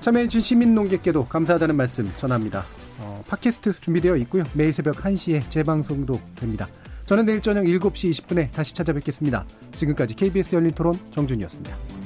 참여해 0.00 0.28
주신 0.28 0.40
시민 0.42 0.74
농객께도 0.76 1.26
감사하다는 1.26 1.74
말씀 1.76 2.08
전합니다. 2.16 2.64
어, 3.00 3.22
팟캐스트 3.26 3.80
준비되어 3.80 4.16
있고요. 4.18 4.44
매일 4.54 4.72
새벽 4.72 4.94
1시에 4.96 5.50
재방송도 5.50 6.20
됩니다. 6.36 6.68
저는 7.06 7.26
내일 7.26 7.42
저녁 7.42 7.64
7시 7.64 8.10
20분에 8.10 8.52
다시 8.52 8.74
찾아뵙겠습니다. 8.74 9.44
지금까지 9.74 10.14
KBS 10.14 10.54
열린 10.54 10.70
토론 10.70 10.94
정준이었습니다. 11.12 11.97